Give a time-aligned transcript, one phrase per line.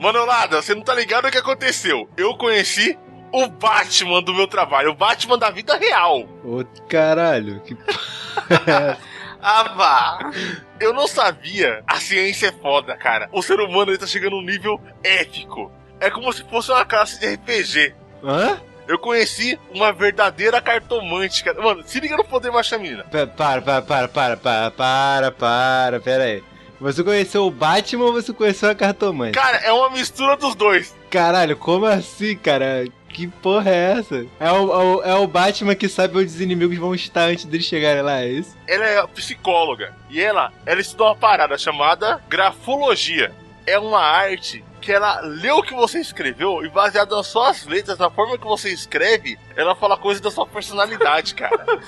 [0.00, 2.08] Manolada, você não tá ligado o que aconteceu?
[2.16, 2.98] Eu conheci
[3.32, 6.20] o Batman do meu trabalho, o Batman da vida real.
[6.42, 7.76] Ô, caralho, que
[9.42, 10.30] Ah, vá!
[10.78, 11.82] Eu não sabia.
[11.86, 13.28] A ciência é foda, cara.
[13.32, 15.70] O ser humano ele tá chegando num nível épico.
[15.98, 17.94] É como se fosse uma classe de RPG.
[18.22, 18.60] Hã?
[18.86, 21.60] Eu conheci uma verdadeira cartomante, cara.
[21.62, 23.04] Mano, se liga no poder macho menina.
[23.04, 26.42] Pa- Para, para, para, para, para, para, para, pera aí.
[26.80, 29.32] Você conheceu o Batman ou você conheceu a cartomante?
[29.32, 30.96] Cara, é uma mistura dos dois.
[31.10, 32.86] Caralho, como assim, cara?
[33.08, 34.24] Que porra é essa?
[34.38, 37.44] É o, é o, é o Batman que sabe onde os inimigos vão estar antes
[37.44, 38.56] deles chegarem lá, é isso?
[38.66, 39.94] Ela é psicóloga.
[40.08, 43.32] E ela, ela estuda uma parada chamada grafologia.
[43.66, 47.98] É uma arte que ela lê o que você escreveu e baseado nas suas letras,
[47.98, 51.64] na forma que você escreve, ela fala coisas da sua personalidade, cara.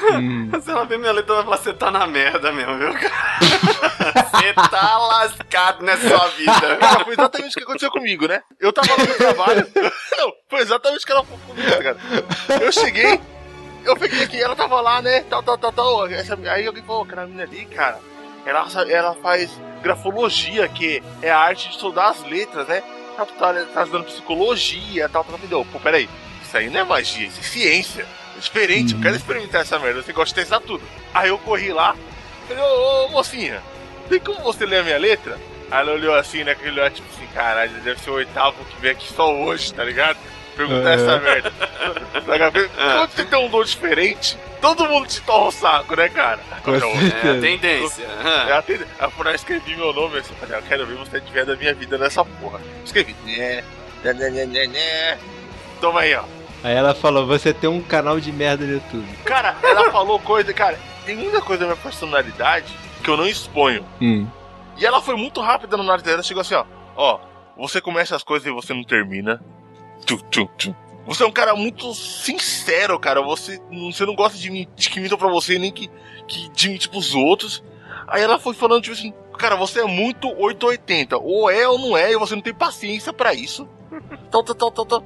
[0.00, 0.48] Hum.
[0.62, 3.38] Se ela ver minha letra, ela vai falar: você tá na merda mesmo, viu, cara?
[4.30, 6.76] Você tá lascado nessa sua vida.
[6.76, 8.40] Cara, foi exatamente o que aconteceu comigo, né?
[8.60, 9.66] Eu tava lá no trabalho.
[10.16, 11.96] Não, foi exatamente o que ela falou comigo, cara.
[12.62, 13.20] Eu cheguei,
[13.84, 15.22] eu peguei aqui, ela tava lá, né?
[15.28, 16.06] Tal, tal, tal, tal.
[16.06, 17.98] Essa- aí alguém falou, cara, a menina ali, cara,
[18.48, 19.50] ela, ela faz
[19.82, 22.82] grafologia, que é a arte de estudar as letras, né?
[23.16, 25.66] Tá, tá, tá estudando psicologia, tal, tal, entendeu?
[25.70, 26.08] Pô, peraí.
[26.42, 28.06] Isso aí não é magia, isso é ciência.
[28.36, 30.82] É diferente, eu quero experimentar essa merda, você gosta de testar tudo.
[31.12, 31.94] Aí eu corri lá,
[32.46, 33.60] falei, ô, ô mocinha,
[34.08, 35.38] tem como você ler a minha letra?
[35.70, 36.52] Aí ela olhou assim, né?
[36.52, 39.84] Aquele olhar tipo assim, caralho, deve ser o oitavo que vem aqui só hoje, tá
[39.84, 40.18] ligado?
[40.58, 40.94] Perguntar É.
[40.94, 41.52] essa merda.
[42.32, 42.68] Ligado?
[42.70, 46.40] Quando você tem um dom diferente, todo mundo te torra o saco, né, cara?
[46.60, 48.04] Então, É a tendência.
[48.48, 51.46] é a tende- Aí eu escrevi meu nome assim, falei, eu quero ver você tiver
[51.46, 52.60] da minha vida nessa porra.
[52.84, 53.62] Escrevi, né,
[54.02, 55.18] né, né, né, né.
[55.80, 56.24] Toma aí, ó.
[56.64, 59.06] Aí ela falou, você tem um canal de merda de tudo.
[59.24, 63.86] Cara, ela falou coisa, cara, tem muita coisa da minha personalidade que eu não exponho.
[64.00, 64.26] Hum.
[64.76, 66.64] E ela foi muito rápida na análise dela, chegou assim, ó.
[66.96, 67.20] Ó,
[67.56, 69.40] você começa as coisas e você não termina.
[70.06, 70.76] Tu, tu, tu.
[71.06, 73.22] Você é um cara muito sincero, cara.
[73.22, 73.58] Você,
[73.90, 75.90] você não gosta de, de que mintam pra você, nem que,
[76.26, 77.64] que de mentir pros outros.
[78.06, 81.16] Aí ela foi falando, tipo assim, cara, você é muito 880.
[81.16, 83.66] Ou é ou não é, e você não tem paciência pra isso.
[84.30, 85.04] Tal, tal, tal, tal, tal.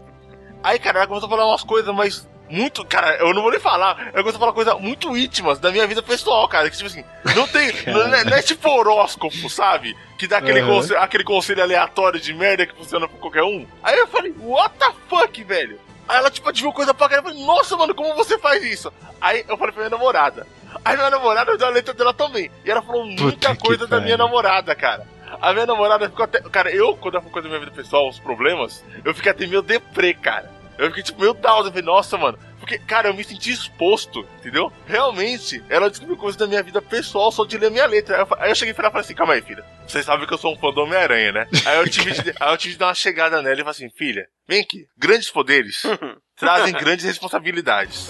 [0.64, 2.84] Aí, cara, ela começou a falar umas coisas, mas muito.
[2.84, 3.98] Cara, eu não vou nem falar.
[4.00, 6.68] Ela começou a falar coisas muito íntimas da minha vida pessoal, cara.
[6.70, 7.04] Que, tipo assim,
[7.34, 7.72] não tem.
[7.90, 9.96] não, é, não é tipo horóscopo, sabe?
[10.18, 10.76] Que dá aquele, Uhum.
[10.76, 13.66] conselho, aquele conselho aleatório de merda que funciona pra qualquer um.
[13.82, 15.80] Aí eu falei, what the fuck, velho?
[16.08, 17.30] Aí ela, tipo, adivinhou coisa pra caramba.
[17.30, 18.92] Eu falei, nossa, mano, como você faz isso?
[19.20, 20.46] Aí eu falei pra minha namorada.
[20.84, 22.50] Aí minha namorada deu a letra dela também.
[22.64, 25.06] E ela falou muita Puta coisa da minha namorada, cara.
[25.41, 26.41] A minha namorada ficou até.
[26.41, 29.62] Cara, eu, quando falou coisa da minha vida pessoal, os problemas, eu fiquei até meio
[29.62, 30.50] deprê, cara.
[30.78, 32.38] Eu fiquei tipo, meu down, eu falei, nossa, mano.
[32.59, 34.72] Porque, cara, eu me senti exposto, entendeu?
[34.87, 38.25] Realmente, ela descobriu coisas da minha vida pessoal só de ler minha letra.
[38.38, 39.65] Aí eu, cheguei e falei assim, calma aí, filha.
[39.87, 41.49] Você sabe que eu sou um fã do Homem-Aranha, né?
[41.66, 43.91] Aí eu, tive de, aí eu tive de dar uma chegada nela e falei assim,
[43.91, 44.87] filha, vem aqui.
[44.97, 45.83] Grandes poderes
[46.38, 48.06] trazem grandes responsabilidades.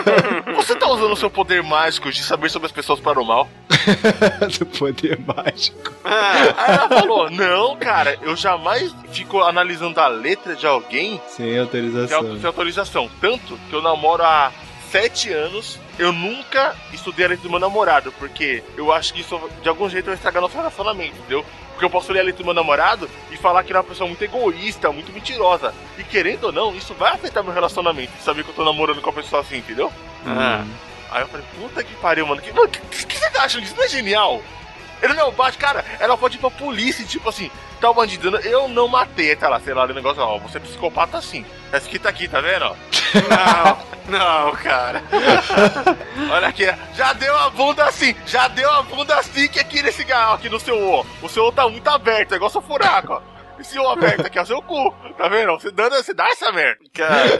[0.56, 3.50] Você tá usando o seu poder mágico de saber sobre as pessoas para o mal?
[4.58, 5.92] do poder mágico.
[6.04, 12.18] Aí ela falou, não, cara, eu jamais fico analisando a letra de alguém Sem autorização.
[12.18, 13.10] au- sem autorização.
[13.20, 14.52] Tanto que eu namoro há
[14.90, 19.40] sete anos, eu nunca estudei a letra do meu namorado, porque eu acho que isso
[19.62, 21.44] de algum jeito vai estragar nosso relacionamento, entendeu?
[21.70, 23.86] Porque eu posso ler a letra do meu namorado e falar que ele é uma
[23.88, 25.72] pessoa muito egoísta, muito mentirosa.
[25.96, 28.12] E querendo ou não, isso vai afetar meu relacionamento.
[28.22, 29.90] Saber que eu tô namorando com uma pessoa assim, entendeu?
[30.26, 30.62] Ah.
[31.10, 32.40] Aí eu falei, puta que pariu, mano.
[32.40, 33.74] Que, que, que, que vocês acham disso?
[33.76, 34.42] Não é genial?
[35.02, 37.50] Ele não bate, cara, ela pode ir pra polícia tipo assim,
[37.80, 40.60] tá o bandido, eu não matei, tá lá, sei lá, o negócio, ó, você é
[40.60, 41.44] psicopata sim.
[41.70, 42.76] Tá escrito aqui, tá vendo, ó?
[44.08, 45.02] Não, não, cara.
[46.30, 50.04] Olha aqui, já deu a bunda assim, já deu a bunda assim que aqui nesse
[50.12, 51.06] aqui no seu O.
[51.22, 53.29] O seu O tá muito aberto, é igual seu furaco, ó.
[53.60, 55.52] Esse O aberto aqui é o seu cu, tá vendo?
[55.52, 56.80] Você, dando, você dá essa merda.
[56.94, 57.38] Cara,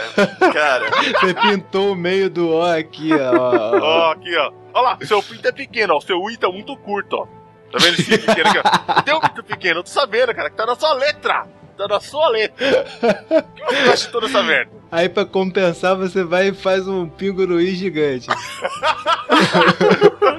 [0.53, 0.91] cara.
[1.19, 3.79] Você pintou o meio do O aqui, ó.
[3.81, 4.13] ó.
[4.13, 4.53] Aqui, ó.
[4.75, 5.99] Olha lá, seu pinto é pequeno, ó.
[5.99, 7.27] O seu I tá muito curto, ó.
[7.73, 9.03] Tá vendo esse I pequeno aqui, ó?
[9.03, 11.47] Tem um pinto pequeno, eu tô sabendo, cara, que tá na sua letra.
[11.79, 12.85] Tá na sua letra.
[13.41, 14.71] O que você acha de toda essa merda?
[14.93, 18.27] Aí pra compensar, você vai e faz um pinguruí gigante.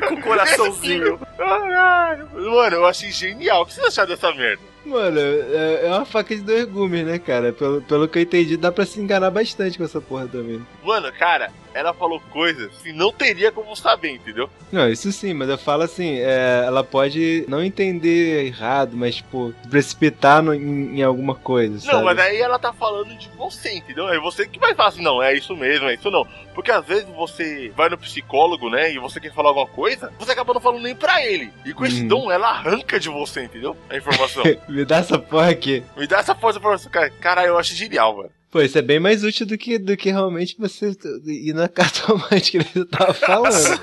[0.07, 1.17] Com coraçãozinho.
[1.37, 2.29] Caralho.
[2.35, 3.63] Mano, eu achei genial.
[3.63, 4.70] O que vocês acharam dessa merda?
[4.85, 7.53] Mano, é, é uma faca de dois gumes, né, cara?
[7.53, 10.61] Pelo, pelo que eu entendi, dá pra se enganar bastante com essa porra também.
[10.83, 14.49] Mano, cara, ela falou coisas que não teria como saber, entendeu?
[14.71, 19.53] Não, isso sim, mas eu falo assim, é, ela pode não entender errado, mas, tipo,
[19.69, 21.93] precipitar no, em, em, alguma coisa, sabe?
[21.93, 24.09] Não, mas aí ela tá falando de você, entendeu?
[24.09, 26.27] É você que vai falar assim, não, é isso mesmo, é isso não.
[26.53, 30.31] Porque às vezes você vai no psicólogo, né, e você quer falar alguma coisa, você
[30.31, 31.51] acaba não falando nem pra ele.
[31.65, 32.07] E com esse hum.
[32.07, 33.75] dom, ela arranca de você, entendeu?
[33.89, 34.43] A informação.
[34.67, 35.83] Me dá essa porra aqui.
[35.95, 37.09] Me dá essa porra pra você, cara.
[37.09, 38.29] Cara, eu acho genial, mano.
[38.51, 40.93] Pô, isso é bem mais útil do que, do que realmente você
[41.25, 43.79] ir na cartomante que você tava falando.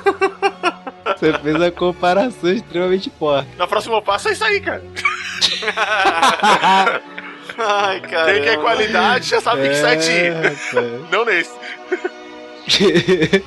[1.17, 3.49] você fez uma comparação extremamente forte.
[3.56, 4.82] Na próxima passo é isso aí, cara.
[7.56, 8.35] Ai, cara.
[8.35, 10.35] Quem quer qualidade já sabe é, que certinho.
[11.11, 11.56] Não nesse.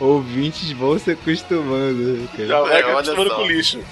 [0.00, 2.26] Ouvintes vão se acostumando.
[2.34, 2.48] Cara.
[2.48, 3.84] Já vai é, acostumando com lixo.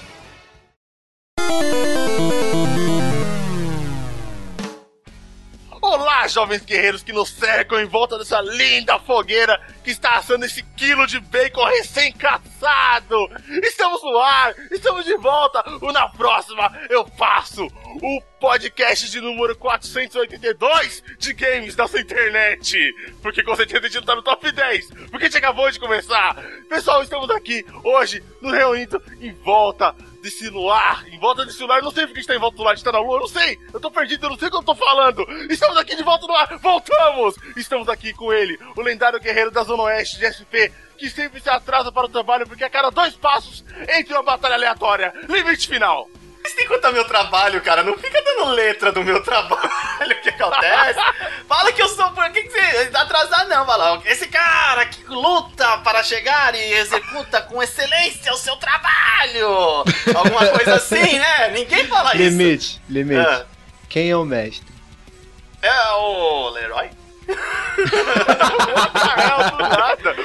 [6.32, 11.06] Jovens guerreiros que nos cercam em volta dessa linda fogueira que está assando esse quilo
[11.06, 13.31] de bacon recém-caçado.
[13.62, 15.62] Estamos no ar, estamos de volta.
[15.81, 22.94] O Na Próxima eu faço o podcast de número 482 de games dessa internet.
[23.23, 25.79] Porque com certeza a gente não tá no top 10, porque a gente acabou de
[25.79, 26.37] começar.
[26.69, 29.94] Pessoal, estamos aqui hoje nos reunindo em volta
[30.25, 31.79] desse luar, em volta desse luar.
[31.79, 32.99] Eu não sei porque a gente tá em volta do luar, a gente tá na
[32.99, 33.59] lua, eu não sei.
[33.73, 35.23] Eu tô perdido, eu não sei o que eu tô falando.
[35.50, 37.35] Estamos aqui de volta no ar, voltamos!
[37.55, 41.50] Estamos aqui com ele, o lendário guerreiro da Zona Oeste de SP, que sempre se
[41.50, 45.12] atrasa para o trabalho porque a cada dois passos entra uma batalha aleatória.
[45.29, 46.09] Limite final!
[46.46, 47.82] Você tem que contar meu trabalho, cara.
[47.82, 49.64] Não fica dando letra do meu trabalho.
[50.02, 51.00] O que acontece?
[51.49, 52.11] Fala que eu sou.
[52.11, 52.91] Por que, que você.
[52.94, 54.02] Atrasar não, fala.
[54.05, 59.85] Esse cara que luta para chegar e executa com excelência o seu trabalho.
[60.14, 61.49] Alguma coisa assim, né?
[61.49, 62.81] Ninguém fala limite, isso.
[62.88, 63.43] Limite, limite.
[63.43, 63.47] Ah.
[63.88, 64.75] Quem é o mestre?
[65.62, 66.90] É o Leroy.
[69.59, 70.17] Nada.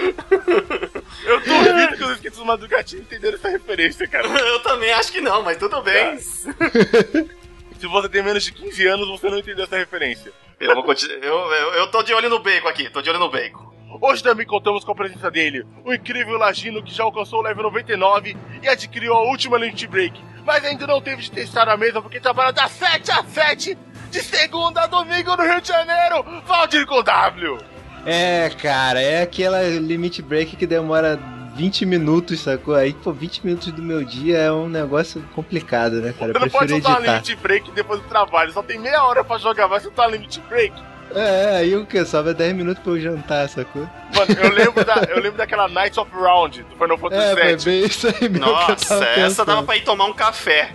[1.25, 4.27] Eu duvido que os inscritos do Madrugatinho entenderam essa referência, cara.
[4.39, 6.17] Eu também acho que não, mas tudo bem.
[6.19, 10.31] Se você tem menos de 15 anos, você não entendeu essa referência.
[10.59, 11.17] Eu vou continuar.
[11.17, 13.69] Eu, eu, eu tô de olho no bacon aqui, tô de olho no bacon.
[14.01, 17.63] Hoje também contamos com a presença dele, o incrível Lagino que já alcançou o level
[17.63, 22.01] 99 e adquiriu a última Limit Break, mas ainda não teve de testar a mesa
[22.01, 23.77] porque trabalha das 7 a 7
[24.09, 27.57] de segunda a domingo no Rio de Janeiro, Valdir com W.
[28.05, 31.19] É, cara, é aquela limit break que demora
[31.55, 32.75] 20 minutos, sacou?
[32.75, 36.33] Aí, pô, 20 minutos do meu dia é um negócio complicado, né, cara?
[36.33, 37.11] Você não pode soltar editar.
[37.13, 40.73] limit break depois do trabalho, só tem meia hora pra jogar, vai soltar limit break.
[41.13, 42.05] É, aí o que?
[42.05, 43.81] Sobra 10 minutos pra eu jantar, sacou?
[44.15, 47.41] Mano, eu lembro, da, eu lembro daquela Nights of Round do Final Fantasy VII.
[47.41, 49.47] É, foi bem isso aí mesmo Nossa, essa pensando.
[49.47, 50.71] dava pra ir tomar um café.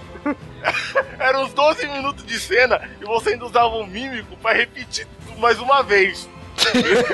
[1.19, 5.07] Eram uns 12 minutos de cena e você ainda usava um mímico pra repetir
[5.39, 6.29] mais uma vez.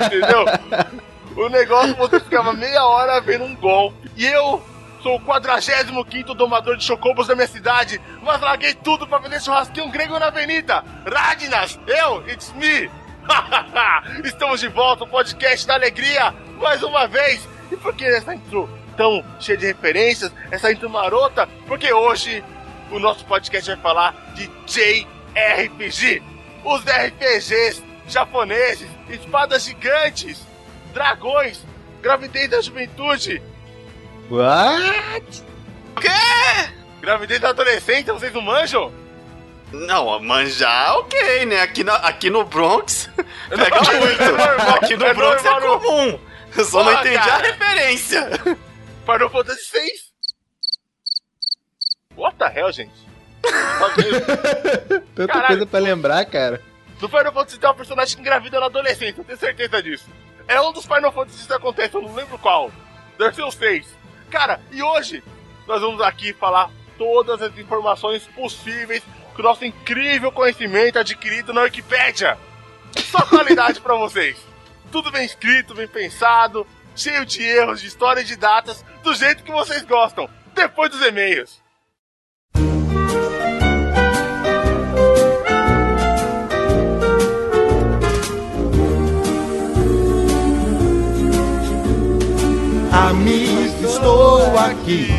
[0.07, 0.45] Entendeu?
[1.37, 4.11] O negócio você ficava meia hora vendo um golpe.
[4.17, 4.63] E eu
[5.03, 9.91] sou o 45 domador de chocobos da minha cidade, mas larguei tudo pra vender churrasquinho
[9.91, 10.85] grego na avenida.
[11.11, 12.91] Ragnas, eu, it's me.
[14.25, 17.49] Estamos de volta, o podcast da alegria, mais uma vez.
[17.71, 21.49] E por que essa intro tão cheia de referências, essa intro marota?
[21.67, 22.45] Porque hoje
[22.91, 26.23] o nosso podcast vai falar de JRPG.
[26.65, 30.45] Os RPGs japoneses, espadas gigantes,
[30.93, 31.61] dragões,
[32.03, 33.43] gravidez da juventude.
[34.29, 35.45] What?
[35.97, 36.09] O quê?
[37.01, 38.93] Gravidez da adolescência, vocês não manjam?
[39.73, 41.61] Não, manjar, ok, né?
[41.61, 43.09] Aqui, na, aqui no Bronx
[43.49, 44.23] pega muito.
[44.23, 46.21] É normal, aqui no é Bronx é é comum.
[46.57, 47.35] Eu só não entendi cara.
[47.35, 48.31] a referência.
[49.07, 50.10] Final Fantasy VI.
[52.41, 52.91] The hell, gente?
[55.15, 56.63] Tanta Caralho, coisa pra lembrar, cara.
[56.99, 60.09] No Final Fantasy tem uma personagem que engravida na adolescência, eu tenho certeza disso.
[60.49, 62.73] É um dos Final Fantasy que acontece, eu não lembro qual.
[63.19, 63.95] Deve ser os seis.
[64.31, 65.23] Cara, e hoje
[65.67, 69.03] nós vamos aqui falar todas as informações possíveis
[69.35, 72.39] com o nosso incrível conhecimento adquirido na Wikipédia.
[72.97, 74.39] Só qualidade para vocês.
[74.91, 76.67] Tudo bem escrito, bem pensado,
[76.97, 81.03] cheio de erros, de história e de datas, do jeito que vocês gostam, depois dos
[81.03, 81.60] e-mails.
[93.11, 95.11] Amigo, estou aqui.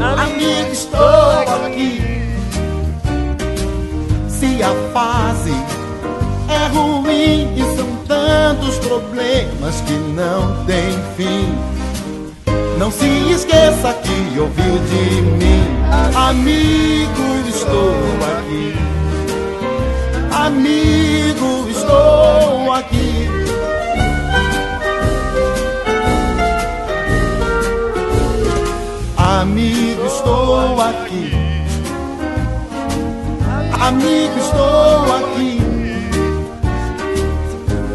[0.00, 2.02] Amigo, estou aqui.
[4.28, 5.54] Se a fase
[6.48, 11.54] é ruim e são tantos problemas que não tem fim.
[12.76, 15.62] Não se esqueça que ouviu de mim.
[16.12, 17.94] Amigo, estou
[18.36, 18.74] aqui.
[20.32, 23.37] Amigo, estou aqui.
[29.40, 31.32] Amigo, estou aqui.
[33.80, 35.60] Amigo, estou aqui.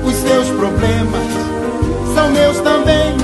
[0.06, 1.28] Os seus problemas
[2.16, 3.18] são meus também.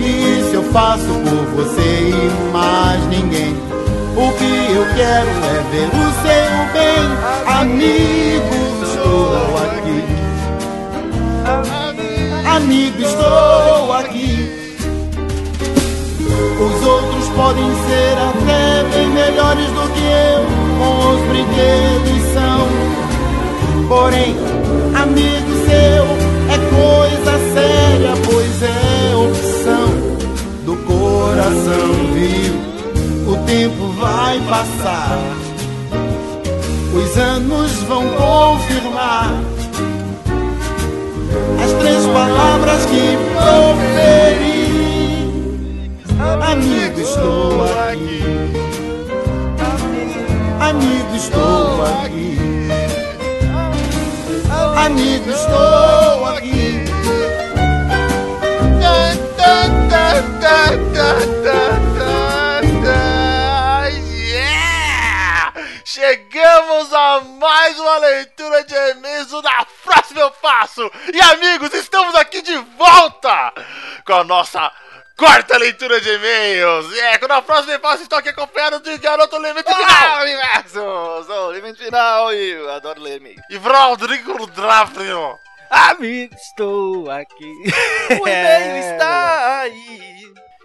[0.00, 3.54] E isso eu faço por você e mais ninguém.
[4.16, 7.06] O que eu quero é ver o seu bem.
[7.46, 10.02] Amigo, estou aqui.
[12.44, 14.49] Amigo, estou aqui.
[16.60, 20.44] Os outros podem ser até bem melhores do que eu,
[20.78, 22.68] com os brinquedos são.
[23.88, 24.36] Porém,
[24.94, 26.04] amigo seu
[26.50, 29.88] é coisa séria, pois é opção
[30.64, 32.70] do coração vivo.
[33.26, 35.18] O tempo vai passar,
[36.92, 39.34] os anos vão confirmar
[41.62, 44.59] as três palavras que proferi.
[46.22, 48.20] Amigo, estou aqui.
[50.60, 52.38] Amigo, estou aqui.
[54.76, 56.89] Amigo, estou aqui.
[74.20, 74.70] A nossa
[75.16, 76.92] quarta leitura de e-mails!
[76.98, 79.80] É, com a próxima faço estou aqui acompanhado de Garoto Limite Final!
[79.80, 81.24] Olá, universo!
[81.26, 83.40] Sou o Limite Final e eu adoro ler e-mail.
[83.48, 85.38] E Rodrigo Drafrio!
[85.70, 87.52] Amigo, estou aqui.
[88.20, 90.19] O e-mail está aí.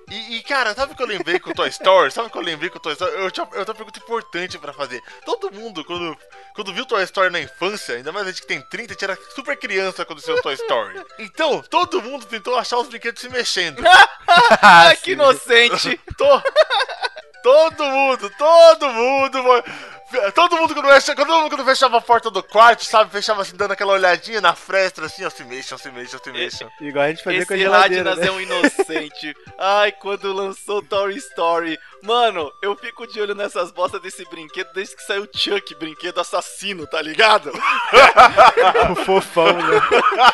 [0.09, 2.11] E, e, cara, sabe o que eu lembrei com o Toy Story?
[2.11, 3.11] Sabe o que eu lembrei com o Toy Story?
[3.15, 5.01] Eu tinha, eu tenho uma pergunta importante pra fazer.
[5.25, 6.15] Todo mundo, quando,
[6.53, 9.03] quando viu Toy Story na infância, ainda mais a gente que tem 30, a gente
[9.03, 11.01] era super criança quando saiu Toy Story.
[11.19, 13.81] Então, todo mundo tentou achar os brinquedos se mexendo.
[14.61, 15.99] Ai, que inocente.
[16.17, 16.43] To-
[17.43, 19.39] todo mundo, todo mundo.
[20.33, 23.11] Todo mundo quando, fecha, todo mundo quando fechava a porta do quarto, sabe?
[23.11, 26.69] Fechava assim, dando aquela olhadinha na fresta, assim, ó, se mexam, se mexam, se mexam.
[26.81, 28.27] Igual a gente fazia com a Esse geladeira, Radinas né?
[28.27, 29.35] é um inocente.
[29.57, 31.77] Ai, quando lançou Toy Story.
[32.03, 36.19] Mano, eu fico de olho nessas bostas desse brinquedo desde que saiu o Chuck, brinquedo
[36.19, 37.51] assassino, tá ligado?
[38.91, 39.81] O fofão, né?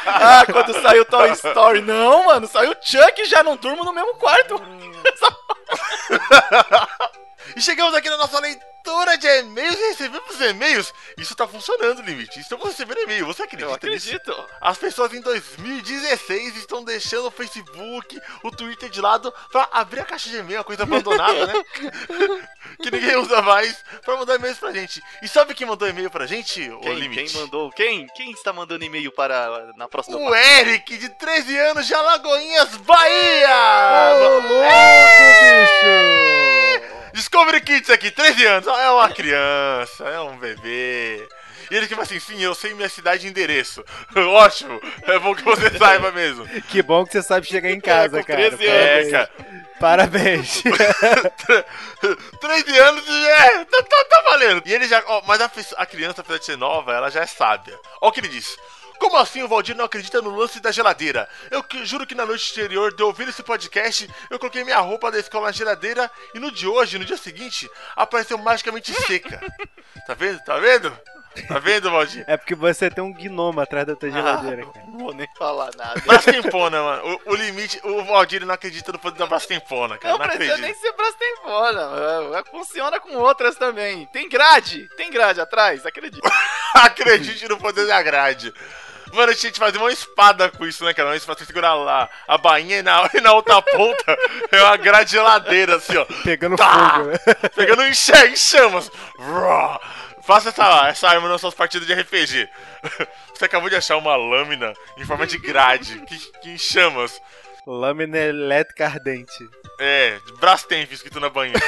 [0.05, 1.81] Ah, quando saiu Toy Story.
[1.81, 4.61] Não, mano, saiu o Chuck e já não durmo no mesmo quarto.
[7.55, 10.93] E chegamos aqui na nossa leitura de e-mails e recebemos e-mails.
[11.17, 12.39] Isso tá funcionando, Limite.
[12.39, 13.25] Estamos recebendo e-mail.
[13.27, 14.09] Você acredita Eu nisso?
[14.09, 14.47] acredito.
[14.59, 20.05] As pessoas em 2016 estão deixando o Facebook, o Twitter de lado pra abrir a
[20.05, 21.53] caixa de e-mail, uma coisa abandonada, né?
[22.81, 25.01] que ninguém usa mais, pra mandar e-mails pra gente.
[25.21, 27.31] E sabe quem mandou e-mail pra gente, Quem, Limite?
[27.33, 27.71] quem mandou?
[27.71, 28.07] Quem?
[28.15, 34.15] Quem está mandando e-mail para na próxima O Eric, de 13 anos, de Alagoinhas, Bahia!
[34.15, 36.60] Ô, louco, bicho!
[37.13, 38.67] Discovery Kids aqui, 13 anos.
[38.67, 41.27] É uma criança, é um bebê.
[41.69, 43.83] E ele que fala assim, sim, eu sei minha cidade e endereço.
[44.13, 46.45] Ótimo, é bom que você saiba mesmo.
[46.67, 48.49] Que bom que você sabe chegar em casa, com cara.
[48.49, 49.29] 13 É, cara.
[49.79, 50.61] Parabéns.
[52.41, 54.61] 13 anos e é, tá, tá, tá valendo.
[54.65, 57.25] E ele já, ó, mas a, a criança, apesar de ser nova, ela já é
[57.25, 57.79] sábia.
[58.01, 58.57] Ó o que ele diz.
[59.01, 61.27] Como assim o Valdir não acredita no lance da geladeira?
[61.49, 65.09] Eu que- juro que na noite anterior de ouvir esse podcast, eu coloquei minha roupa
[65.11, 69.41] da escola na geladeira e no de hoje, no dia seguinte, apareceu magicamente seca.
[70.07, 70.39] Tá vendo?
[70.43, 70.99] Tá vendo?
[71.47, 72.23] Tá vendo, Valdir?
[72.27, 74.85] É porque você tem um gnomo atrás da tua geladeira, cara.
[74.87, 75.99] Não vou nem falar nada.
[76.01, 77.19] Brastemfona, mano.
[77.25, 80.13] O, o limite, o Valdir não acredita no poder da Brastemfona, cara.
[80.13, 80.67] Não Não precisa acredita.
[80.67, 82.43] nem ser Brastemfona.
[82.51, 84.05] Funciona com outras também.
[84.07, 84.89] Tem grade.
[84.97, 86.21] Tem grade atrás, acredito.
[86.73, 88.53] Acredite no poder da grade.
[89.13, 91.09] Mano, a gente fazia uma espada com isso, né, cara?
[91.09, 94.17] Uma espada, você segurar lá a bainha e na, e na outra ponta
[94.51, 96.05] é uma grade geladeira, assim, ó.
[96.23, 96.93] Pegando Tá.
[96.95, 97.17] fogo, né?
[97.55, 98.91] Pegando em, em chamas.
[99.17, 99.79] Vró.
[100.23, 102.47] Faça essa, essa arma nas suas partidas de RPG.
[103.33, 107.19] Você acabou de achar uma lâmina em forma de grade, que, que em chamas.
[107.65, 109.49] Lâmina elétrica ardente.
[109.79, 111.59] É, Brastemp escrito na banheira.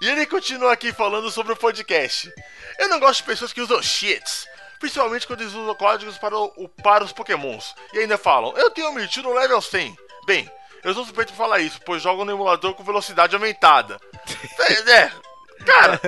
[0.00, 2.32] e ele continua aqui falando sobre o podcast.
[2.78, 4.46] Eu não gosto de pessoas que usam cheats.
[4.78, 7.74] Principalmente quando eles usam códigos para, o, para os pokémons.
[7.92, 9.96] E ainda falam, eu tenho um Mewtwo no level 100.
[10.26, 10.50] Bem,
[10.84, 13.98] eu sou suspeito de falar isso, pois jogo no emulador com velocidade aumentada.
[14.86, 15.12] é, é,
[15.64, 16.00] cara.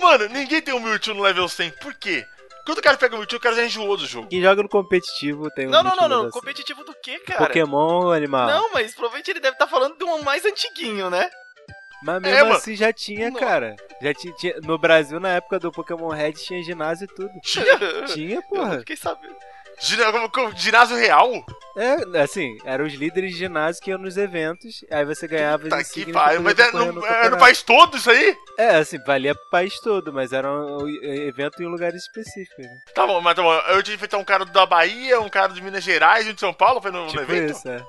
[0.00, 1.70] Mano, ninguém tem um Mewtwo no level 100.
[1.72, 2.24] Por quê?
[2.64, 4.28] Quando o cara pega o Mewtwo, o cara já enjoou do jogo.
[4.28, 6.20] Quem joga no competitivo tem um Não, não, não, não.
[6.22, 6.30] assim.
[6.30, 7.46] Competitivo do que, cara?
[7.46, 8.46] Pokémon, animal.
[8.46, 11.28] Não, mas provavelmente ele deve estar falando de um mais antiguinho, né?
[12.02, 12.54] Mas mesmo É, mano.
[12.56, 13.38] assim já tinha, Não.
[13.40, 13.76] cara.
[14.00, 17.30] Já tinha, tinha- No Brasil, na época do Pokémon Red, tinha ginásio e tudo.
[18.12, 18.78] Tinha, Eu porra.
[18.80, 19.34] fiquei sabendo.
[20.56, 21.44] Ginásio real?
[21.76, 25.78] É, assim, eram os líderes de ginásio que iam nos eventos, aí você ganhava Tá
[26.12, 26.42] pariu.
[26.42, 28.36] poder Mas é concorrer no, no é no país todo isso aí?
[28.58, 32.78] É, assim, valia pro país todo, mas era um evento em lugares específicos, né?
[32.94, 33.52] Tá bom, mas tá bom.
[33.52, 36.52] Eu tinha feito um cara da Bahia, um cara de Minas Gerais um de São
[36.52, 37.52] Paulo, foi no, no Tipo evento?
[37.56, 37.82] isso, é.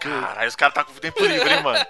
[0.00, 1.78] Caralho, os caras tá com tempo livre, hein, mano?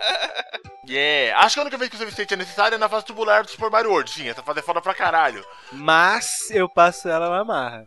[0.89, 1.39] Yeah.
[1.41, 3.45] Acho que a única vez que o save state é necessário é na fase tubular
[3.45, 4.11] do Super Mario World.
[4.11, 5.45] Sim, essa fase é foda pra caralho.
[5.71, 7.85] Mas eu passo ela na marra.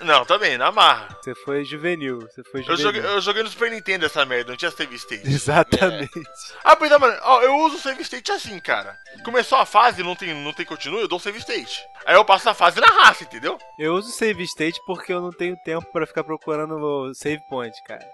[0.00, 1.16] Não, também, na marra.
[1.22, 2.82] Você foi juvenil, você foi Eu juvenil.
[2.82, 5.22] joguei, eu joguei no Super Nintendo essa merda, não tinha save state.
[5.32, 6.10] Exatamente.
[6.62, 8.98] Ah, pois é, mano, ó, eu uso o save state assim, cara.
[9.24, 11.80] Começou a fase, não tem, não tem continue, eu dou save state.
[12.04, 13.56] Aí eu passo a fase na raça, entendeu?
[13.78, 17.74] Eu uso save state porque eu não tenho tempo pra ficar procurando o save point,
[17.84, 18.04] cara.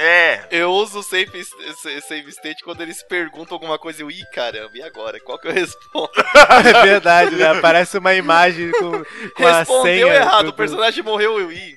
[0.00, 0.46] É.
[0.52, 4.24] Eu uso o save, sa- save state quando eles perguntam alguma coisa e eu, ih,
[4.32, 5.18] caramba, e agora?
[5.18, 6.10] Qual que eu respondo?
[6.64, 7.48] É verdade, né?
[7.48, 9.02] Aparece uma imagem com,
[9.34, 10.14] com a Respondeu senha.
[10.14, 11.76] errado, do- o personagem morreu, eu, ih.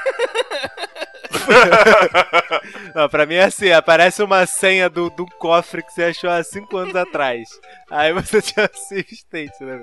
[2.94, 6.42] Não, pra mim é assim, aparece uma senha do, do cofre que você achou há
[6.42, 7.48] 5 anos atrás.
[7.90, 9.82] Aí você tinha save state, né?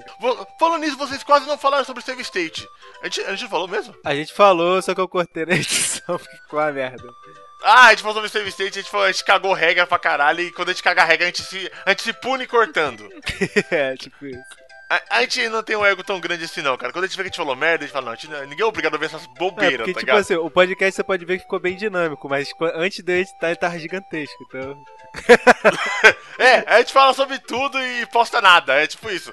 [0.60, 2.68] Falando nisso, vocês quase não falaram sobre save state.
[3.02, 3.96] A gente, a gente não falou mesmo?
[4.04, 7.04] A gente falou, só que eu cortei na edição, ficou uma merda.
[7.64, 9.98] Ah, a gente falou sobre save state, a gente, falou, a gente cagou regra pra
[10.00, 13.10] caralho e quando a gente caga regra, a gente se, a gente se pune cortando.
[13.72, 14.44] é, tipo isso.
[14.90, 16.94] A, a gente não tem um ego tão grande assim, não, cara.
[16.94, 18.30] Quando a gente vê que a gente falou merda, a gente fala, não, a gente,
[18.48, 20.20] ninguém é obrigado a ver essas É, bobeiras, porque, tá tipo ligado?
[20.20, 23.56] assim, o podcast você pode ver que ficou bem dinâmico, mas antes de editar ele
[23.58, 24.82] tava gigantesco, então.
[26.40, 29.32] É, a gente fala sobre tudo e posta nada, é tipo isso.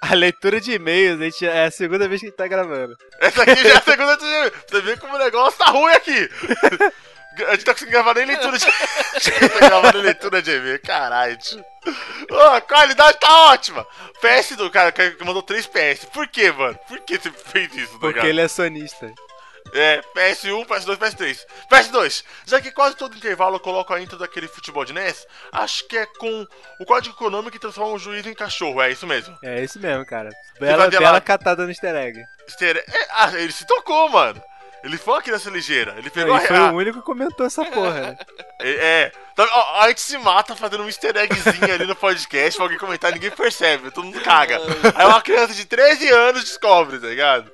[0.00, 2.94] A leitura de e-mails, a gente, é a segunda vez que a gente tá gravando.
[3.20, 4.52] Essa aqui já é a segunda de...
[4.68, 6.28] Você vê como o negócio tá ruim aqui.
[7.48, 8.66] A gente tá conseguindo gravar nem leitura de...
[9.14, 11.36] A gente tá gravando nem leitura de e-mail, caralho.
[11.36, 11.64] tio.
[12.30, 13.86] Ô, a qualidade tá ótima.
[14.20, 16.04] PS do cara que mandou 3 PS.
[16.12, 16.78] Por que, mano?
[16.88, 19.12] Por que você fez isso, tá Porque ele é sonista.
[19.74, 21.46] É, PS1, PS2, PS3.
[21.70, 25.86] PS2, já que quase todo intervalo eu coloco a intro daquele futebol de NES, acho
[25.88, 26.46] que é com
[26.80, 29.34] o código econômico que transforma o juiz em cachorro, é isso mesmo.
[29.42, 30.28] É isso mesmo, cara.
[30.60, 31.20] vai Bela, bela lá.
[31.20, 32.20] catada no easter egg.
[32.46, 34.42] Estere- é, ah, ele se tocou, mano.
[34.82, 35.94] Ele foi uma criança ligeira.
[35.96, 38.18] Ele pegou Ele foi a, o único que comentou essa porra, né?
[38.64, 39.12] É, é.
[39.32, 42.78] Então, ó, a gente se mata fazendo um easter eggzinho ali no podcast pra alguém
[42.78, 44.60] comentar, ninguém percebe, todo mundo caga.
[44.94, 47.50] Aí uma criança de 13 anos descobre, tá ligado?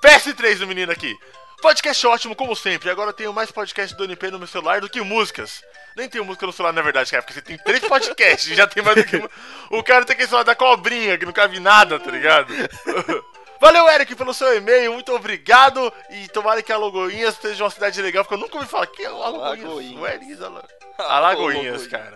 [0.00, 1.12] PS3 do menino aqui.
[1.60, 2.90] Podcast ótimo, como sempre.
[2.90, 5.62] Agora eu tenho mais podcast do NP no meu celular do que músicas.
[5.96, 8.66] Nem tenho música no celular, na verdade, cara, porque você tem três podcasts e já
[8.66, 9.16] tem mais do que.
[9.70, 12.52] O cara tem aquele celular da cobrinha, que não cabe nada, tá ligado?
[13.60, 15.92] Valeu, Eric, pelo seu e-mail, muito obrigado.
[16.10, 19.06] E tomara que Alagoinhas seja uma cidade legal, porque eu nunca ouvi falar que é
[19.06, 19.64] Alagoinhas.
[19.64, 20.00] Alagoinhas.
[20.00, 20.62] O Eric Alagoinhas,
[20.98, 21.86] Alagoinhas.
[21.86, 22.14] cara.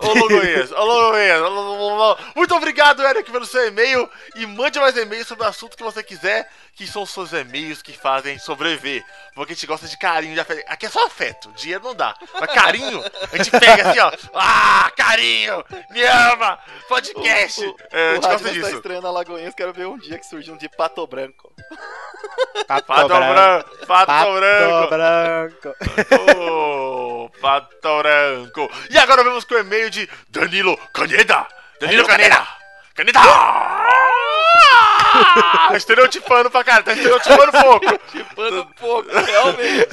[0.00, 5.44] Ô Logoinhas, ô ô, muito obrigado, Eric, pelo seu e-mail e mande mais e-mails sobre
[5.44, 9.02] o assunto que você quiser, que são os seus e-mails que fazem sobreviver.
[9.34, 10.62] Porque a gente gosta de carinho, de afeto.
[10.68, 12.14] Aqui é só afeto, dinheiro não dá.
[12.38, 14.12] Mas carinho, a gente pega assim, ó.
[14.34, 16.58] Ah, carinho, me ama,
[16.88, 17.64] podcast.
[17.64, 18.76] O, o, É, a o gente gosta Radnas tá disso.
[18.76, 21.50] estranhando Alagoinhas, quero ver um dia que surgiu um de Pato Branco.
[22.68, 24.88] Pato, Pato branco, pato Pato branco.
[24.88, 25.74] branco.
[26.38, 28.70] Ô, Pato Branco.
[28.90, 31.46] E agora vamos com o e-mail de Danilo Caneda.
[31.80, 32.46] Danilo Caneda.
[32.94, 33.20] Caneda.
[35.16, 37.98] Ah, estereotipando pra cara, tá estereotipando pouco.
[38.10, 39.88] Tipando um pouco, realmente.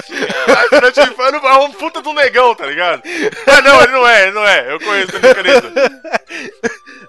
[0.46, 3.02] Tá estereotipando, é um puta do negão, tá ligado?
[3.46, 4.74] Mas não, ele não é, ele não é.
[4.74, 6.02] Eu conheço o Danilo Caneda.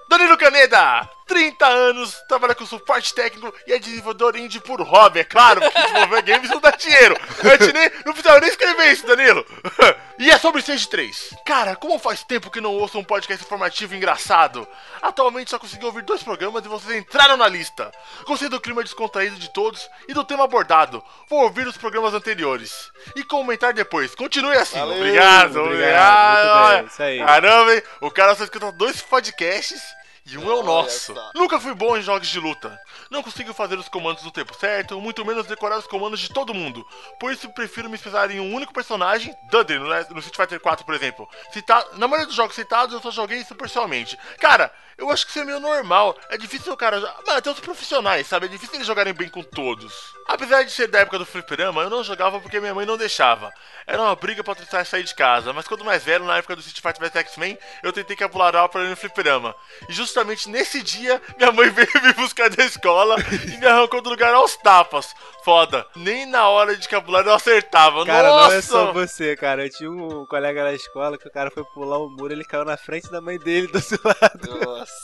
[0.09, 5.23] Danilo Caneda, 30 anos, trabalha com suporte técnico e é desenvolvedor indie por hobby, é
[5.23, 7.17] claro, porque desenvolver games não dá dinheiro.
[7.39, 9.45] A gente nem, não precisava nem escrever isso, Danilo.
[10.17, 11.35] E é sobre Stage 3.
[11.45, 14.65] Cara, como faz tempo que não ouço um podcast informativo engraçado?
[15.01, 17.91] Atualmente só consegui ouvir dois programas e vocês entraram na lista.
[18.25, 21.03] Gostei do clima descontraído de todos e do tema abordado.
[21.29, 24.15] Vou ouvir os programas anteriores e comentar depois.
[24.15, 24.79] Continue assim.
[24.79, 24.95] Valeu.
[24.95, 26.59] Obrigado, Obrigado, obrigado.
[26.61, 27.19] muito bem, isso aí.
[27.19, 27.83] Caramba, hein?
[27.99, 29.81] O cara só escuta dois podcasts
[30.25, 31.13] e um é o nosso.
[31.35, 32.79] Nunca fui bom em jogos de luta.
[33.11, 36.53] Não consigo fazer os comandos no tempo certo, muito menos decorar os comandos de todo
[36.53, 36.85] mundo.
[37.19, 40.85] Por isso prefiro me especializar em um único personagem, Dudley, no, no Street Fighter 4,
[40.85, 41.29] por exemplo.
[41.53, 44.17] Cita- Na maioria dos jogos citados eu só joguei superficialmente.
[44.39, 46.17] Cara, eu acho que isso é meio normal.
[46.29, 46.99] É difícil o cara.
[46.99, 48.45] Mano, até os profissionais, sabe?
[48.45, 49.93] É difícil eles jogarem bem com todos.
[50.27, 53.53] Apesar de ser da época do fliperama, eu não jogava porque minha mãe não deixava.
[53.85, 56.61] Era uma briga pra tentar sair de casa, mas quando mais velho, na época do
[56.61, 59.53] Street Fighter vs X-Men, eu tentei capular pra ir no fliperama.
[59.89, 63.17] E justamente nesse dia, minha mãe veio me buscar da escola
[63.53, 65.13] e me arrancou do lugar aos tapas.
[65.43, 65.85] Foda.
[65.95, 68.05] Nem na hora de capular eu acertava.
[68.05, 68.47] Cara, Nossa!
[68.49, 69.65] não é só você, cara.
[69.65, 72.63] Eu tinha um colega na escola que o cara foi pular o muro, ele caiu
[72.65, 74.59] na frente da mãe dele do seu lado.
[74.65, 74.97] Nossa.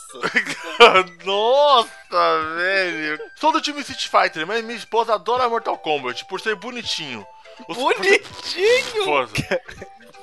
[1.24, 3.18] Nossa, velho.
[3.36, 7.24] Sou do time Street Fighter, mas minha esposa adora Mortal Kombat por ser bonitinho.
[7.68, 9.04] Os- Bonitinho!
[9.04, 9.34] Força.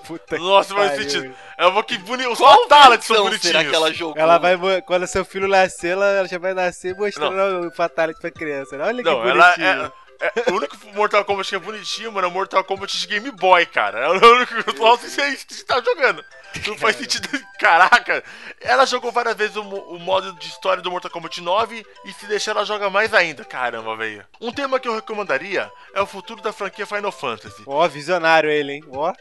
[0.10, 1.10] Puta que Nossa, faz pariu.
[1.10, 1.36] sentido.
[1.58, 2.32] Eu vou que bonito.
[2.32, 3.42] Os Fatalities são bonitinhos.
[3.44, 4.16] será que ela jogou?
[4.22, 8.32] Ela vai, quando seu filho nascer, ela, ela já vai nascer mostrando o Fatality pra
[8.32, 8.76] criança.
[8.78, 8.86] né?
[8.86, 9.68] Olha que Não, ela bonitinho.
[9.68, 13.08] é, é- O único Mortal Kombat que é bonitinho, mano, é o Mortal Kombat de
[13.08, 14.00] Game Boy, cara.
[14.00, 14.54] É o único.
[14.78, 16.26] Nossa, isso aí que você tá jogando.
[16.68, 17.30] Não faz sentido.
[17.60, 18.24] Caraca!
[18.60, 22.26] Ela jogou várias vezes o, o modo de história do Mortal Kombat 9 e se
[22.26, 23.46] deixar ela joga mais ainda.
[23.46, 24.26] Caramba, velho.
[24.42, 27.62] Um tema que eu recomendaria é o futuro da franquia Final Fantasy.
[27.66, 28.84] Ó, visionário ele, hein?
[28.92, 29.14] Ó.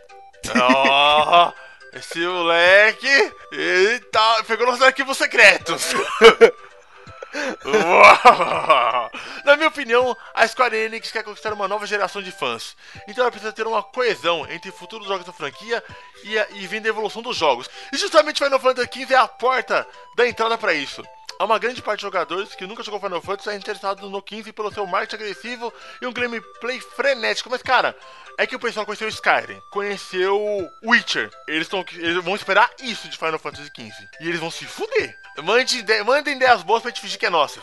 [0.61, 1.53] Ó,
[1.93, 5.93] esse moleque, ele tá, pegou nossos arquivos secretos.
[7.65, 9.11] Uau!
[9.45, 12.77] Na minha opinião, a Square Enix quer conquistar uma nova geração de fãs.
[13.07, 15.83] Então ela precisa ter uma coesão entre futuros jogos da franquia
[16.25, 17.69] e, a, e evolução dos jogos.
[17.93, 21.05] E justamente Final Fantasy XV é a porta da entrada para isso.
[21.39, 24.53] Há uma grande parte de jogadores que nunca jogou Final Fantasy é interessado no 15
[24.53, 25.73] pelo seu marketing agressivo
[26.03, 27.49] e um gameplay frenético.
[27.49, 27.95] Mas, cara,
[28.37, 31.31] é que o pessoal conheceu Skyrim, conheceu Witcher.
[31.47, 34.09] Eles, tão, eles vão esperar isso de Final Fantasy XV.
[34.21, 35.17] E eles vão se fuder.
[35.45, 37.61] Mande Mandem ideias boas pra gente fingir que é nossa.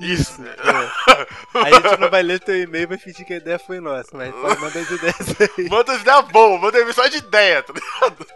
[0.00, 0.42] Isso.
[0.42, 1.60] É.
[1.60, 4.16] A gente não vai ler teu e-mail e vai fingir que a ideia foi nossa,
[4.16, 5.68] mas pode mandar as ideias aí.
[5.68, 8.26] Manda as ideias boas, manda e-mail só de ideia, tá ligado?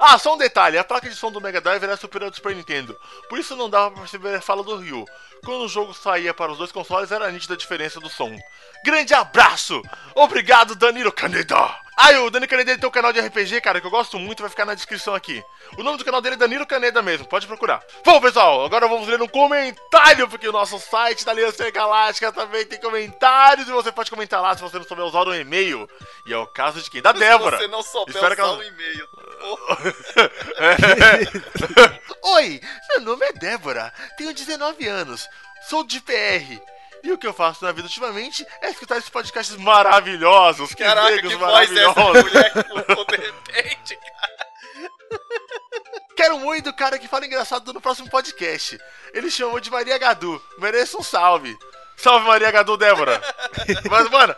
[0.00, 2.36] Ah, só um detalhe, a placa de som do Mega Drive era superior ao do
[2.36, 2.96] Super Nintendo,
[3.28, 5.04] por isso não dava pra perceber a fala do Ryu.
[5.44, 8.36] Quando o jogo saía para os dois consoles, era nítida a diferença do som.
[8.84, 9.80] Grande abraço!
[10.14, 11.76] Obrigado, Danilo Caneda!
[12.00, 14.20] Ah, e o Danilo Caneda ele tem um canal de RPG, cara, que eu gosto
[14.20, 15.42] muito, vai ficar na descrição aqui.
[15.76, 17.82] O nome do canal dele é Danilo Caneda mesmo, pode procurar.
[18.04, 22.64] Bom, pessoal, agora vamos ler um comentário, porque o nosso site da Aliança Galáctica também
[22.64, 25.88] tem comentários, e você pode comentar lá se você não souber usar o e-mail.
[26.24, 27.02] E é o caso de quem?
[27.02, 27.56] Da Débora.
[27.56, 29.08] Se você não souber Espero usar ela- um e-mail.
[32.22, 32.60] Oi,
[32.90, 35.28] meu nome é Débora, tenho 19 anos,
[35.68, 36.60] sou de PR.
[37.02, 40.70] E o que eu faço na vida ultimamente é escutar esses podcasts maravilhosos.
[40.74, 42.32] Que Caraca, negros que voz é essa maravilhosos.
[42.32, 44.48] mulher que de repente, cara?
[46.16, 48.78] Quero oi do cara que fala engraçado no próximo podcast.
[49.14, 50.42] Ele chamou de Maria Gadu.
[50.58, 51.56] Merece um salve.
[51.96, 53.20] Salve, Maria Gadu, Débora.
[53.88, 54.34] Mas, mano,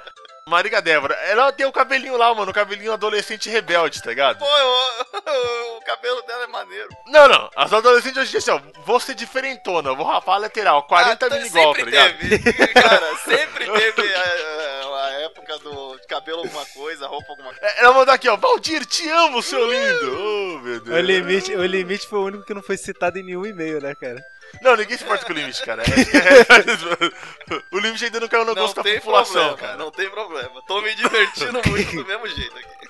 [0.51, 4.39] Maria Débora, ela tem o cabelinho lá, mano, o cabelinho adolescente rebelde, tá ligado?
[4.39, 6.89] Pô, o, o cabelo dela é maneiro.
[7.07, 10.39] Não, não, as adolescentes hoje em dia, assim, ó, vou ser diferentona, vou rapar a
[10.39, 12.19] lateral, 40 Ah, mil igual, tá sempre ligado?
[12.19, 12.69] teve.
[12.75, 17.75] Cara, sempre teve a, a- época do de cabelo alguma coisa, roupa alguma coisa.
[17.77, 20.17] Ela mandou aqui, ó, Valdir, te amo, seu lindo.
[20.19, 20.97] Oh, meu Deus.
[20.97, 23.95] O limite, o limite foi o único que não foi citado em nenhum e-mail, né,
[23.95, 24.21] cara?
[24.63, 25.83] Não, ninguém se importa com o limite, cara.
[25.83, 29.77] É- o limite ainda não caiu no gosto da população, problema, cara.
[29.77, 30.63] não tem problema.
[30.67, 32.81] Tô me divertindo muito do mesmo jeito aqui.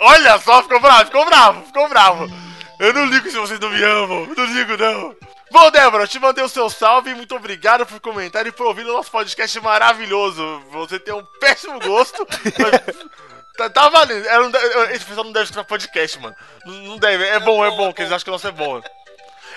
[0.00, 2.28] Olha só, ficou bravo, ficou bravo, ficou bravo.
[2.80, 5.16] Eu não ligo se vocês não me amam, eu não ligo não.
[5.50, 8.84] Bom, Débora, eu te mandei o seu salve, muito obrigado por comentar e por ouvir
[8.84, 10.62] o nosso podcast maravilhoso.
[10.70, 12.26] Você tem um péssimo gosto,
[13.56, 14.26] tá, tá valendo.
[14.90, 16.36] Esse pessoal não deve escutar podcast, mano.
[16.66, 18.82] Não, deve, é bom, é bom, que eles acham que o nosso é bom.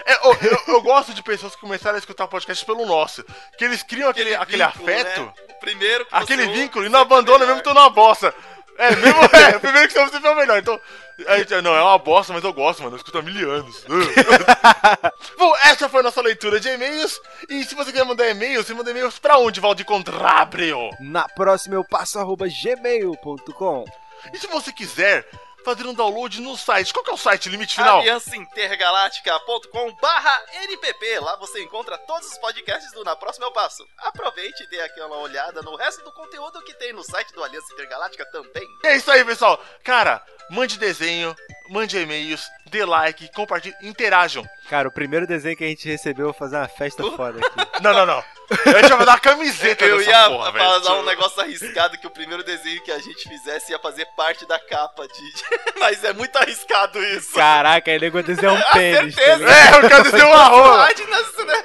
[0.06, 3.24] É, eu, eu- eu gosto de pessoas que começaram a escutar podcast pelo nosso,
[3.58, 5.22] que eles criam aquele, aquele vínculo, afeto.
[5.22, 5.34] né?
[5.60, 8.34] Primeiro que Aquele vínculo e não abandona mesmo tô na bosta.
[8.78, 10.58] É, mesmo é, primeiro que você vê o melhor.
[10.58, 10.80] Então,
[11.28, 12.96] a gente, não, é uma bosta, mas eu gosto, mano.
[12.96, 13.86] Eu escuto há mil anos.
[15.38, 17.20] Bom, essa foi a nossa leitura de e-mails.
[17.50, 20.90] E se você quiser mandar e-mails, você manda e-mails pra onde, Valdir Contrabrio?
[21.00, 23.86] Na próxima eu passo arroba gmail.com.
[24.34, 25.28] E se você quiser
[25.64, 28.00] fazer um download no site, qual que é o site, limite final?
[28.00, 31.20] aliançaintergaláctica.com barra NPP.
[31.20, 33.88] Lá você encontra todos os podcasts do Na Próxima Eu Passo.
[33.98, 37.74] Aproveite e dê aquela olhada no resto do conteúdo que tem no site do Aliança
[37.74, 38.68] Intergaláctica também.
[38.86, 39.64] É isso aí, pessoal.
[39.84, 41.36] Cara, mande desenho,
[41.72, 44.46] mande e-mails, dê like, compartilhe, interajam.
[44.70, 47.72] Cara, o primeiro desenho que a gente recebeu, eu vou fazer uma festa foda aqui.
[47.82, 48.24] Não, não, não.
[48.52, 50.96] A gente vai dar uma camiseta Eu ia porra, falar velho.
[50.98, 54.60] um negócio arriscado que o primeiro desenho que a gente fizesse ia fazer parte da
[54.60, 55.34] capa de.
[55.80, 57.34] Mas é muito arriscado isso.
[57.34, 59.16] Caraca, aí nego desenhar um pênis.
[59.16, 59.22] tá?
[59.24, 60.88] É, eu quero dizer uma rola.
[60.88, 61.64] Né?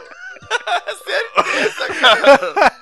[1.04, 2.72] Certeza, cara.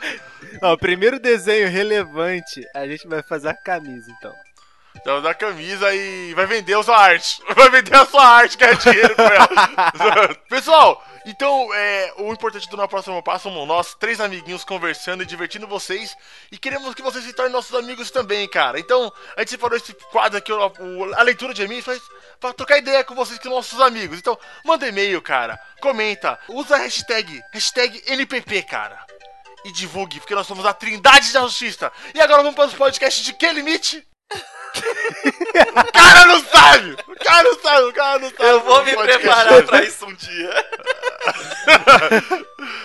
[0.63, 4.33] Não, o primeiro desenho relevante, a gente vai fazer a camisa, então.
[4.97, 7.43] Então dá camisa e vai vender a sua arte.
[7.55, 10.35] Vai vender a sua arte, ganhar dinheiro com ela.
[10.49, 15.27] Pessoal, então é, o importante do Na Próxima Passo somos nós, três amiguinhos conversando e
[15.27, 16.15] divertindo vocês.
[16.53, 18.79] E queremos que vocês se tornem nossos amigos também, cara.
[18.79, 21.85] Então, a gente separou esse quadro aqui, a leitura de e-mails,
[22.39, 24.19] pra trocar ideia com vocês, que são nossos amigos.
[24.19, 25.59] Então, manda e-mail, cara.
[25.81, 26.39] Comenta.
[26.49, 28.99] Usa a hashtag, hashtag NPP, cara.
[29.65, 31.91] E divulgue, porque nós somos a Trindade da Justiça.
[32.15, 34.07] E agora vamos para os podcasts de Que Limite?
[34.75, 36.97] O cara não sabe!
[37.09, 38.45] O cara não sabe, o cara não sabe.
[38.45, 39.23] Eu vou me Podcast.
[39.23, 40.51] preparar pra isso um dia.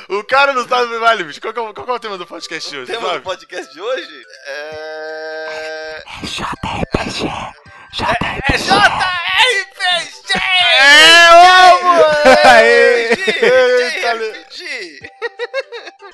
[0.09, 1.39] O cara não sabe, vale, bicho.
[1.39, 2.91] Qual, é o- qual que é o tema do podcast de O hoje?
[2.91, 3.23] tema do sabe?
[3.23, 6.03] podcast de hoje é.
[6.07, 6.25] É
[8.57, 10.33] JRPG!
[10.73, 13.09] É, Aê!
[13.09, 14.99] Eita, JRPG!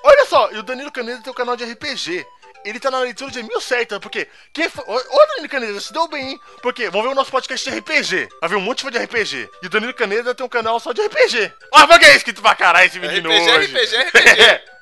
[0.03, 2.25] Olha só, e o Danilo Caneda tem um canal de RPG.
[2.65, 4.27] Ele tá na leitura de mil certa, porque.
[4.51, 4.83] Quem foi...
[4.87, 6.39] Ô, Danilo Caneda, se deu bem, hein?
[6.63, 8.27] Porque vamos ver o nosso podcast de RPG.
[8.41, 9.49] Vai ver um monte de RPG.
[9.61, 11.53] E o Danilo Caneda tem um canal só de RPG.
[11.71, 13.67] Olha, porque é escrito pra caralho esse menino RPG, hoje.
[13.67, 13.97] RPG,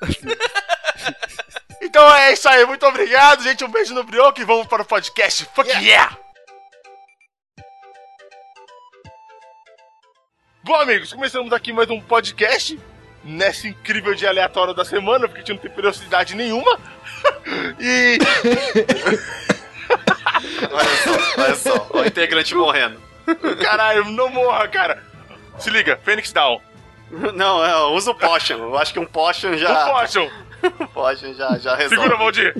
[0.00, 0.36] RPG.
[1.82, 3.62] então é isso aí, muito obrigado, gente.
[3.62, 5.46] Um beijo no brioco e vamos para o podcast.
[5.54, 6.16] Fuck yeah!
[10.62, 12.80] Bom, amigos, começamos aqui mais um podcast.
[13.22, 16.80] Nessa incrível dia aleatório da semana, porque a gente não tem periodicidade nenhuma.
[17.80, 18.18] E.
[20.70, 21.88] Olha só, olha só.
[21.92, 23.00] O integrante morrendo.
[23.62, 25.02] Caralho, não morra, cara.
[25.58, 26.60] Se liga, Fênix Down.
[27.34, 28.56] Não, é, usa o Potion.
[28.56, 29.86] Eu acho que um Potion já.
[29.86, 30.28] Não potion.
[30.80, 31.96] Um Potion já, já resolve.
[31.96, 32.56] Segura, Valdir.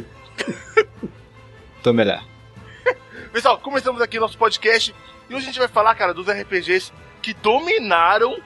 [1.83, 2.23] Tô melhor.
[3.33, 4.95] Pessoal, começamos aqui nosso podcast.
[5.29, 8.39] E hoje a gente vai falar, cara, dos RPGs que dominaram.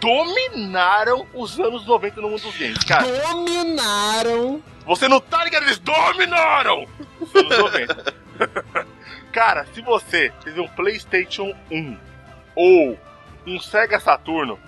[0.00, 3.04] Dominaram os anos 90 no mundo dos games, cara.
[3.04, 4.62] Dominaram.
[4.86, 5.62] Você não tá ligado?
[5.64, 6.86] Eles dominaram
[7.20, 8.14] os anos 90.
[9.32, 11.96] Cara, se você teve um PlayStation 1
[12.54, 12.98] ou
[13.46, 14.58] um Sega Saturno,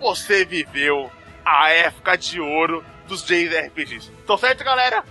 [0.00, 1.10] você viveu
[1.44, 4.10] a época de ouro dos JRPGs.
[4.26, 5.02] Tô certo, galera?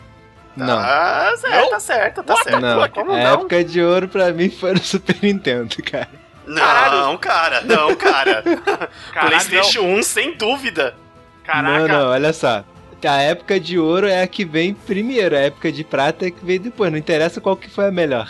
[0.56, 0.78] Não.
[0.78, 1.70] Ah, certo, Não?
[1.72, 2.44] tá certo, tá What?
[2.44, 2.62] certo.
[2.62, 3.34] Não, Como a não?
[3.34, 6.10] época de ouro pra mim foi no Super Nintendo, cara.
[6.46, 8.44] Não, cara, não, cara.
[9.14, 10.96] Caralho, PlayStation 1, sem dúvida.
[11.44, 11.80] Caraca.
[11.80, 12.64] Não, não, olha só.
[13.08, 16.32] A época de ouro é a que vem primeiro, a época de prata é a
[16.32, 16.92] que vem depois.
[16.92, 18.30] Não interessa qual que foi a melhor.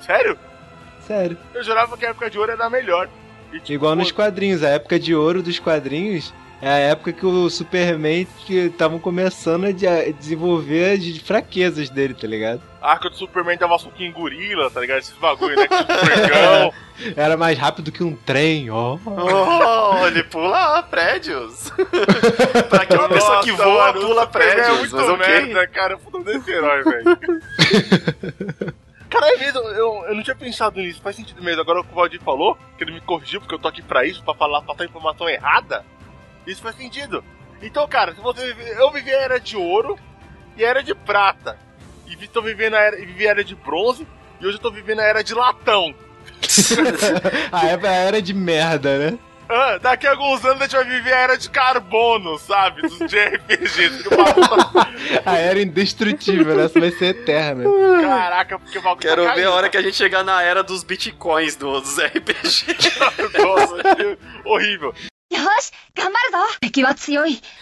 [0.00, 0.38] Sério?
[1.06, 1.36] Sério.
[1.54, 3.08] Eu jurava que a época de ouro era a melhor.
[3.52, 7.24] E, tipo, Igual nos quadrinhos, a época de ouro dos quadrinhos é a época que
[7.24, 12.60] o Superman estavam começando a de- a desenvolver as fraquezas dele, tá ligado?
[12.80, 14.98] A arca do Superman dava suquinho em gorila, tá ligado?
[14.98, 15.66] Esses bagulho, né?
[15.68, 16.72] Que tinha supercão.
[17.16, 18.98] Era mais rápido que um trem, ó.
[19.04, 21.70] Oh, ele pula prédios.
[22.68, 24.68] pra que uma pessoa que voa mano, o pula Superman prédios?
[24.68, 25.26] É muito mas ok.
[25.26, 25.94] merda, cara.
[25.94, 27.04] Eu fui desse herói, velho.
[29.10, 31.60] Cara, é mesmo, eu, eu não tinha pensado nisso, faz sentido mesmo.
[31.62, 34.22] Agora que o Valdir falou, que ele me corrigiu, porque eu tô aqui pra isso,
[34.22, 35.82] pra falar, passar informação errada,
[36.50, 37.22] isso faz sentido.
[37.62, 39.98] Então, cara, se você vive- eu vivi a era de ouro
[40.56, 41.58] e a era de prata.
[42.06, 44.06] E tô vivendo a era, e vivi a era de bronze,
[44.40, 45.94] e hoje eu tô vivendo a era de latão.
[47.52, 49.18] A época era de merda, né?
[49.50, 52.82] Ah, daqui a alguns anos a gente vai viver a era de carbono, sabe?
[52.82, 54.02] Dos JRPGs.
[54.02, 54.46] Que o bagulho
[55.24, 56.64] A era indestrutível, né?
[56.66, 57.64] Essa vai ser eterna.
[57.64, 60.42] tá- Caraca, porque o bagulho Quero tá ver a hora que a gente chegar na
[60.42, 62.66] era dos bitcoins do- dos RPG.
[63.42, 63.76] Nossa,
[64.44, 64.94] horrível.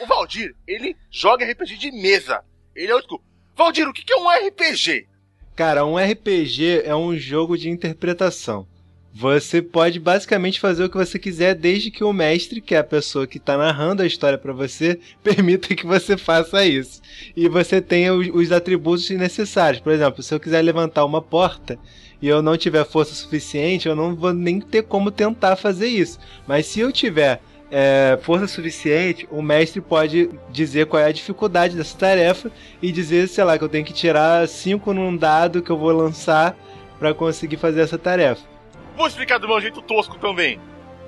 [0.01, 2.43] O Valdir, ele joga RPG de mesa.
[2.75, 3.23] Ele é o tipo,
[3.57, 5.07] Valdir, o que é um RPG?
[5.55, 8.67] Cara, um RPG é um jogo de interpretação.
[9.19, 12.85] Você pode basicamente fazer o que você quiser, desde que o mestre, que é a
[12.85, 17.01] pessoa que está narrando a história para você, permita que você faça isso.
[17.35, 19.81] E você tenha os, os, atributos necessários.
[19.81, 21.79] Por exemplo, se eu quiser levantar uma porta
[22.21, 26.19] e eu não tiver força suficiente, eu não vou nem ter como tentar fazer isso.
[26.47, 31.77] Mas se eu tiver é, força suficiente, o mestre pode dizer qual é a dificuldade
[31.77, 32.51] dessa tarefa
[32.81, 35.91] e dizer, sei lá, que eu tenho que tirar 5 num dado que eu vou
[35.93, 36.57] lançar
[36.99, 38.43] para conseguir fazer essa tarefa.
[38.97, 40.59] Vou explicar do meu jeito tosco também.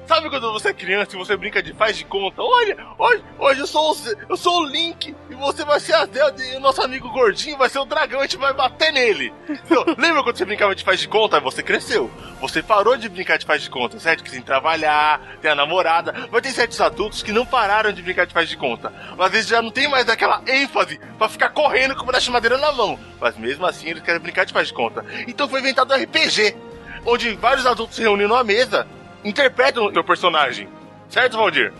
[0.08, 2.40] Sabe quando você é criança e você brinca de faz de conta?
[2.40, 3.94] Olha, hoje, hoje eu, sou
[4.26, 7.58] eu sou o Link e você vai ser a Zelda e o nosso amigo gordinho
[7.58, 9.34] vai ser o dragão e a gente vai bater nele.
[9.46, 11.38] Então, lembra quando você brincava de faz de conta?
[11.40, 12.10] Você cresceu.
[12.40, 14.24] Você parou de brincar de faz de conta, certo?
[14.24, 16.14] Que sem trabalhar, tem a namorada.
[16.32, 18.90] Mas tem certos adultos que não pararam de brincar de faz de conta.
[19.18, 22.32] Às vezes já não tem mais aquela ênfase pra ficar correndo com o pedaço de
[22.32, 22.98] madeira na mão.
[23.20, 25.04] Mas mesmo assim eles querem brincar de faz de conta.
[25.26, 26.56] Então foi inventado o RPG
[27.04, 28.86] onde vários adultos se reúnem numa mesa,
[29.24, 30.68] interpretam o teu personagem.
[31.08, 31.72] Certo, Valdir?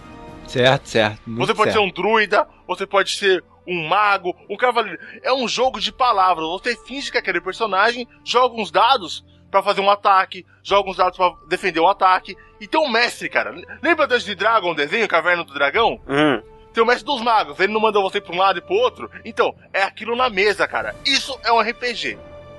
[0.46, 1.20] Certo, certo.
[1.26, 1.82] muito Você pode certo.
[1.84, 4.98] ser um druida, você pode ser um mago, um cavaleiro.
[5.22, 6.46] É um jogo de palavras.
[6.48, 10.96] Você finge que é aquele personagem, joga uns dados pra fazer um ataque, joga uns
[10.96, 12.34] dados pra defender um ataque.
[12.60, 13.54] E tem um mestre, cara.
[13.82, 16.00] Lembra Dungeons de Dragon, o desenho, Caverna do Dragão?
[16.08, 16.42] Hum.
[16.72, 19.10] Tem o mestre dos magos, ele não manda você pra um lado e pro outro.
[19.24, 20.94] Então, é aquilo na mesa, cara.
[21.04, 22.18] Isso é um RPG.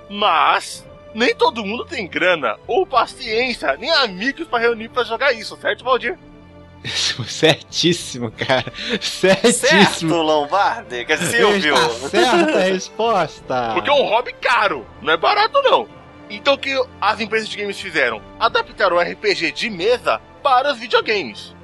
[0.10, 5.58] Mas, nem todo mundo tem grana, ou paciência, nem amigos pra reunir pra jogar isso,
[5.58, 6.18] certo, Valdir?
[7.28, 8.72] Certíssimo, cara.
[9.02, 10.16] Certo, Certíssimo.
[10.16, 11.04] Lombardi?
[11.06, 11.76] Que Silvio.
[11.76, 13.72] Está certa a resposta.
[13.74, 15.88] Porque é um hobby caro, não é barato não.
[16.30, 18.22] Então o que as empresas de games fizeram?
[18.40, 21.56] Adaptaram o RPG de mesa para os videogames.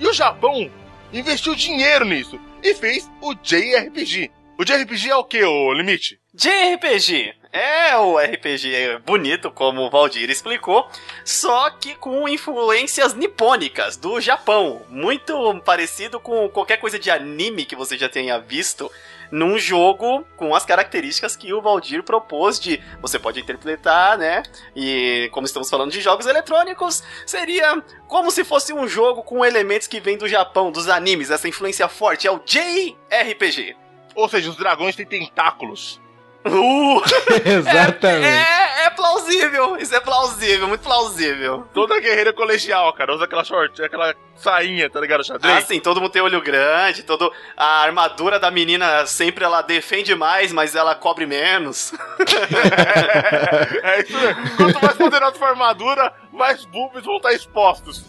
[0.00, 0.70] E o Japão
[1.12, 2.40] investiu dinheiro nisso.
[2.62, 4.30] e fez o JRPG.
[4.58, 6.18] O JRPG é o que, o limite?
[6.34, 10.90] JRPG é o RPG bonito, como o Valdir explicou,
[11.24, 14.82] só que com influências nipônicas do Japão.
[14.88, 18.90] Muito parecido com qualquer coisa de anime que você já tenha visto
[19.30, 24.42] num jogo com as características que o Valdir propôs de você pode interpretar, né?
[24.74, 29.86] E como estamos falando de jogos eletrônicos, seria como se fosse um jogo com elementos
[29.86, 33.76] que vêm do Japão, dos animes, essa influência forte é o JRPG.
[34.16, 36.02] Ou seja, os dragões têm tentáculos.
[36.46, 37.02] Uh!
[37.44, 38.26] Exatamente.
[38.26, 41.66] É, é plausível, isso é plausível, muito plausível.
[41.72, 45.24] Toda guerreira colegial, cara, usa aquela short, aquela sainha, tá ligado?
[45.24, 45.56] Xadrez.
[45.56, 50.14] Ah, sim, todo mundo tem olho grande, todo a armadura da menina sempre ela defende
[50.14, 51.92] mais, mas ela cobre menos.
[53.82, 54.56] é isso mesmo.
[54.56, 58.04] Quanto mais poderosa for a armadura, mais boobs vão estar expostos.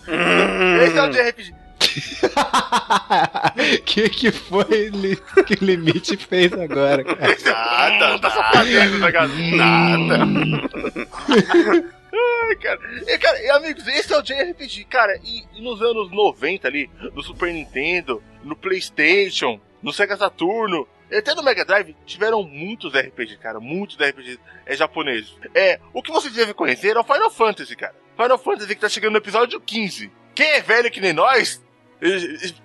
[0.83, 1.64] Esse é o JRPG.
[3.85, 7.37] que que foi li- que o limite fez agora, cara?
[7.45, 9.33] Nada, Tá só nada, fazendo, tá ligado?
[9.55, 10.17] nada.
[12.47, 12.79] Ai, cara.
[13.07, 15.19] E, cara, e, amigos, esse é o JRPG, cara.
[15.23, 21.17] E, e nos anos 90 ali, no Super Nintendo, no PlayStation, no Sega Saturno, e
[21.17, 23.59] até no Mega Drive, tiveram muitos RPG, cara.
[23.59, 25.35] Muitos RPG é, japoneses.
[25.53, 27.93] É, o que vocês devem conhecer é o Final Fantasy, cara.
[28.15, 30.09] Final Fantasy que tá chegando no episódio 15.
[30.33, 31.61] Quem é velho que nem nós,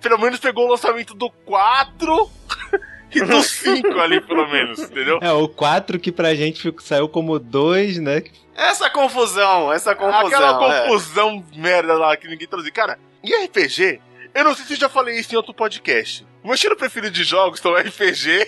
[0.01, 2.29] pelo menos pegou o lançamento do 4
[3.13, 5.19] e do 5 ali, pelo menos, entendeu?
[5.21, 8.23] É, o 4 que pra gente ficou- saiu como 2, né?
[8.55, 10.27] Essa confusão, essa confusão.
[10.27, 10.87] Aquela é.
[10.87, 12.73] confusão merda lá que ninguém traduziu.
[12.73, 13.99] Cara, e RPG?
[14.33, 16.25] Eu não sei se eu já falei isso em outro podcast.
[16.43, 18.47] O meu estilo preferido de jogos são RPG,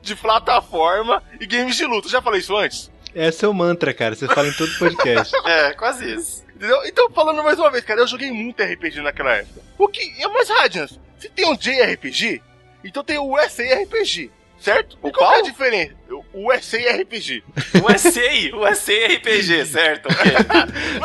[0.00, 2.06] de plataforma e games de luta.
[2.06, 2.90] Eu já falei isso antes?
[3.14, 4.14] Esse é o mantra, cara.
[4.14, 5.34] Você fala em todo podcast.
[5.46, 6.45] É, quase isso.
[6.56, 6.80] Entendeu?
[6.86, 9.60] Então, falando mais uma vez, cara, eu joguei muito RPG naquela época.
[9.78, 10.98] O que é mais Radians?
[11.18, 12.40] Se tem um JRPG,
[12.82, 14.98] então tem o SARPG, certo?
[15.02, 15.50] O E qual é a qual?
[15.50, 15.94] diferença?
[16.32, 17.42] O SARPG.
[17.82, 18.20] USA,
[18.56, 20.06] USA RPG, certo?
[20.06, 20.32] ok.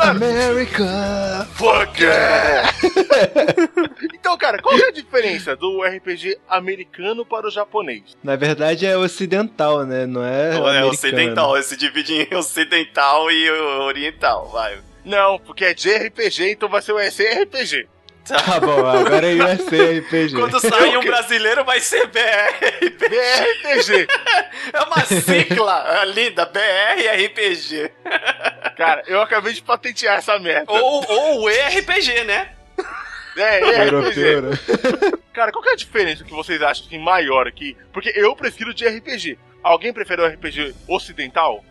[0.00, 1.46] America!
[1.54, 2.70] Fuck yeah!
[4.14, 8.16] então, cara, qual é a diferença do RPG americano para o japonês?
[8.24, 10.06] Na verdade é ocidental, né?
[10.06, 10.50] Não é.
[10.50, 10.88] é americano.
[10.88, 14.78] ocidental, se divide em ocidental e oriental, vai.
[15.04, 17.88] Não, porque é JRPG, então vai ser o SRPG.
[18.24, 20.34] Tá bom, agora é RPG.
[20.34, 22.98] Quando sai um brasileiro vai ser BR.
[22.98, 24.06] BRPG.
[24.72, 27.90] É uma sigla linda, BR RPG.
[28.76, 30.70] Cara, eu acabei de patentear essa merda.
[30.70, 32.52] Ou, ou ERPG, né?
[33.36, 34.40] É, RPG.
[34.40, 34.50] né?
[35.32, 37.76] Cara, qual que é a diferença que vocês acham assim, maior aqui?
[37.92, 39.38] Porque eu prefiro de RPG.
[39.62, 41.64] Alguém prefere o RPG ocidental?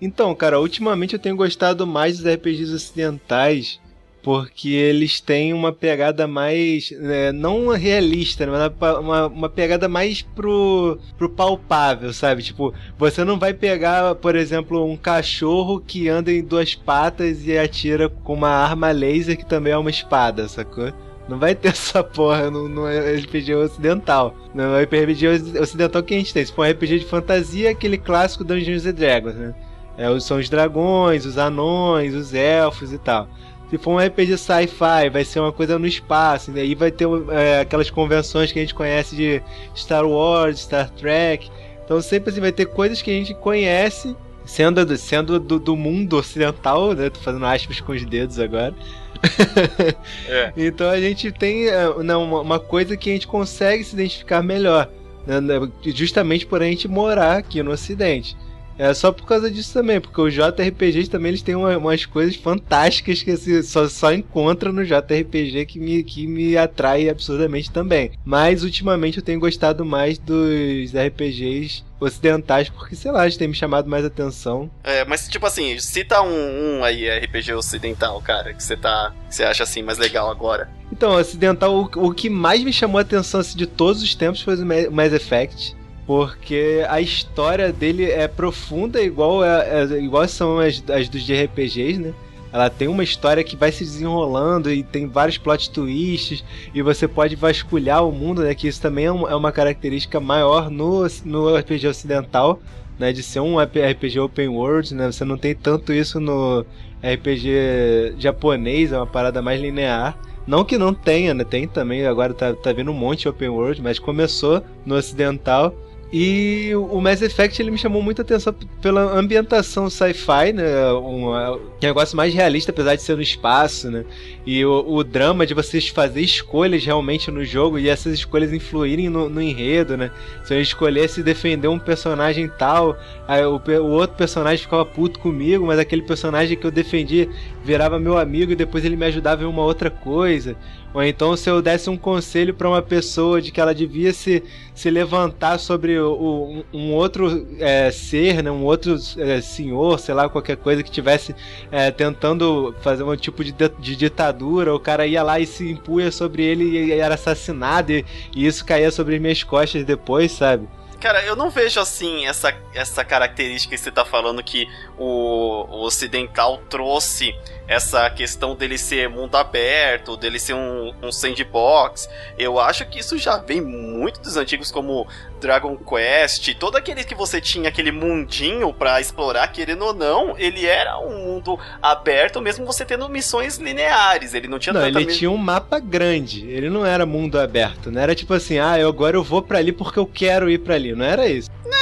[0.00, 3.80] Então, cara, ultimamente eu tenho gostado mais dos RPGs ocidentais
[4.22, 6.90] porque eles têm uma pegada mais.
[6.90, 12.42] né, não realista, né, mas uma, uma, pegada mais pro, pro palpável, sabe?
[12.42, 17.56] Tipo, você não vai pegar, por exemplo, um cachorro que anda em duas patas e
[17.56, 20.92] atira com uma arma laser que também é uma espada, sacou?
[21.28, 24.34] Não vai ter essa porra no, no RPG ocidental.
[24.54, 26.44] No RPG ocidental que a gente tem.
[26.44, 29.54] Se for um RPG de fantasia, aquele clássico Dungeons and Dragons, né?
[30.00, 33.28] É, são os dragões, os anões, os elfos e tal.
[33.68, 37.06] Se for um RPG sci-fi, vai ser uma coisa no espaço, e aí vai ter
[37.30, 39.42] é, aquelas convenções que a gente conhece de
[39.76, 41.50] Star Wars, Star Trek.
[41.84, 45.76] Então sempre assim, vai ter coisas que a gente conhece, sendo, do- sendo do, do
[45.76, 47.10] mundo ocidental, né?
[47.10, 48.74] Tô fazendo aspas com os dedos agora.
[50.28, 50.52] É.
[50.56, 54.88] Então a gente tem é, não, uma, coisa que a gente consegue se identificar melhor.
[55.26, 55.38] né,
[55.84, 58.34] Justamente por a gente morar aqui no Ocidente.
[58.82, 62.34] É só por causa disso também, porque os JRPGs também eles têm uma- umas coisas
[62.34, 68.12] fantásticas que assim, só, só encontra no JRPG que me, que me atrai absurdamente também.
[68.24, 73.54] Mas ultimamente eu tenho gostado mais dos RPGs ocidentais, porque sei lá, eles têm me
[73.54, 74.70] chamado mais atenção.
[74.82, 79.12] É, mas tipo assim, cita um, um aí RPG ocidental, cara, que você tá.
[79.28, 80.70] que você acha assim mais legal agora.
[80.90, 84.40] Então, ocidental, o, o que mais me chamou a atenção assim, de todos os tempos
[84.40, 85.76] foi o Ma- Mass Effect.
[86.10, 92.00] Porque a história dele é profunda, igual, é, é- igual são as, as dos JRPGs,
[92.00, 92.12] né?
[92.52, 96.42] Ela tem uma história que vai se desenrolando e tem vários plot twists,
[96.74, 98.56] e você pode vasculhar o mundo, né?
[98.56, 102.58] Que isso também é, um- é uma característica maior no, no RPG ocidental,
[102.98, 103.12] né?
[103.12, 105.12] De ser um RPG open world, né?
[105.12, 106.66] Você não tem tanto isso no
[107.04, 110.18] RPG japonês, é uma parada mais linear.
[110.44, 111.44] Não que não tenha, né?
[111.44, 115.72] Tem também, agora tá, tá vindo um monte de open world, mas começou no ocidental.
[116.12, 118.52] E o Mass Effect ele me chamou muita atenção
[118.82, 120.92] pela ambientação sci-fi, né?
[120.92, 124.04] Um, um negócio mais realista, apesar de ser no espaço, né?
[124.44, 129.08] E o, o, drama de vocês fazer escolhas realmente no jogo e essas escolhas influírem
[129.08, 130.10] no, no enredo, né?
[130.42, 132.98] Se eu escolhesse defender um personagem tal,
[133.28, 137.28] o, o outro personagem ficava puto comigo, mas aquele personagem que eu defendi
[137.64, 140.56] virava meu amigo e depois ele me ajudava em uma outra coisa.
[140.92, 144.42] Ou então se eu desse um conselho para uma pessoa de que ela devia se,
[144.74, 150.14] se levantar sobre o, o, um outro é, ser, né, um outro é, senhor, sei
[150.14, 151.34] lá, qualquer coisa que tivesse
[151.70, 156.10] é, tentando fazer um tipo de, de, ditadura, o cara ia lá e se impunha
[156.10, 160.68] sobre ele e era assassinado e, e isso caía sobre minhas costas depois, sabe?
[161.00, 164.68] Cara, eu não vejo assim essa, essa característica que você tá falando que
[164.98, 167.34] o, o ocidental trouxe
[167.70, 172.10] essa questão dele ser mundo aberto, dele ser um, um sandbox.
[172.36, 175.06] Eu acho que isso já vem muito dos antigos, como
[175.40, 180.66] Dragon Quest, todo aquele que você tinha aquele mundinho para explorar, querendo ou não, ele
[180.66, 184.34] era um mundo aberto, mesmo você tendo missões lineares.
[184.34, 186.50] Ele não tinha Não, ele tinha um mapa grande.
[186.50, 189.58] Ele não era mundo aberto, não era tipo assim, ah, eu agora eu vou para
[189.58, 190.92] ali porque eu quero ir para ali.
[190.92, 191.48] Não era isso.
[191.64, 191.79] Não,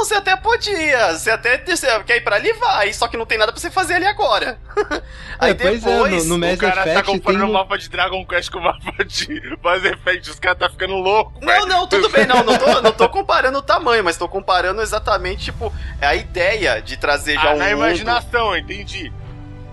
[0.00, 1.12] não, você até podia.
[1.12, 2.92] Você até você quer ir pra ali, vai.
[2.92, 4.58] Só que não tem nada pra você fazer ali agora.
[5.38, 7.50] Aí é, depois, é, no, no Mass o cara Effect tá comparando tem...
[7.50, 9.28] o mapa de Dragon Quest com o mapa de
[9.62, 10.30] Mass Effect.
[10.30, 11.32] Os caras tá ficando louco.
[11.42, 12.26] Não, não, tudo bem.
[12.26, 16.80] Não, não tô, não tô comparando o tamanho, mas tô comparando exatamente, tipo, a ideia
[16.80, 17.72] de trazer já ah, um na mundo...
[17.72, 19.12] imaginação, entendi.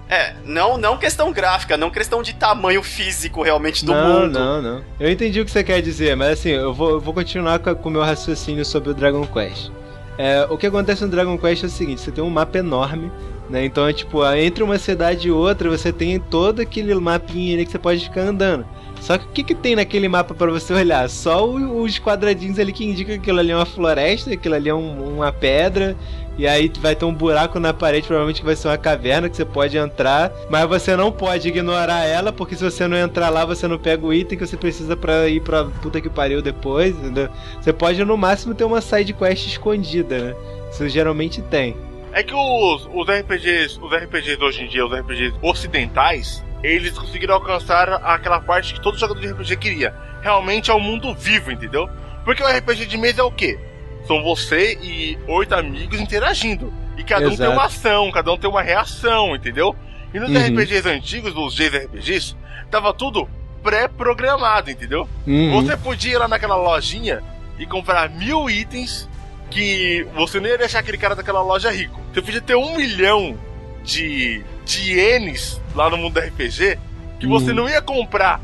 [0.09, 4.39] É, não, não questão gráfica, não questão de tamanho físico realmente do não, mundo.
[4.39, 7.13] Não, não, Eu entendi o que você quer dizer, mas assim, eu vou, eu vou
[7.13, 9.69] continuar com o meu raciocínio sobre o Dragon Quest.
[10.17, 13.11] É, o que acontece no Dragon Quest é o seguinte: você tem um mapa enorme,
[13.49, 13.65] né?
[13.65, 17.71] Então é tipo, entre uma cidade e outra, você tem todo aquele mapinha ali que
[17.71, 18.65] você pode ficar andando.
[19.01, 21.09] Só que o que, que tem naquele mapa para você olhar?
[21.09, 24.73] Só os quadradinhos ali que indicam que aquilo ali é uma floresta, aquilo ali é
[24.73, 25.95] um, uma pedra,
[26.37, 29.35] e aí vai ter um buraco na parede, provavelmente que vai ser uma caverna que
[29.35, 33.43] você pode entrar, mas você não pode ignorar ela, porque se você não entrar lá,
[33.43, 36.95] você não pega o item que você precisa para ir pra puta que pariu depois,
[36.95, 37.29] entendeu?
[37.59, 40.35] Você pode no máximo ter uma side quest escondida, né?
[40.71, 41.75] Isso geralmente tem.
[42.13, 47.35] É que os, os RPGs, os RPGs hoje em dia, os RPGs ocidentais, eles conseguiram
[47.35, 49.93] alcançar aquela parte que todo jogador de RPG queria.
[50.21, 51.89] Realmente é um mundo vivo, entendeu?
[52.25, 53.59] Porque o RPG de mesa é o quê?
[54.05, 56.73] São você e oito amigos interagindo.
[56.97, 57.35] E cada Exato.
[57.35, 59.75] um tem uma ação, cada um tem uma reação, entendeu?
[60.13, 60.47] E nos uhum.
[60.47, 62.35] RPGs antigos, nos JRPGs,
[62.71, 63.29] tava tudo
[63.61, 65.07] pré-programado, entendeu?
[65.25, 65.61] Uhum.
[65.61, 67.21] Você podia ir lá naquela lojinha
[67.59, 69.07] e comprar mil itens
[69.49, 71.99] que você nem ia deixar aquele cara daquela loja rico.
[72.13, 73.37] Você podia ter um milhão
[73.83, 76.77] de, de ienes lá no mundo do RPG
[77.19, 77.31] que uhum.
[77.31, 78.39] você não ia comprar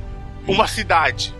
[0.47, 1.35] uma cidade.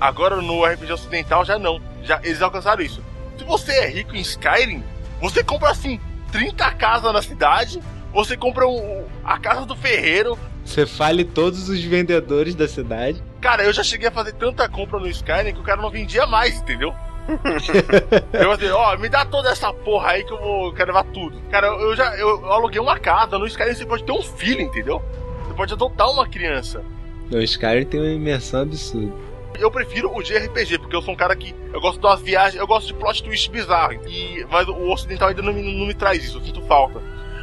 [0.00, 1.80] Agora no RPG ocidental já não.
[2.02, 3.02] Já, eles alcançaram isso.
[3.36, 4.82] Se você é rico em Skyrim,
[5.20, 6.00] você compra assim
[6.32, 7.80] 30 casas na cidade,
[8.12, 10.38] você compra um, a casa do ferreiro.
[10.64, 13.22] Você fale todos os vendedores da cidade.
[13.40, 16.26] Cara, eu já cheguei a fazer tanta compra no Skyrim que o cara não vendia
[16.26, 16.94] mais, entendeu?
[18.32, 21.04] eu falei, ó, oh, me dá toda essa porra aí que eu vou quero levar
[21.04, 21.40] tudo.
[21.50, 24.60] Cara, eu já eu, eu aluguei uma casa, no Skyrim você pode ter um filho,
[24.60, 25.02] entendeu?
[25.46, 26.82] Você pode adotar uma criança.
[27.30, 31.36] No Skyrim tem uma imersão absurda eu prefiro o JRPG, porque eu sou um cara
[31.36, 31.54] que.
[31.72, 33.92] Eu gosto das viagens, eu gosto de plot twist bizarro.
[34.08, 37.00] E, mas o ocidental ainda não me, não me traz isso, eu sinto falta.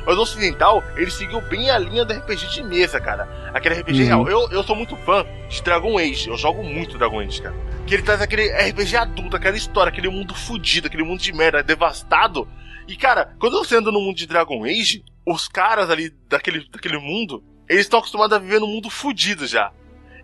[0.08, 3.28] Mas o ocidental, ele seguiu bem a linha do RPG de mesa, cara.
[3.54, 4.08] Aquele RPG uhum.
[4.08, 4.30] real.
[4.30, 6.30] Eu, eu sou muito fã de Dragon Age.
[6.30, 7.56] Eu jogo muito Dragon Age, cara.
[7.86, 11.62] Que ele traz aquele RPG adulto, aquela história, aquele mundo fudido, aquele mundo de merda,
[11.62, 12.48] devastado.
[12.88, 16.98] E, cara, quando você anda no mundo de Dragon Age, os caras ali daquele, daquele
[17.00, 19.74] mundo, eles estão acostumados a viver no mundo fudido já.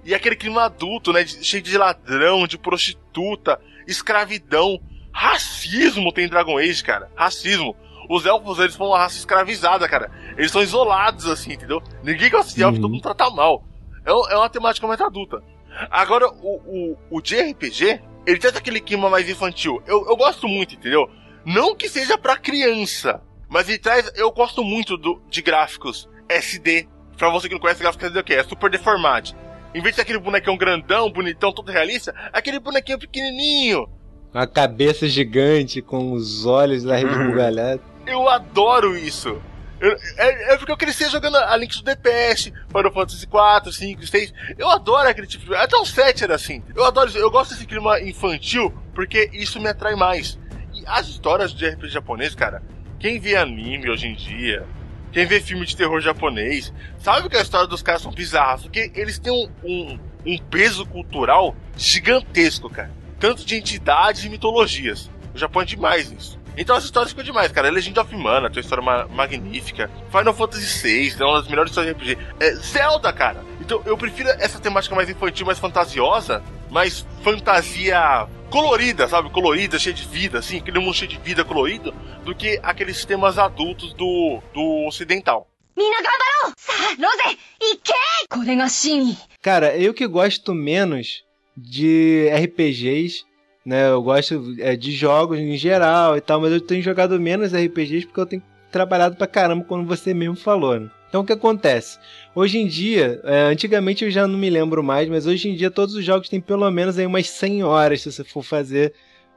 [0.05, 1.27] E aquele clima adulto, né?
[1.27, 4.79] Cheio de ladrão, de prostituta, escravidão.
[5.11, 7.11] Racismo tem Dragon Age, cara.
[7.17, 7.75] Racismo.
[8.09, 10.11] Os elfos, eles são uma raça escravizada, cara.
[10.37, 11.81] Eles são isolados, assim, entendeu?
[12.03, 12.81] Ninguém gosta de elfo, uhum.
[12.81, 13.63] todo mundo trata mal.
[14.05, 15.41] É, é uma temática mais adulta.
[15.89, 19.81] Agora, o, o, o JRPG, ele traz aquele clima mais infantil.
[19.87, 21.09] Eu, eu gosto muito, entendeu?
[21.45, 24.11] Não que seja para criança, mas ele traz.
[24.15, 26.87] Eu gosto muito do, de gráficos SD.
[27.17, 28.33] Pra você que não conhece gráficos SD, o que?
[28.33, 29.31] É super deformado.
[29.73, 33.89] Em vez de ser aquele bonecão grandão, bonitão, todo realista, aquele bonequinho pequenininho.
[34.33, 37.85] Uma cabeça gigante com os olhos lá rebugalhados.
[38.05, 39.41] Eu adoro isso.
[39.79, 44.07] Eu, é, é, porque eu cresci jogando a Link do DPS, Final Fantasy 4, 5,
[44.07, 44.33] 6.
[44.57, 45.55] Eu adoro aquele tipo de.
[45.55, 46.63] Até o 7 era assim.
[46.73, 47.11] Eu adoro.
[47.17, 50.39] Eu gosto desse clima infantil porque isso me atrai mais.
[50.73, 52.63] E as histórias de RPG japonês, cara,
[52.99, 54.65] quem vê anime hoje em dia,
[55.11, 58.91] quem vê filme de terror japonês, sabe que a história dos caras são bizarras, porque
[58.95, 62.91] eles têm um, um, um peso cultural gigantesco, cara.
[63.19, 65.11] Tanto de entidades e mitologias.
[65.33, 66.39] O Japão é demais nisso.
[66.57, 67.67] Então as histórias ficam demais, cara.
[67.67, 69.89] É Legend of Mana, tem uma história ma magnífica.
[70.11, 72.27] Final Fantasy VI, é né, uma das melhores histórias de RPG.
[72.39, 73.43] É, Zelda, cara.
[73.59, 79.29] Então eu prefiro essa temática mais infantil, mais fantasiosa, mais fantasia colorida, sabe?
[79.31, 81.93] Colorida, cheia de vida, assim, aquele mundo cheio de vida colorido,
[82.23, 85.47] do que aqueles temas adultos do, do ocidental.
[89.41, 91.23] Cara, eu que gosto menos
[91.57, 93.23] de RPGs
[93.65, 93.89] né?
[93.89, 98.05] Eu gosto é, de jogos em geral e tal, mas eu tenho jogado menos RPGs
[98.07, 100.89] porque eu tenho trabalhado pra caramba, como você mesmo falou, né?
[101.07, 101.99] Então o que acontece?
[102.33, 105.69] Hoje em dia, é, antigamente eu já não me lembro mais, mas hoje em dia
[105.69, 108.93] todos os jogos têm pelo menos aí umas 100 horas se você for fazer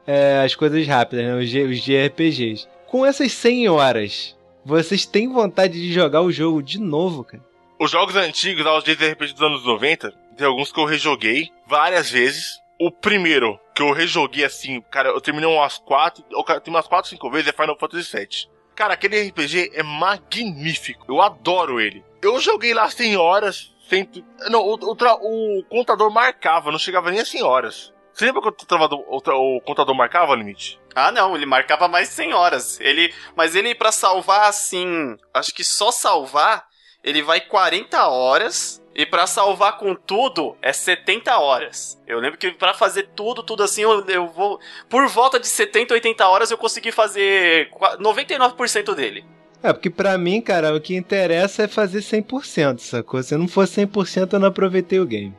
[0.07, 1.35] é, as coisas rápidas, né?
[1.35, 2.67] Os, os JRPGs.
[2.87, 7.45] Com essas 100 horas, vocês têm vontade de jogar o jogo de novo, cara?
[7.79, 12.59] Os jogos antigos, os JRPG dos anos 90, tem alguns que eu rejoguei várias vezes.
[12.79, 17.11] O primeiro que eu rejoguei assim, cara, eu terminei umas quatro, cara, tem umas quatro,
[17.11, 18.57] cinco vezes, é Final Fantasy VII.
[18.75, 21.07] Cara, aquele RPG é magnífico.
[21.09, 22.05] Eu adoro ele.
[22.21, 24.23] Eu joguei lá 100 horas, cento...
[24.51, 27.93] Não, o, o, o contador marcava, não chegava nem a 100 horas.
[28.13, 30.81] Você lembra quando o, o o contador marcava o limite?
[30.95, 32.81] Ah, não, ele marcava mais de 100 horas.
[32.81, 36.67] Ele, mas ele pra salvar assim, acho que só salvar,
[37.05, 42.01] ele vai 40 horas e pra salvar com tudo é 70 horas.
[42.07, 45.93] Eu lembro que pra fazer tudo, tudo assim, eu, eu vou por volta de 70,
[45.95, 49.25] 80 horas eu consegui fazer qua- 99% dele.
[49.63, 53.23] É, porque pra mim, cara, o que interessa é fazer 100%, sacou?
[53.23, 55.35] Se não for 100%, eu não aproveitei o game.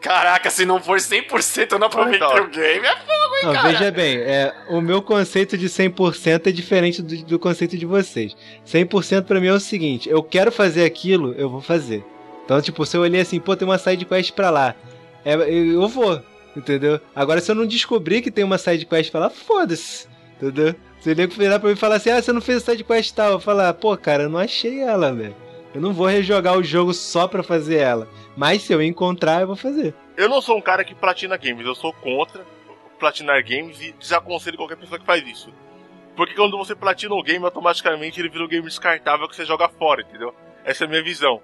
[0.00, 2.44] Caraca, se não for 100% eu não aproveitei Então.
[2.44, 2.84] o game.
[2.86, 3.68] É fogo, hein, Não, cara?
[3.68, 8.34] veja bem, é, o meu conceito de 100% é diferente do, do conceito de vocês.
[8.66, 12.04] 100% pra mim é o seguinte, eu quero fazer aquilo, eu vou fazer.
[12.44, 14.74] Então, tipo, se eu olhei assim, pô, tem uma side quest pra lá,
[15.24, 16.20] é, eu vou,
[16.56, 17.00] entendeu?
[17.14, 20.74] Agora, se eu não descobrir que tem uma side quest pra lá, foda-se, entendeu?
[21.00, 23.14] Se ele virar pra mim e falar assim, ah, você não fez a side quest
[23.14, 25.34] tal, eu falar, pô, cara, eu não achei ela, velho.
[25.74, 28.06] Eu não vou rejogar o jogo só pra fazer ela.
[28.36, 29.94] Mas se eu encontrar, eu vou fazer.
[30.16, 32.44] Eu não sou um cara que platina games, eu sou contra
[33.02, 35.52] platinar games e desaconselho qualquer pessoa que faz isso.
[36.14, 39.68] Porque quando você platina um game, automaticamente ele vira um game descartável que você joga
[39.68, 40.32] fora, entendeu?
[40.64, 41.42] Essa é a minha visão.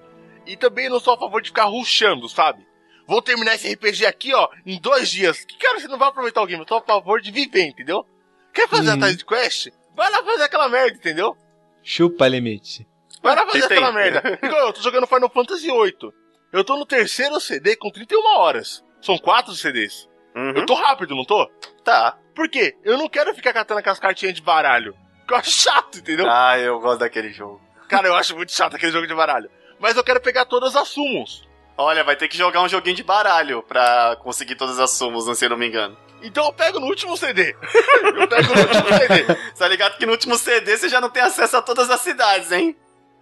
[0.48, 2.66] E também não sou a favor de ficar rushando, sabe?
[3.06, 5.44] Vou terminar esse RPG aqui, ó, em dois dias.
[5.44, 8.04] Que cara, você não vai aproveitar o game, eu sou a favor de viver, entendeu?
[8.52, 9.04] Quer fazer Uhum.
[9.04, 9.68] a side quest?
[9.96, 11.36] Vai lá fazer aquela merda, entendeu?
[11.82, 12.86] Chupa limite.
[13.22, 14.38] Vai lá fazer aquela merda.
[14.42, 16.12] Igual eu tô jogando Final Fantasy VIII.
[16.52, 18.84] Eu tô no terceiro CD com 31 horas.
[19.02, 20.08] São quatro CDs.
[20.34, 20.52] Uhum.
[20.56, 21.46] Eu tô rápido, não tô?
[21.84, 22.16] Tá.
[22.34, 22.76] Por quê?
[22.84, 24.94] Eu não quero ficar catando aquelas cartinhas de baralho.
[25.26, 26.26] Que eu acho chato, entendeu?
[26.28, 27.60] Ah, eu gosto daquele jogo.
[27.88, 29.50] Cara, eu acho muito chato aquele jogo de baralho.
[29.78, 31.46] Mas eu quero pegar todas as summons.
[31.76, 35.44] Olha, vai ter que jogar um joguinho de baralho pra conseguir todas as sumos, se
[35.44, 35.96] eu não me engano.
[36.20, 37.54] Então eu pego no último CD.
[37.54, 39.52] eu pego no último CD.
[39.56, 42.50] Tá ligado que no último CD você já não tem acesso a todas as cidades,
[42.50, 42.76] hein?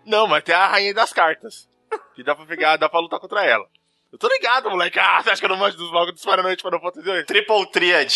[0.06, 1.68] Não, mas tem a rainha das cartas.
[2.14, 3.66] Que dá pra pegar, dá pra lutar contra ela.
[4.10, 4.98] Eu tô ligado, moleque.
[4.98, 7.24] Ah, você acha que eu não manjo dos magos dos Paranoite Final Fantasy VIII?
[7.24, 8.14] Triple Triad.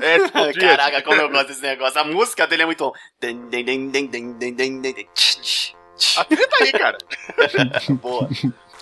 [0.00, 0.76] É, tipo, Triad.
[0.76, 2.00] Caraca, como eu gosto desse negócio.
[2.00, 2.92] A música dele é muito bom.
[6.16, 6.98] A tá aí, cara.
[8.00, 8.28] Boa.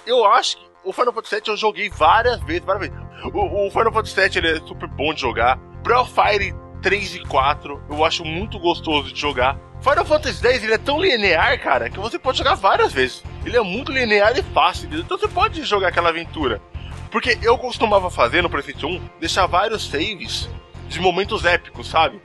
[0.06, 3.04] Eu acho que o Final Fantasy VII eu joguei várias vezes, várias vezes.
[3.32, 5.58] O, o Final Fantasy VII ele é super bom de jogar.
[5.82, 9.58] Profile 3 e 4 eu acho muito gostoso de jogar.
[9.80, 13.22] Final Fantasy X ele é tão linear, cara, que você pode jogar várias vezes.
[13.44, 16.60] Ele é muito linear e fácil, então você pode jogar aquela aventura.
[17.10, 20.48] Porque eu costumava fazer no Prefect 1, deixar vários saves
[20.88, 22.20] de momentos épicos, sabe?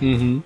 [0.00, 0.42] Uhum.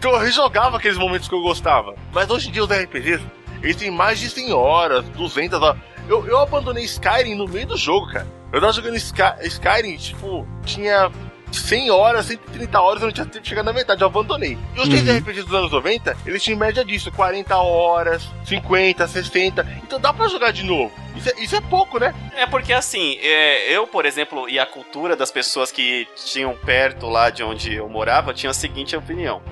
[0.00, 1.94] Então eu rejogava aqueles momentos que eu gostava.
[2.10, 3.22] Mas hoje em dia os RPGs,
[3.62, 5.78] eles têm mais de 100 horas, 200 horas.
[6.08, 8.26] Eu, eu abandonei Skyrim no meio do jogo, cara.
[8.50, 11.10] Eu tava jogando Sky- Skyrim, tipo, tinha
[11.52, 14.56] 100 horas, 130 horas, eu não tinha tempo de chegar na metade, eu abandonei.
[14.74, 15.18] E os Uhum.
[15.18, 19.66] RPGs dos anos 90, eles tinham média disso, 40 horas, 50, 60.
[19.84, 20.90] Então dá pra jogar de novo.
[21.14, 22.14] Isso é, isso é pouco, né?
[22.34, 27.06] É porque assim, é, eu, por exemplo, e a cultura das pessoas que tinham perto
[27.10, 29.42] lá de onde eu morava, tinha a seguinte opinião.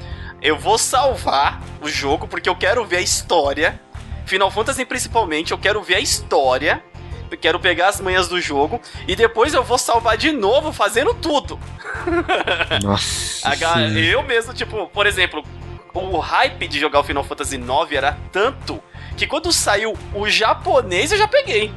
[0.41, 3.80] Eu vou salvar o jogo porque eu quero ver a história.
[4.26, 6.82] Final Fantasy principalmente, eu quero ver a história.
[7.30, 11.12] Eu quero pegar as manhas do jogo e depois eu vou salvar de novo fazendo
[11.14, 11.59] tudo.
[12.82, 13.49] Nossa.
[13.99, 15.43] Eu mesmo, tipo, por exemplo,
[15.93, 18.82] o hype de jogar o Final Fantasy IX era tanto
[19.16, 21.72] que quando saiu o japonês eu já peguei.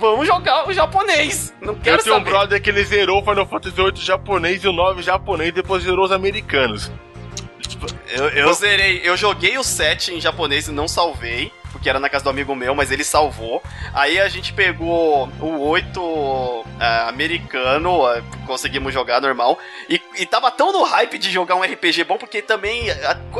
[0.00, 1.52] Vamos jogar o japonês.
[1.60, 2.30] Não quero eu tenho um saber.
[2.30, 6.04] brother que ele zerou o Final Fantasy VIII japonês e o 9 japonês, depois zerou
[6.04, 6.90] os americanos.
[7.68, 11.52] Tipo, Eu, eu zerei, eu joguei o 7 em japonês e não salvei.
[11.78, 13.62] Porque era na casa do amigo meu, mas ele salvou.
[13.94, 19.56] Aí a gente pegou o 8 ah, americano, ah, conseguimos jogar normal.
[19.88, 22.86] E, e tava tão no hype de jogar um RPG bom, porque também,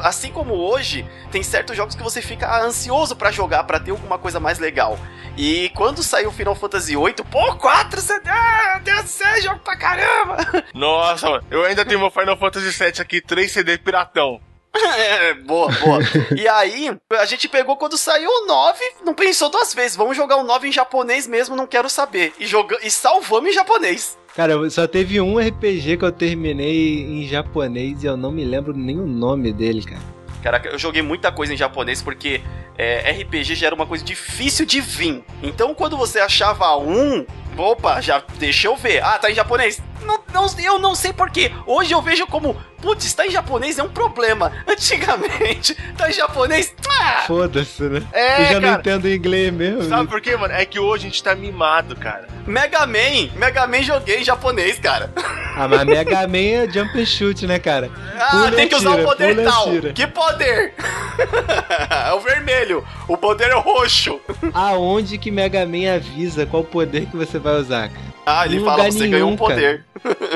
[0.03, 4.19] assim como hoje, tem certos jogos que você fica ansioso pra jogar, pra ter alguma
[4.19, 4.99] coisa mais legal.
[5.37, 9.77] E quando saiu Final Fantasy VIII, pô, 4 CD, ah, Deus do céu, jogo pra
[9.77, 10.37] caramba!
[10.73, 14.41] Nossa, eu ainda tenho meu Final Fantasy VII aqui, 3 CD piratão.
[14.99, 16.01] É, boa, boa.
[16.37, 20.37] e aí, a gente pegou quando saiu o 9, não pensou duas vezes, vamos jogar
[20.37, 22.33] o 9 em japonês mesmo, não quero saber.
[22.39, 22.79] E, joga...
[22.83, 24.17] e salvamos em japonês.
[24.35, 28.73] Cara, só teve um RPG que eu terminei em japonês e eu não me lembro
[28.73, 30.19] nem o nome dele, cara.
[30.43, 32.41] Caraca, eu joguei muita coisa em japonês porque
[32.77, 35.25] é, RPG já era uma coisa difícil de vir.
[35.43, 37.27] Então, quando você achava um,
[37.63, 39.03] opa, já deixa eu ver.
[39.03, 39.83] Ah, tá em japonês.
[40.03, 41.51] Não, não, eu não sei porquê.
[41.67, 44.53] Hoje eu vejo como, putz, tá em japonês é um problema.
[44.67, 46.75] Antigamente, tá em japonês.
[46.89, 48.03] Ah, Foda-se, né?
[48.13, 48.81] É, eu já não cara.
[48.81, 49.85] entendo inglês mesmo.
[49.85, 50.55] Sabe por quê, mano?
[50.55, 52.29] É que hoje a gente tá mimado, cara.
[52.47, 55.13] Mega Man, Mega Man joguei em japonês, cara.
[55.55, 57.91] Ah, mas Mega Man é jump and shoot, né, cara?
[58.19, 59.67] Ah, Pula tem que usar o poder tal.
[59.95, 60.75] Que poder?
[62.09, 62.85] é o vermelho.
[63.07, 64.21] O poder é o roxo.
[64.55, 68.09] Aonde que Mega Man avisa qual poder que você vai usar, cara?
[68.31, 69.85] Ah, ele fala, você nenhum, ganhou um poder.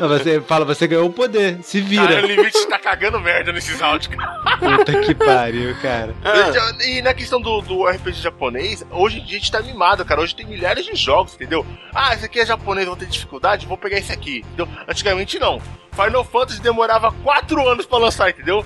[0.00, 2.24] Não, você fala, você ganhou o poder, se Cara, vira.
[2.24, 4.56] o limite tá cagando merda nesses áudios, cara.
[4.56, 6.14] Puta que pariu, cara.
[6.24, 10.06] Ah, E na questão do, do RPG japonês, hoje em dia a gente tá mimado,
[10.06, 10.22] cara.
[10.22, 11.66] Hoje tem milhares de jogos, entendeu?
[11.94, 14.68] Ah, esse aqui é japonês, vou ter dificuldade, vou pegar esse aqui, entendeu?
[14.88, 15.60] Antigamente não.
[15.92, 18.64] Final Fantasy demorava 4 anos pra lançar, entendeu?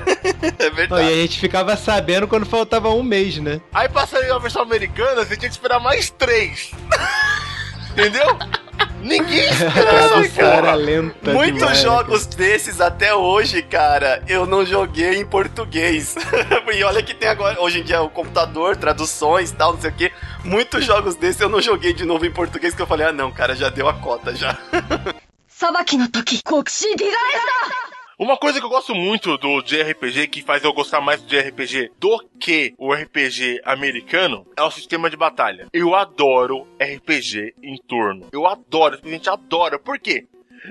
[0.58, 1.02] é verdade.
[1.06, 3.60] e a gente ficava sabendo quando faltava um mês, né?
[3.74, 6.70] Aí pra sair a versão americana, você tinha que esperar mais 3.
[7.91, 8.37] entendeu?
[9.01, 10.75] Ninguém espera essa Tradução era porra.
[10.75, 16.15] lenta Muitos demais, né, jogos desses até hoje, cara, eu não joguei em português.
[16.73, 19.91] e olha que tem agora, hoje em dia, o computador, traduções e tal, não sei
[19.91, 20.11] o quê.
[20.43, 23.31] Muitos jogos desses eu não joguei de novo em português, que eu falei, ah não,
[23.31, 24.57] cara, já deu a cota já.
[25.59, 27.15] 裁きの時国士ディガエ
[27.89, 27.90] サ
[28.22, 31.36] uma coisa que eu gosto muito do de RPG, que faz eu gostar mais de
[31.36, 35.66] RPG do que o RPG americano, é o sistema de batalha.
[35.72, 38.28] Eu adoro RPG em turno.
[38.30, 39.76] Eu adoro, a gente adora.
[39.76, 40.28] Por quê?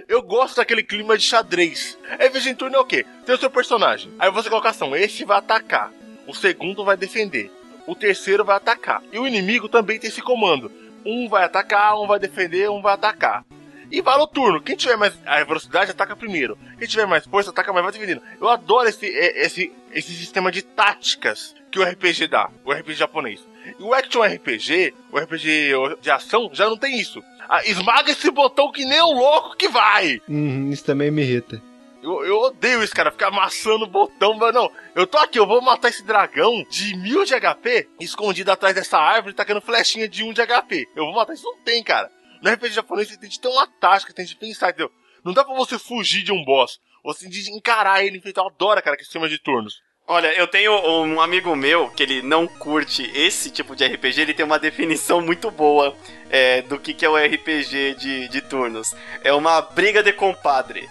[0.07, 1.99] Eu gosto daquele clima de xadrez.
[2.13, 3.05] RPG em turno é o quê?
[3.25, 4.13] Tem o seu personagem.
[4.17, 4.95] Aí você coloca ação.
[4.95, 5.91] Esse vai atacar.
[6.25, 7.51] O segundo vai defender.
[7.85, 9.03] O terceiro vai atacar.
[9.11, 10.71] E o inimigo também tem esse comando.
[11.05, 13.43] Um vai atacar, um vai defender, um vai atacar.
[13.91, 14.61] E vale o turno.
[14.61, 16.57] Quem tiver mais a velocidade ataca primeiro.
[16.79, 18.21] Quem tiver mais força ataca mais, vai dividindo.
[18.39, 22.95] Eu adoro esse, é, esse, esse sistema de táticas que o RPG dá, o RPG
[22.95, 23.41] japonês.
[23.79, 27.21] E o Action RPG, o RPG de ação, já não tem isso.
[27.47, 30.21] Ah, esmaga esse botão que nem um louco que vai.
[30.27, 31.61] Uhum, isso também me irrita.
[32.01, 34.71] Eu, eu odeio isso, cara, ficar amassando o botão, mas não.
[34.95, 38.97] Eu tô aqui, eu vou matar esse dragão de mil de HP, escondido atrás dessa
[38.97, 40.87] árvore, tacando flechinha de um de HP.
[40.95, 42.09] Eu vou matar, isso não tem, cara.
[42.41, 44.91] No RPG japonês você tem de ter uma tática, tem de pensar, entendeu?
[45.23, 46.79] Não dá pra você fugir de um boss.
[47.03, 49.81] Você tem de encarar ele, então eu adoro, cara, que sistema de turnos.
[50.07, 54.33] Olha, eu tenho um amigo meu que ele não curte esse tipo de RPG, ele
[54.33, 55.95] tem uma definição muito boa
[56.29, 58.93] é, do que, que é o RPG de, de turnos.
[59.23, 60.89] É uma briga de compadre.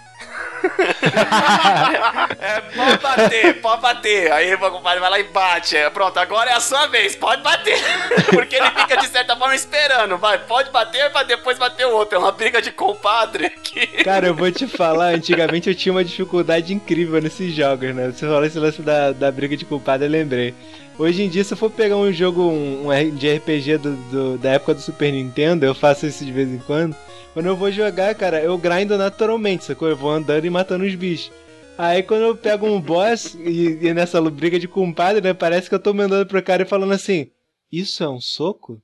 [2.39, 4.31] É, pode bater, pode bater.
[4.31, 5.75] Aí o compadre vai lá e bate.
[5.75, 7.77] É, pronto, agora é a sua vez, pode bater.
[8.31, 10.17] Porque ele fica de certa forma esperando.
[10.17, 12.15] Vai, pode bater pra depois bater o outro.
[12.15, 13.85] É uma briga de compadre que.
[14.03, 18.11] Cara, eu vou te falar, antigamente eu tinha uma dificuldade incrível nesses jogos, né?
[18.11, 20.53] Você falou esse lance da, da briga de culpado, eu lembrei.
[20.99, 24.37] Hoje em dia, se eu for pegar um jogo um, um de RPG do, do-
[24.37, 26.95] da época do Super Nintendo, eu faço isso de vez em quando.
[27.33, 29.87] Quando eu vou jogar, cara, eu grindo naturalmente, sacou?
[29.87, 31.31] Eu vou andando e matando os bichos.
[31.77, 35.33] Aí quando eu pego um boss e, e nessa briga de compadre, né?
[35.33, 37.31] Parece que eu tô mandando pro cara e falando assim:
[37.71, 38.81] Isso é um soco?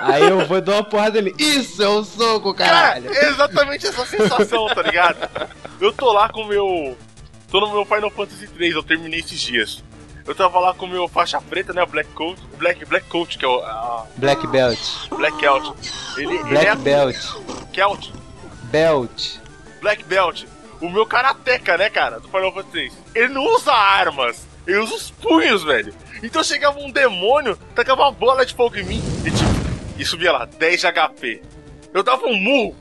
[0.00, 1.32] Aí eu vou dar uma porrada ali.
[1.38, 3.04] Isso é um soco, caralho!
[3.04, 5.30] Cara, é exatamente essa sensação, tá ligado?
[5.80, 6.96] Eu tô lá com o meu.
[7.48, 9.84] Tô no meu Final Fantasy 3, eu terminei esses dias.
[10.26, 11.82] Eu tava lá com o meu faixa preta, né?
[11.82, 12.40] O Black Coat.
[12.56, 13.60] Black, Black Coat, que é o.
[13.60, 14.78] A Black Belt.
[15.10, 15.74] Black Celt.
[16.16, 17.16] Ele, ele Black é Belt.
[17.74, 18.10] Celt.
[18.64, 19.36] Belt.
[19.80, 20.44] Black Belt.
[20.80, 22.20] O meu karateca, né, cara?
[22.20, 22.92] Do Final Fantasy 3.
[23.14, 24.46] Ele não usa armas.
[24.66, 25.94] Ele usa os punhos, velho.
[26.22, 29.50] Então chegava um demônio, tacava uma bola de fogo em mim e tipo,
[29.98, 31.42] e subia lá, 10 de HP.
[31.92, 32.76] Eu dava um murro,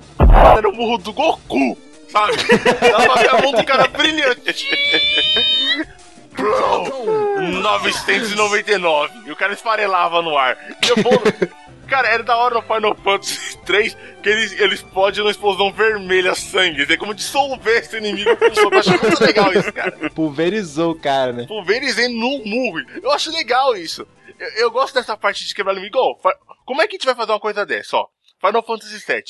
[0.58, 1.78] era o murro do Goku,
[2.08, 2.34] sabe?
[2.80, 4.68] Dava a mão do cara brilhante.
[6.42, 9.28] Bro, 999.
[9.28, 10.58] E o cara esfarelava no ar.
[10.84, 11.14] E eu vou...
[11.88, 16.34] Cara, era da hora no Final Fantasy 3 que ele, ele explode numa explosão vermelha
[16.36, 16.84] sangue.
[16.90, 18.30] É como dissolver esse inimigo.
[18.30, 20.10] Eu acho muito legal isso, cara.
[20.16, 21.46] Pulverizou o cara, né?
[21.46, 22.80] Pulverizei no murro.
[23.04, 24.08] Eu acho legal isso.
[24.40, 25.76] Eu, eu gosto dessa parte de quebrar.
[25.84, 26.34] Igual, fa-
[26.66, 28.08] como é que a gente vai fazer uma coisa dessa, ó?
[28.40, 29.24] Final Fantasy VII.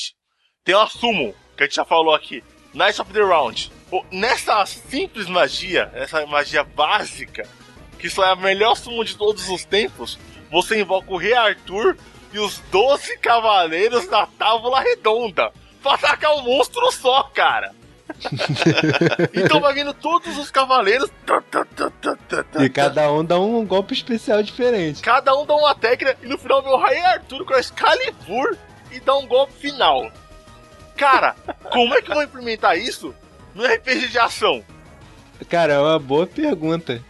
[0.64, 2.44] Tem uma Summon, que a gente já falou aqui.
[2.76, 3.72] Knights of the Round.
[4.12, 7.48] Nessa simples magia, essa magia básica,
[8.00, 10.18] que só é a melhor Summon de todos os tempos,
[10.50, 11.98] você invoca o Rei Arthur
[12.34, 15.52] e os 12 cavaleiros da Távola Redonda.
[15.84, 17.74] Pra atacar um monstro só, cara.
[19.34, 21.10] então vai vindo todos os cavaleiros.
[22.60, 25.02] E cada um dá um golpe especial diferente.
[25.02, 28.58] Cada um dá uma técnica e no final vem o Rei Arthur com a Excalibur
[28.92, 30.12] e dá um golpe final.
[30.96, 31.36] Cara,
[31.72, 33.16] como é que eu vou implementar isso
[33.54, 34.64] no RPG de ação?
[35.50, 37.04] Cara, é uma boa pergunta.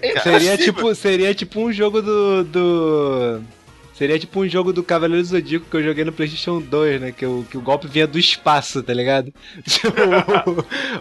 [0.00, 2.44] É Seria tipo, seria tipo um jogo do.
[2.44, 3.42] do...
[3.98, 7.10] Seria tipo um jogo do Cavaleiro Zodíaco que eu joguei no PlayStation 2, né?
[7.10, 9.34] Que o, que o golpe vinha do espaço, tá ligado?
[9.66, 9.90] Tipo,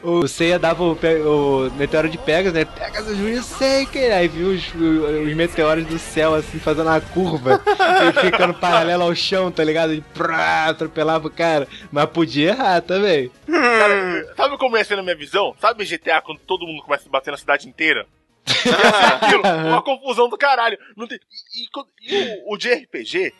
[0.04, 2.66] o, o Seiya dava o, o meteoro de Pegasus, né?
[2.66, 4.00] Pegasus, eu sei que.
[4.00, 7.62] Aí viu os, os meteoros do céu, assim, fazendo uma curva
[8.10, 9.94] e ficando paralelo ao chão, tá ligado?
[9.94, 11.68] E prá, atropelava o cara.
[11.92, 13.30] Mas podia errar também.
[13.46, 15.54] Cara, sabe como ia ser na minha visão?
[15.62, 18.08] Sabe GTA quando todo mundo começa a bater na cidade inteira?
[19.22, 20.78] Aquilo, uma confusão do caralho.
[20.96, 21.20] Não tem-
[21.56, 21.68] E, e
[22.16, 23.34] e o, o de RPG,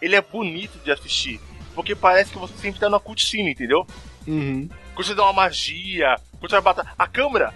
[0.00, 1.40] ele é bonito de assistir.
[1.74, 3.86] Porque parece que você sempre tá na cutscene, entendeu?
[4.26, 4.68] Uhum.
[4.94, 6.94] Quando você dá uma magia, quando você vai batalhar.
[6.98, 7.54] A câmera,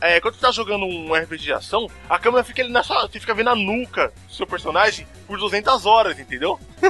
[0.00, 3.02] é, quando você tá jogando um RPG de ação, a câmera fica ali na sua.
[3.02, 6.58] Você fica vendo a nuca do seu personagem por 200 horas, entendeu?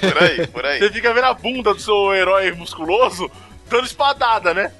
[0.00, 0.78] Por aí, por aí.
[0.78, 3.30] Você fica vendo a bunda do seu herói musculoso
[3.68, 4.72] dando espadada, né?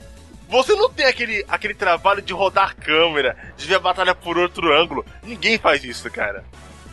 [0.49, 4.38] Você não tem aquele, aquele trabalho de rodar a câmera, de ver a batalha por
[4.38, 5.05] outro ângulo.
[5.22, 6.44] Ninguém faz isso, cara.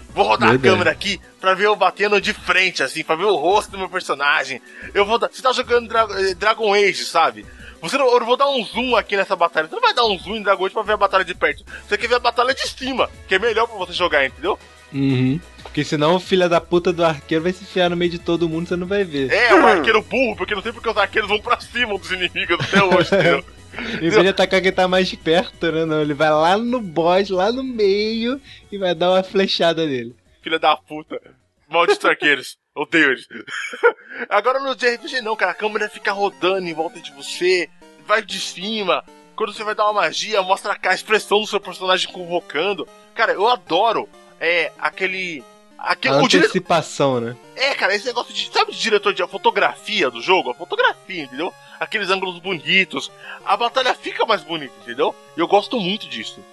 [0.09, 0.67] Vou rodar Verdade.
[0.67, 3.77] a câmera aqui pra ver eu batendo de frente, assim, pra ver o rosto do
[3.77, 4.61] meu personagem.
[4.93, 5.29] Eu vou dar.
[5.31, 7.45] Você tá jogando Dra- eh, Dragon Age, sabe?
[7.81, 9.67] Você não, eu vou dar um zoom aqui nessa batalha.
[9.67, 11.63] Você não vai dar um zoom em Dragon Age pra ver a batalha de perto.
[11.87, 14.57] Você quer ver a batalha de cima, que é melhor pra você jogar, entendeu?
[14.93, 15.39] Uhum.
[15.75, 18.47] Porque senão o filho da puta do arqueiro vai se enfiar no meio de todo
[18.47, 19.29] mundo, você não vai ver.
[19.29, 22.57] É, o arqueiro burro, porque não sei porque os arqueiros vão pra cima dos inimigos
[22.61, 23.45] até hoje, entendeu?
[24.01, 25.83] Em vez de atacar quem tá mais perto, né?
[25.83, 28.39] Não, ele vai lá no boss, lá no meio,
[28.71, 30.15] e vai dar uma flechada nele.
[30.41, 31.19] Filha da puta.
[31.67, 32.57] Malditos arqueiros.
[32.73, 33.27] Odeio eles.
[34.29, 35.51] Agora no JRPG não, cara.
[35.51, 37.67] A câmera fica rodando em volta de você.
[38.07, 39.03] Vai de cima.
[39.35, 42.87] Quando você vai dar uma magia, mostra a expressão do seu personagem convocando.
[43.13, 44.07] Cara, eu adoro
[44.39, 45.43] é, aquele.
[45.85, 47.31] Aqui, a antecipação, dire...
[47.31, 47.37] né?
[47.55, 48.51] É, cara, esse negócio de.
[48.51, 50.49] Sabe de diretor de fotografia do jogo?
[50.49, 51.53] A fotografia, entendeu?
[51.79, 53.11] Aqueles ângulos bonitos.
[53.45, 55.13] A batalha fica mais bonita, entendeu?
[55.37, 56.43] E eu gosto muito disso.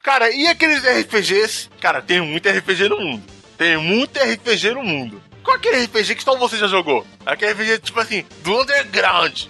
[0.00, 1.70] Cara, e aqueles RPGs?
[1.80, 3.24] Cara, tem muito RPG no mundo.
[3.58, 5.20] Tem muito RPG no mundo.
[5.42, 7.04] Qual é aquele RPG que só você já jogou?
[7.26, 9.46] Aquele RPG, tipo assim, do underground.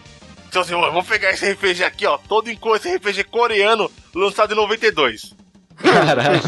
[0.48, 4.52] Então assim, vamos pegar esse RPG aqui, ó, todo em cor, esse RPG coreano, lançado
[4.52, 5.34] em 92.
[5.82, 6.40] Caralho.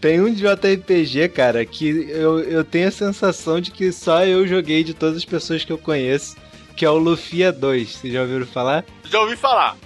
[0.00, 4.84] Tem um JRPG, cara, que eu, eu tenho a sensação de que só eu joguei
[4.84, 6.36] de todas as pessoas que eu conheço,
[6.76, 7.88] que é o Lufia 2.
[7.88, 8.84] Vocês já ouviram falar?
[9.10, 9.76] Já ouvi falar,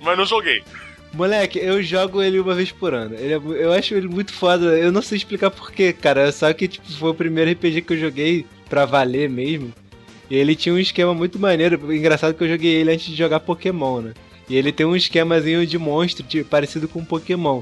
[0.00, 0.62] mas não joguei.
[1.12, 3.14] Moleque, eu jogo ele uma vez por ano.
[3.14, 4.78] Ele é eu acho ele muito foda.
[4.78, 6.30] Eu não sei explicar porquê, cara.
[6.32, 9.72] Só que tipo, foi o primeiro RPG que eu joguei pra valer mesmo.
[10.30, 11.92] E ele tinha um esquema muito maneiro.
[11.92, 14.14] Engraçado que eu joguei ele antes de jogar Pokémon, né?
[14.48, 17.60] E ele tem um esquemazinho de monstro tipo, parecido com Pokémon.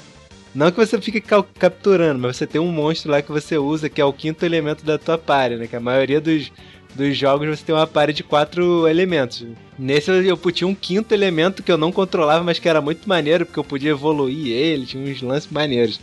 [0.55, 4.01] Não que você fique capturando, mas você tem um monstro lá que você usa, que
[4.01, 5.66] é o quinto elemento da tua party, né?
[5.66, 6.51] Que a maioria dos,
[6.95, 9.45] dos jogos você tem uma party de quatro elementos.
[9.78, 13.45] Nesse eu, tinha um quinto elemento que eu não controlava, mas que era muito maneiro,
[13.45, 16.01] porque eu podia evoluir ele, tinha uns lances maneiros.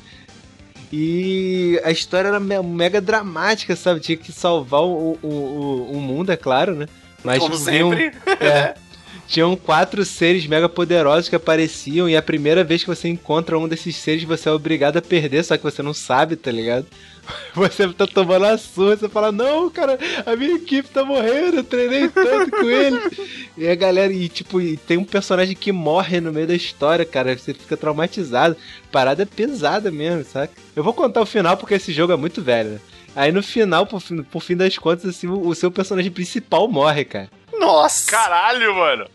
[0.92, 4.00] E a história era me- mega dramática, sabe?
[4.00, 6.86] Tinha que salvar o, o, o, o mundo, é claro, né?
[7.24, 8.12] Mas Como sempre.
[8.40, 8.76] é.
[9.28, 13.67] Tinham quatro seres mega poderosos que apareciam, e a primeira vez que você encontra um
[13.67, 16.86] desses seres, você é obrigado a perder, só que você não sabe, tá ligado?
[17.55, 21.63] Você tá tomando a surra, você fala, não, cara, a minha equipe tá morrendo, eu
[21.63, 23.01] treinei tanto com eles.
[23.55, 27.05] E a galera, e tipo, e tem um personagem que morre no meio da história,
[27.05, 28.57] cara, você fica traumatizado.
[28.91, 30.51] Parada pesada mesmo, saca?
[30.76, 32.80] Eu vou contar o final porque esse jogo é muito velho, né?
[33.15, 36.67] Aí no final, por fim, por fim das contas, assim, o, o seu personagem principal
[36.67, 37.30] morre, cara.
[37.66, 38.11] Nossa.
[38.11, 39.07] Caralho, mano.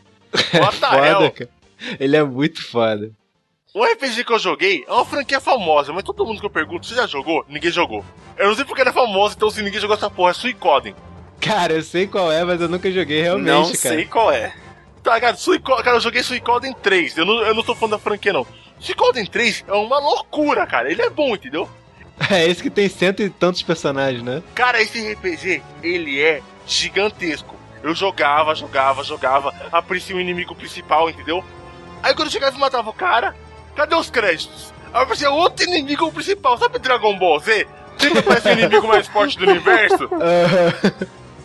[0.54, 1.50] What Foda, cara.
[2.00, 3.10] Ele é muito foda.
[3.74, 6.86] O RPG que eu joguei é uma franquia famosa, mas todo mundo que eu pergunto,
[6.86, 7.44] você já jogou?
[7.48, 8.04] Ninguém jogou.
[8.36, 10.94] Eu não sei porque ela é famosa, então se ninguém jogou essa porra, é Suicoden.
[11.40, 13.76] Cara, eu sei qual é, mas eu nunca joguei realmente, Não cara.
[13.76, 14.52] sei qual é.
[15.02, 17.18] Tá, cara, Suicoden, cara, eu joguei Suicoden 3.
[17.18, 18.46] Eu não, eu não sou fã da franquia, não.
[18.80, 20.90] Suicoden 3 é uma loucura, cara.
[20.90, 21.68] Ele é bom, entendeu?
[22.30, 24.42] É esse que tem cento e tantos personagens, né?
[24.52, 27.54] Cara, esse RPG, ele é gigantesco.
[27.82, 31.44] Eu jogava, jogava, jogava, aparecia o inimigo principal, entendeu?
[32.02, 33.34] Aí quando eu chegava e matava o cara,
[33.76, 34.72] cadê os créditos?
[34.92, 37.66] Aí aparecia outro inimigo principal, sabe Dragon Ball Z?
[37.98, 40.08] Sempre aparece o inimigo mais forte do universo.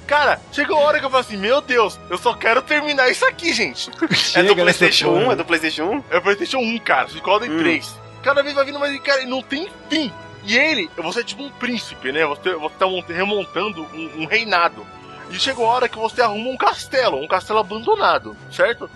[0.05, 3.25] Cara, chegou a hora que eu falei assim, meu Deus, eu só quero terminar isso
[3.25, 3.89] aqui, gente.
[3.89, 5.27] É do Chega nessa PlayStation porra.
[5.27, 5.31] 1?
[5.31, 6.03] É do PlayStation 1?
[6.11, 7.57] É o Playstation 1, cara, Suicoden Hum.
[7.59, 7.99] 3.
[8.21, 10.11] Cada vez vai vindo mais, cara, e não tem fim.
[10.43, 12.25] E ele, você é tipo um príncipe, né?
[12.25, 14.85] Você, você tá mont- remontando um, um reinado.
[15.33, 18.87] E chegou a hora que você arruma um castelo, um castelo abandonado, certo?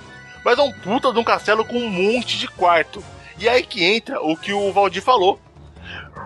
[0.46, 3.04] Mas é um puta de um castelo com um monte de quarto.
[3.40, 5.40] E aí que entra o que o Valdir falou.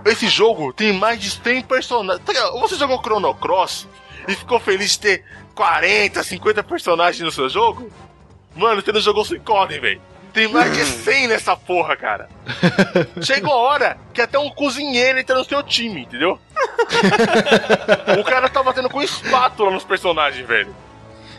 [0.06, 2.26] Esse jogo tem mais de 100 personagens.
[2.26, 2.52] Tá?
[2.60, 3.88] Você jogou Chrono Cross
[4.28, 7.90] e ficou feliz de ter 40, 50 personagens no seu jogo?
[8.54, 10.02] Mano, você não jogou Suicoden, velho.
[10.34, 12.30] Tem mais de 100 nessa porra, cara.
[13.22, 16.40] Chegou a hora que até um cozinheiro entra no seu time, entendeu?
[18.20, 20.74] o cara tá batendo com espátula nos personagens, velho.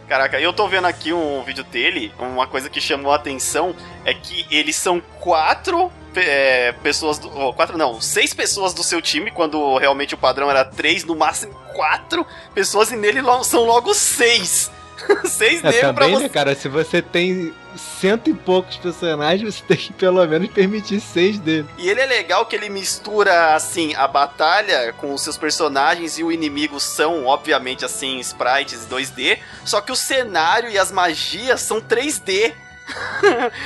[0.08, 3.74] Caraca, eu tô vendo aqui um vídeo dele, uma coisa que chamou a atenção
[4.04, 9.00] é que eles são quatro é, pessoas, do, oh, quatro não, seis pessoas do seu
[9.00, 13.94] time, quando realmente o padrão era três, no máximo quatro pessoas, e nele são logo
[13.94, 14.70] seis.
[15.24, 16.22] seis É, negros pra também, você.
[16.24, 16.54] né, cara?
[16.54, 21.66] Se você tem cento e poucos personagens, você tem que pelo menos permitir seis deles.
[21.78, 26.24] E ele é legal que ele mistura, assim, a batalha com os seus personagens e
[26.24, 31.80] o inimigo são, obviamente, assim, sprites 2D, só que o cenário e as magias são
[31.80, 32.52] 3D.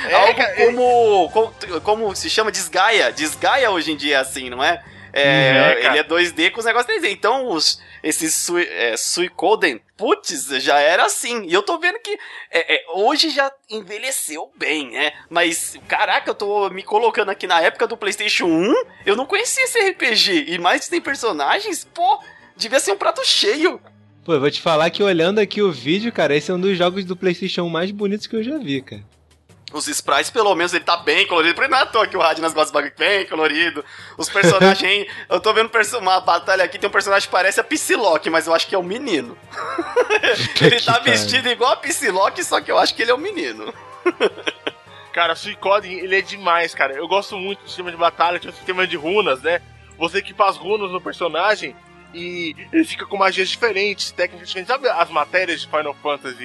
[0.07, 2.51] É, Algo como, como, como se chama?
[2.51, 3.11] Desgaia.
[3.11, 4.81] Desgaia hoje em dia é assim, não é?
[5.17, 5.87] É, É, cara.
[5.87, 7.11] ele é 2D com os negócios 3D.
[7.11, 11.45] Então, os, esses Sui, é, Suicoden, putz, já era assim.
[11.45, 12.17] E eu tô vendo que
[12.51, 15.11] é, é, hoje já envelheceu bem, né?
[15.29, 18.73] Mas, caraca, eu tô me colocando aqui na época do PlayStation 1,
[19.05, 20.45] eu não conhecia esse RPG.
[20.47, 22.19] E mais que tem personagens, pô,
[22.55, 23.81] devia ser um prato cheio.
[24.23, 26.77] Pô, eu vou te falar que olhando aqui o vídeo, cara, esse é um dos
[26.77, 29.03] jogos do PlayStation mais bonitos que eu já vi, cara.
[29.73, 31.53] Os sprites, pelo menos, ele tá bem colorido.
[31.55, 33.83] Por não é à toa que o Radinas gosta de bagulho bem colorido.
[34.17, 35.07] Os personagens.
[35.29, 38.53] eu tô vendo uma batalha aqui, tem um personagem que parece a Psylocke, mas eu
[38.55, 39.37] acho que é um menino.
[40.61, 43.73] ele tá vestido igual a Psylocke, só que eu acho que ele é um menino.
[45.11, 46.93] Cara, Suicoden, ele é demais, cara.
[46.93, 49.61] Eu gosto muito do sistema de batalha, tem o sistema de runas, né?
[49.97, 51.75] Você equipa as runas no personagem
[52.13, 54.71] e ele fica com magias diferentes, técnicas diferentes.
[54.71, 56.35] Sabe as matérias de Final Fantasy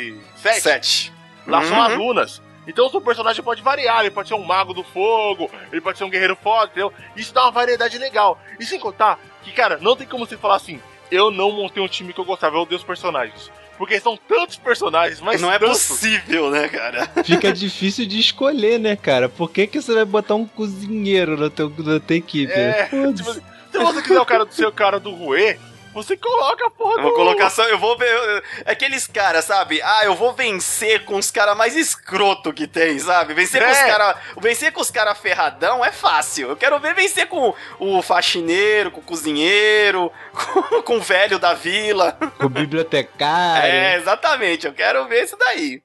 [0.42, 0.60] VII?
[0.60, 1.12] Sete.
[1.46, 1.98] Lá são as Uhum.
[1.98, 2.42] runas.
[2.66, 5.98] Então o seu personagem pode variar, ele pode ser um mago do fogo, ele pode
[5.98, 6.92] ser um guerreiro foda, entendeu?
[7.16, 8.38] Isso dá uma variedade legal.
[8.58, 11.88] E sem contar que, cara, não tem como você falar assim, eu não montei um
[11.88, 13.50] time que eu gostava, eu odeio os personagens.
[13.76, 15.88] Porque são tantos personagens, mas não é tantos.
[15.88, 17.08] possível, né, cara?
[17.24, 19.28] Fica difícil de escolher, né, cara?
[19.28, 22.52] Por que, que você vai botar um cozinheiro na, teu, na tua equipe?
[22.52, 25.58] É, tipo, se você quiser o cara do seu cara do Rue,
[25.92, 27.16] você coloca a porra eu Vou do...
[27.16, 28.44] colocar só, eu vou ver.
[28.64, 29.80] É aqueles caras, sabe?
[29.82, 33.34] Ah, eu vou vencer com os caras mais escroto que tem, sabe?
[33.34, 33.66] Vencer é.
[33.66, 33.86] com os é.
[33.86, 34.16] caras.
[34.40, 36.48] Vencer com os caras ferradão é fácil.
[36.48, 41.52] Eu quero ver vencer com o faxineiro, com o cozinheiro, com, com o velho da
[41.52, 42.16] vila.
[42.38, 43.70] Com o bibliotecário.
[43.70, 44.66] É, exatamente.
[44.66, 45.82] Eu quero ver isso daí.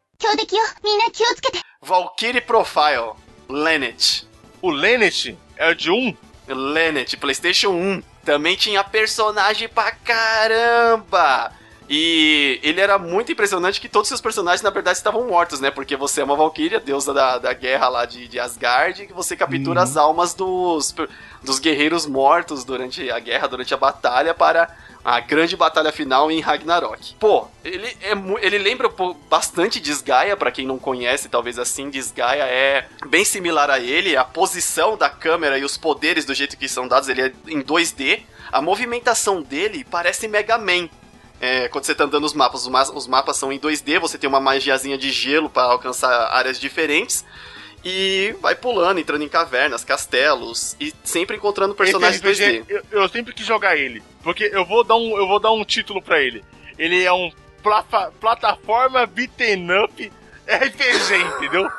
[1.81, 3.13] Valkyrie Profile.
[3.49, 4.27] Lenet.
[4.61, 6.15] O Lenet é de um?
[6.47, 8.03] Lenet, PlayStation 1.
[8.27, 11.49] Também tinha personagem pra caramba!
[11.89, 15.71] E ele era muito impressionante que todos os seus personagens, na verdade, estavam mortos, né?
[15.71, 19.13] Porque você é uma Valkyria, deusa da, da guerra lá de, de Asgard, e que
[19.13, 19.83] você captura Uhum.
[19.85, 20.93] as almas dos,
[21.41, 24.69] dos guerreiros mortos durante a guerra, durante a batalha, para
[25.09, 27.15] a grande batalha final em Ragnarok.
[27.17, 32.43] Pô, ele, é, ele lembra pô, bastante Desgaia, pra quem não conhece, talvez assim, Desgaia
[32.43, 36.67] é bem similar a ele, a posição da câmera e os poderes do jeito que
[36.67, 38.23] são dados, ele é em 2D.
[38.51, 40.89] A movimentação dele parece Mega Man.
[41.39, 44.17] É, quando você tá andando nos mapas, os, ma- os mapas são em 2D, você
[44.17, 47.23] tem uma magiazinha de gelo para alcançar áreas diferentes.
[47.85, 52.61] E vai pulando, entrando em cavernas, castelos e sempre encontrando personagens Esse 2D.
[52.61, 54.03] RPG, eu, eu sempre quis jogar ele.
[54.27, 56.43] Porque eu vou dar um, eu vou dar um título pra ele.
[56.77, 57.31] Ele é um
[57.63, 60.11] plafa- plataforma beaten up
[60.45, 61.69] RPG, entendeu?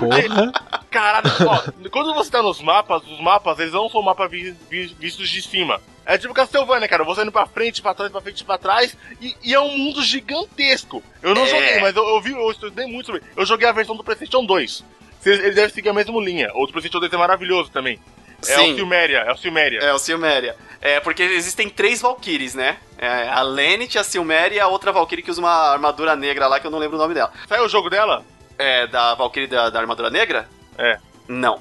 [0.00, 0.52] Porra.
[0.90, 4.96] Caralho, ó, quando você tá nos mapas, os mapas, eles não são mapas vi- vi-
[4.98, 5.80] vistos de cima.
[6.04, 9.36] É tipo Castlevania, cara, você indo pra frente, pra trás, pra frente, pra trás, e,
[9.40, 11.04] e é um mundo gigantesco.
[11.22, 11.46] Eu não É.
[11.46, 14.44] joguei, mas eu, eu vi, eu estudei muito sobre Eu joguei a versão do Playstation
[14.44, 14.84] 2.
[15.20, 16.50] Cê- Ele deve seguir a mesma linha.
[16.56, 18.00] O do Playstation 2 é maravilhoso também.
[18.48, 18.72] É Sim.
[18.72, 19.78] o Silmeria, é o Silmeria.
[19.80, 20.56] É, o Silmeria.
[20.80, 22.76] É, porque existem três Valkyries, né?
[22.98, 26.58] É, a Lenit, a Silmeria e a outra Valkyrie que usa uma armadura negra lá,
[26.58, 27.32] que eu não lembro o nome dela.
[27.48, 28.24] Saiu o jogo dela?
[28.58, 30.48] É, da Valkyrie da, da armadura negra?
[30.76, 30.98] É.
[31.28, 31.60] Não.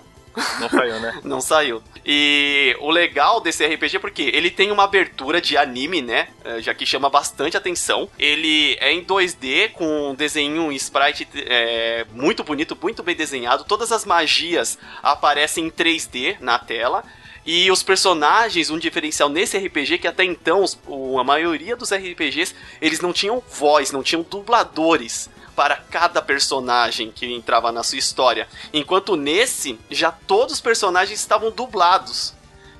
[0.59, 1.19] Não saiu, né?
[1.23, 1.83] Não saiu.
[2.05, 6.27] E o legal desse RPG é porque ele tem uma abertura de anime, né?
[6.43, 8.09] Eh, Já que chama bastante atenção.
[8.17, 13.63] Ele é em 2D, com um desenho em sprite é, muito bonito, muito bem desenhado.
[13.65, 17.03] Todas as magias aparecem em 3D na tela.
[17.43, 21.91] E os personagens, um diferencial nesse RPG que até então os- o- a maioria dos
[21.91, 27.97] RPGs eles não tinham voz, não tinham dubladores para cada personagem que entrava na sua
[27.97, 28.47] história.
[28.73, 32.33] Enquanto nesse, já todos os personagens estavam dublados.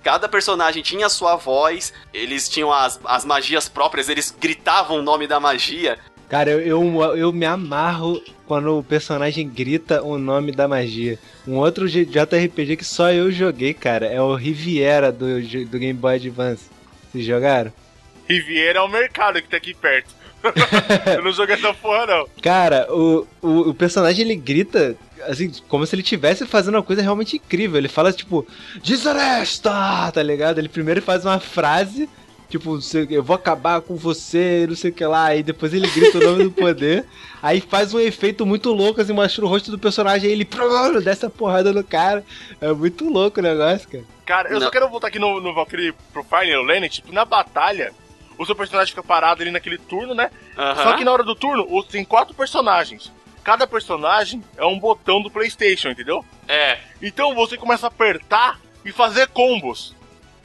[0.03, 5.01] Cada personagem tinha a sua voz, eles tinham as, as magias próprias, eles gritavam o
[5.01, 5.99] nome da magia.
[6.28, 11.19] Cara, eu, eu, eu me amarro quando o personagem grita o nome da magia.
[11.47, 16.15] Um outro JRPG que só eu joguei, cara, é o Riviera do, do Game Boy
[16.15, 16.69] Advance.
[17.11, 17.72] Vocês jogaram?
[18.32, 20.21] Riviera é o mercado que tá aqui perto.
[21.17, 22.27] eu não joguei essa porra, não.
[22.41, 27.01] Cara, o, o, o personagem ele grita assim, como se ele estivesse fazendo uma coisa
[27.01, 27.77] realmente incrível.
[27.77, 28.45] Ele fala tipo,
[28.84, 30.57] desonesta, tá ligado?
[30.57, 32.09] Ele primeiro faz uma frase,
[32.49, 32.79] tipo,
[33.09, 35.25] eu vou acabar com você, não sei o que lá.
[35.25, 37.05] Aí depois ele grita o nome do poder.
[37.41, 40.27] Aí faz um efeito muito louco, assim, mostra o rosto do personagem.
[40.27, 42.23] Aí ele prrr, desce a porrada no cara.
[42.59, 44.03] É muito louco o negócio, cara.
[44.25, 44.61] Cara, eu Não.
[44.61, 47.91] só quero voltar aqui no, no Valkyrie Profile, no Lenny, tipo, na batalha,
[48.41, 50.31] o seu personagem fica parado ali naquele turno, né?
[50.75, 53.11] Só que na hora do turno, tem quatro personagens.
[53.43, 56.25] Cada personagem é um botão do Playstation, entendeu?
[56.47, 59.95] É, Então você começa a apertar e fazer combos.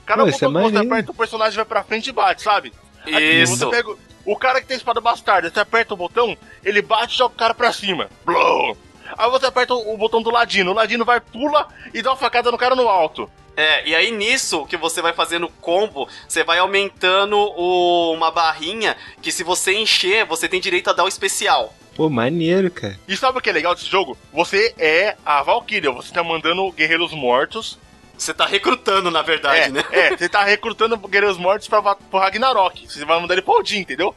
[0.04, 2.72] Cada Pô, botão é que você aperta, o personagem vai pra frente e bate, sabe?
[3.06, 3.56] Aí, Isso.
[3.56, 7.18] Você pega o cara que tem espada bastarda, você aperta o botão, ele bate e
[7.18, 8.10] joga o cara pra cima.
[8.26, 8.76] Blow!
[9.16, 12.16] Aí você aperta o o botão do ladino, o ladino vai, pula e dá uma
[12.16, 13.30] facada no cara no alto.
[13.56, 18.96] É, e aí nisso que você vai fazendo combo, você vai aumentando o- uma barrinha
[19.22, 21.74] que se você encher, você tem direito a dar o especial.
[21.94, 22.98] Pô, maneiro, cara.
[23.08, 24.18] E sabe o que é legal desse jogo?
[24.32, 27.78] Você é a Valkyria, você tá mandando guerreiros mortos.
[28.18, 29.84] Você tá recrutando, na verdade, é, né?
[29.92, 32.86] é, você tá recrutando guerreiros mortos pra, pro Ragnarok.
[32.90, 34.14] Você vai mandar ele pro Odin, entendeu?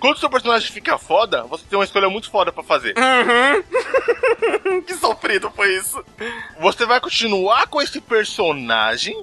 [0.00, 2.94] Quando seu personagem fica foda, você tem uma escolha muito foda pra fazer.
[2.96, 4.82] Uhum.
[4.82, 6.04] que sofrido foi isso.
[6.60, 9.20] Você vai continuar com esse personagem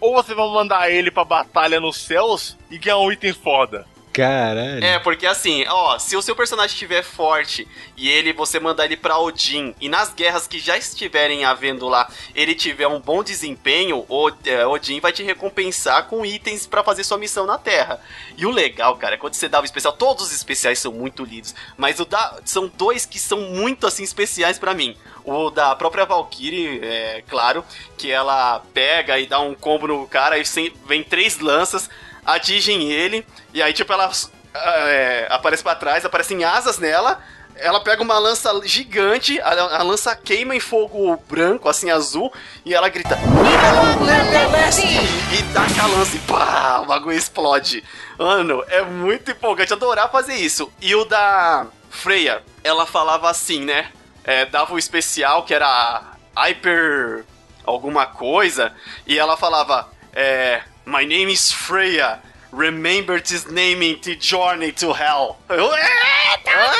[0.00, 3.86] ou você vai mandar ele pra batalha nos céus e ganhar um item foda?
[4.18, 4.84] Caralho.
[4.84, 8.96] É, porque assim, ó, se o seu personagem estiver forte e ele você mandar ele
[8.96, 14.04] pra Odin e nas guerras que já estiverem havendo lá, ele tiver um bom desempenho,
[14.44, 18.00] é, Odin vai te recompensar com itens pra fazer sua missão na Terra.
[18.36, 21.24] E o legal, cara, é quando você dá o especial, todos os especiais são muito
[21.24, 24.96] lindos, mas o da são dois que são muito assim especiais pra mim.
[25.24, 27.64] O da própria Valkyrie, é claro,
[27.96, 30.42] que ela pega e dá um combo no cara e
[30.86, 31.88] vem três lanças
[32.34, 34.10] atingem ele, e aí, tipo, ela
[34.54, 37.20] é, aparece pra trás, aparecem asas nela.
[37.56, 42.32] Ela pega uma lança gigante, a, a lança queima em fogo branco, assim, azul,
[42.64, 43.18] e ela grita:
[45.36, 47.82] E taca a lança e pá, o bagulho explode.
[48.16, 50.70] Mano, é muito empolgante, adorar fazer isso.
[50.80, 53.90] E o da Freya, ela falava assim, né?
[54.22, 57.24] É, dava o especial que era Hyper
[57.64, 58.72] alguma coisa,
[59.04, 62.18] e ela falava: é, My name is Freya.
[62.50, 65.36] Remember this name to journey to hell.
[65.50, 66.72] Eu, Eita!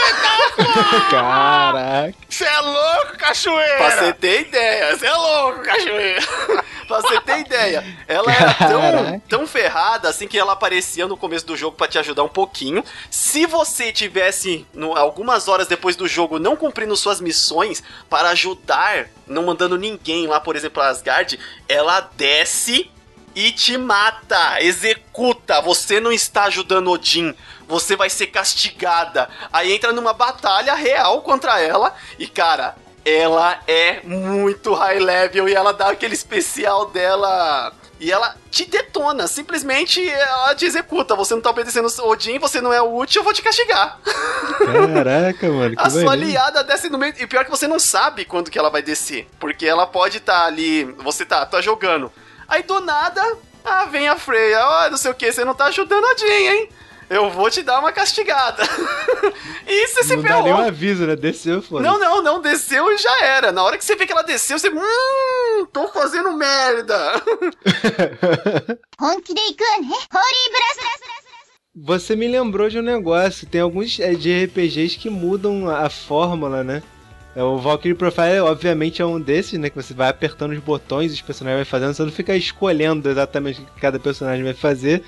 [1.11, 2.14] Caraca.
[2.26, 3.76] Você é louco, cachoeira!
[3.76, 6.22] Pra você ter ideia, você é louco, cachoeira.
[6.88, 11.44] pra você ter ideia, ela era tão, tão ferrada assim que ela aparecia no começo
[11.46, 12.82] do jogo pra te ajudar um pouquinho.
[13.11, 19.09] Se você tivesse no- algumas horas depois do jogo não cumprindo suas missões para ajudar,
[19.26, 21.38] não mandando ninguém lá, por exemplo, a Asgard,
[21.68, 22.90] ela desce
[23.39, 25.61] e te mata, executa.
[25.61, 27.32] Você não está ajudando Odin,
[27.68, 29.28] você vai ser castigada.
[29.53, 32.74] Aí entra numa batalha real contra ela e cara,
[33.05, 39.28] ela é muito high level e ela dá aquele especial dela e ela te detona,
[39.28, 41.14] simplesmente ela te executa.
[41.14, 44.01] Você não tá obedecendo Odin, você não é útil, eu vou te castigar.
[44.59, 45.76] Caraca, mano.
[45.76, 47.14] Que A sua aliada desce no meio.
[47.16, 49.28] E pior que você não sabe quando que ela vai descer.
[49.39, 50.84] Porque ela pode estar ali.
[50.99, 52.11] Você tá, tá jogando.
[52.49, 53.22] Aí do nada,
[53.64, 56.53] ah, vem a Freya, ó, não sei o que, você não tá ajudando a Jean,
[56.53, 56.68] hein?
[57.11, 58.62] Eu vou te dar uma castigada.
[59.66, 60.22] e você se ferrou.
[60.22, 61.16] Não deu um aviso, né?
[61.16, 61.82] Desceu, foi.
[61.82, 62.40] Não, não, não.
[62.40, 63.51] Desceu e já era.
[63.51, 64.68] Na hora que você vê que ela desceu, você...
[64.68, 67.22] Hum, tô fazendo merda.
[71.74, 73.46] Você me lembrou de um negócio.
[73.46, 76.82] Tem alguns eh, de RPGs que mudam a fórmula, né?
[77.39, 79.70] É, O Valkyrie Profile, obviamente, é um desses, né?
[79.70, 81.95] Que você vai apertando os botões e os personagens vão fazendo.
[81.95, 85.05] Você não fica escolhendo exatamente o que cada personagem vai fazer.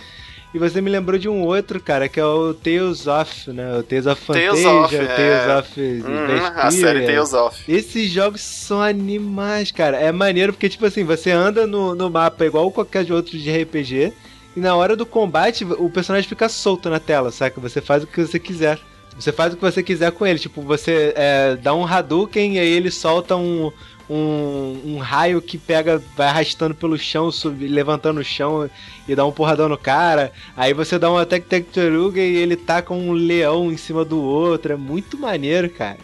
[0.55, 3.79] E você me lembrou de um outro, cara, que é o Tales of, né?
[3.79, 5.07] O Tales of Tales Fantasia, of, o é.
[5.07, 7.73] Tales of Uhum, a série Tales of.
[7.73, 9.97] Esses jogos são animais, cara.
[9.97, 14.13] É maneiro porque, tipo assim, você anda no, no mapa igual qualquer outro de RPG,
[14.57, 17.61] e na hora do combate o personagem fica solto na tela, saca?
[17.61, 18.79] Você faz o que você quiser.
[19.21, 20.39] Você faz o que você quiser com ele.
[20.39, 23.71] Tipo, você é, dá um Hadouken e aí ele solta um,
[24.09, 28.69] um, um raio que pega, vai arrastando pelo chão, sub, levantando o chão
[29.07, 30.33] e dá um porradão no cara.
[30.57, 34.21] Aí você dá um Attack Tectoruga e ele tá com um leão em cima do
[34.23, 34.73] outro.
[34.73, 35.99] É muito maneiro, cara.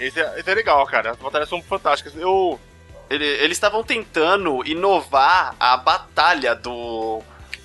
[0.00, 1.10] Esse é, esse é legal, cara.
[1.12, 2.14] As batalhas são fantásticas.
[2.16, 2.58] Eu.
[3.10, 7.20] Ele- eles estavam tentando inovar a batalha do,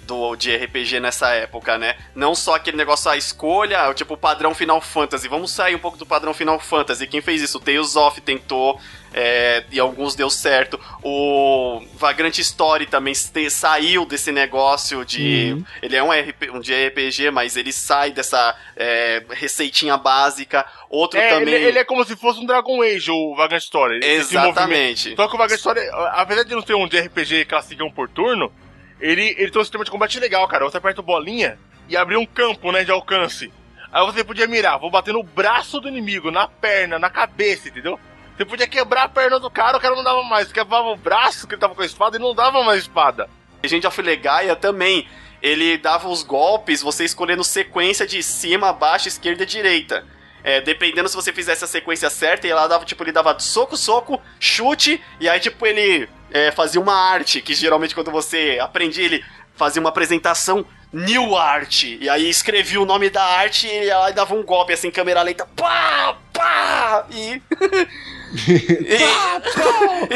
[0.08, 1.96] do de RPG nessa época, né?
[2.16, 5.28] Não só aquele negócio, a escolha, tipo, o padrão Final Fantasy.
[5.28, 7.06] Vamos sair um pouco do padrão Final Fantasy.
[7.06, 7.58] Quem fez isso?
[7.58, 8.80] O Tales of tentou,
[9.14, 10.80] é, e alguns deu certo.
[11.04, 15.54] O Vagrant Story também te- saiu desse negócio de...
[15.54, 15.66] Uhum.
[15.82, 20.66] Ele é um, RP, um de RPG, mas ele sai dessa é, receitinha básica.
[20.90, 21.54] Outro É, também...
[21.54, 24.00] ele, ele é como se fosse um Dragon Age, o Vagrant Story.
[24.04, 25.16] Exatamente.
[25.16, 25.82] Só que o Vagrant Story,
[26.14, 28.52] apesar de não ter um de RPG classicão por turno,
[29.00, 30.66] ele, ele tem um sistema de combate legal, cara.
[30.66, 33.52] Você aperta bolinha e abre um campo, né, de alcance.
[33.92, 38.00] Aí você podia mirar, vou bater no braço do inimigo, na perna, na cabeça, entendeu?
[38.36, 40.48] Você podia quebrar a perna do cara, o cara não dava mais.
[40.48, 43.30] Você quebrava o braço que ele tava com a espada e não dava mais espada.
[43.64, 45.08] Agent of Legaia também.
[45.42, 50.06] Ele dava os golpes, você escolhendo sequência de cima, baixo, esquerda e direita.
[50.44, 53.76] É, dependendo se você fizesse a sequência certa, e ela dava, tipo, ele dava soco,
[53.76, 59.06] soco, chute, e aí, tipo, ele é, fazia uma arte, que geralmente quando você aprendia,
[59.06, 59.24] ele
[59.56, 61.84] fazia uma apresentação New Art.
[61.84, 65.46] E aí escrevia o nome da arte e ela dava um golpe assim, câmera lenta,
[65.56, 67.42] pá, pá, e.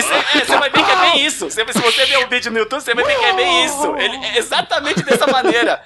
[0.01, 1.49] Cê- é, você vai ver que é bem isso.
[1.49, 3.95] Cê- se você ver o vídeo no YouTube, você vai ver que é bem isso.
[3.97, 5.81] Ele é exatamente dessa maneira.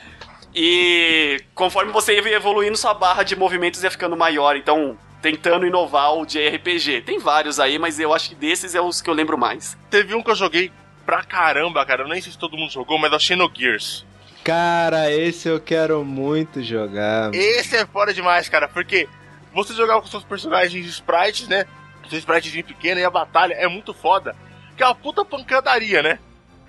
[0.54, 4.56] E conforme você ia evoluindo, sua barra de movimentos ia ficando maior.
[4.56, 7.02] Então, tentando inovar o de RPG.
[7.02, 9.76] Tem vários aí, mas eu acho que desses é os que eu lembro mais.
[9.90, 10.72] Teve um que eu joguei
[11.04, 12.04] pra caramba, cara.
[12.04, 14.06] Eu nem sei se todo mundo jogou, mas é o Xenogears.
[14.44, 17.34] Cara, esse eu quero muito jogar.
[17.34, 19.10] Esse é fora demais, cara, porque
[19.52, 21.66] você jogar com seus personagens sprites, né?
[22.08, 24.36] Seu spritezinho pequeno e a batalha é muito foda.
[24.78, 26.20] Que é uma puta pancadaria, né?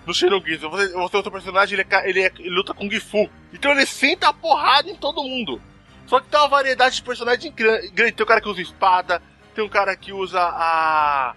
[0.07, 3.29] No Xenogears, você, você, o seu personagem, ele, é ele, é- ele luta com Gifu.
[3.53, 5.61] Então ele senta a porrada em todo mundo.
[6.07, 8.13] Só que tem uma variedade de personagens gran- grande.
[8.13, 9.23] Tem um cara que usa espada,
[9.55, 11.35] tem um cara que usa a...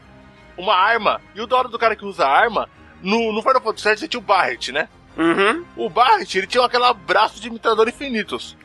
[0.57, 1.19] uma arma.
[1.35, 2.69] E o da hora do cara que usa a arma,
[3.01, 4.87] no, no Final Fantasy VII você tinha o Barret, né?
[5.17, 5.65] Uhum.
[5.75, 8.55] O Barret, ele tinha aquele braço de imitador infinitos.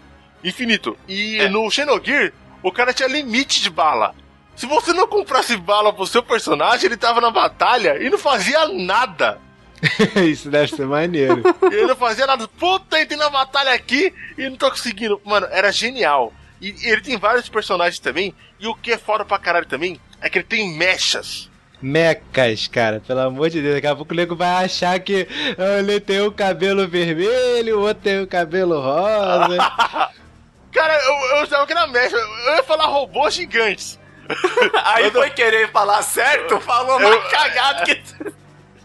[0.42, 0.96] Infinito.
[1.08, 1.48] E É.
[1.48, 2.32] no Xenogear,
[2.62, 4.14] o cara tinha limite de bala.
[4.54, 8.68] Se você não comprasse bala pro seu personagem, ele tava na batalha e não fazia
[8.68, 9.40] nada.
[10.30, 11.42] Isso deve ser maneiro.
[11.70, 12.46] Ele não fazia nada.
[12.48, 15.20] Puta, entrei na batalha aqui e não tô conseguindo.
[15.24, 16.32] Mano, era genial.
[16.60, 18.34] E ele tem vários personagens também.
[18.58, 21.50] E o que é foda pra caralho também é que ele tem mechas.
[21.82, 23.74] Mecas, cara, pelo amor de Deus.
[23.74, 25.28] Daqui a pouco o nego vai achar que
[25.58, 29.58] ah, ele tem o cabelo vermelho, o outro tem o cabelo rosa.
[30.72, 32.16] Cara, eu, eu achava que era mecha.
[32.16, 33.98] Eu ia falar robôs gigantes.
[34.86, 38.02] Aí foi querer falar certo, falou Eu- mais cagado que.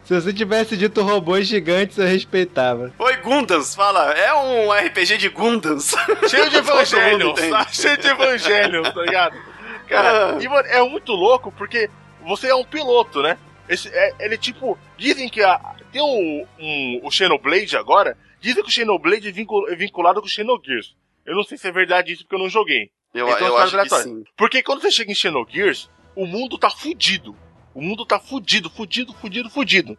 [0.10, 2.92] Se você tivesse dito robôs gigantes, eu respeitava.
[2.98, 4.12] Oi, Gundams, fala.
[4.14, 5.94] É um RPG de Gundams.
[6.28, 7.36] Cheio de evangelho?
[7.72, 9.38] Cheio de evangelho, tá ligado?
[9.88, 10.44] Cara, Ah.
[10.44, 11.92] e mano, é muito louco porque
[12.26, 13.38] você é um piloto, né?
[13.70, 14.80] Esse, é, ele tipo.
[14.98, 15.60] Dizem que a,
[15.92, 18.18] tem um, um, o Xenoblade agora.
[18.42, 20.96] Dizem que o Xenoblade é, vincul- é vinculado com o Xenogears.
[21.24, 22.90] Eu não sei se é verdade isso porque eu não joguei.
[23.14, 24.24] Eu, Então, eu acho que sim.
[24.36, 27.36] Porque quando você chega em Xenogears, o mundo tá fudido.
[27.80, 29.98] O mundo tá fudido, fudido, fudido, fudido.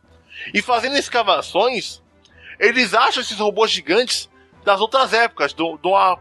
[0.53, 2.03] E fazendo escavações,
[2.59, 4.29] eles acham esses robôs gigantes
[4.65, 6.19] das outras épocas, de uma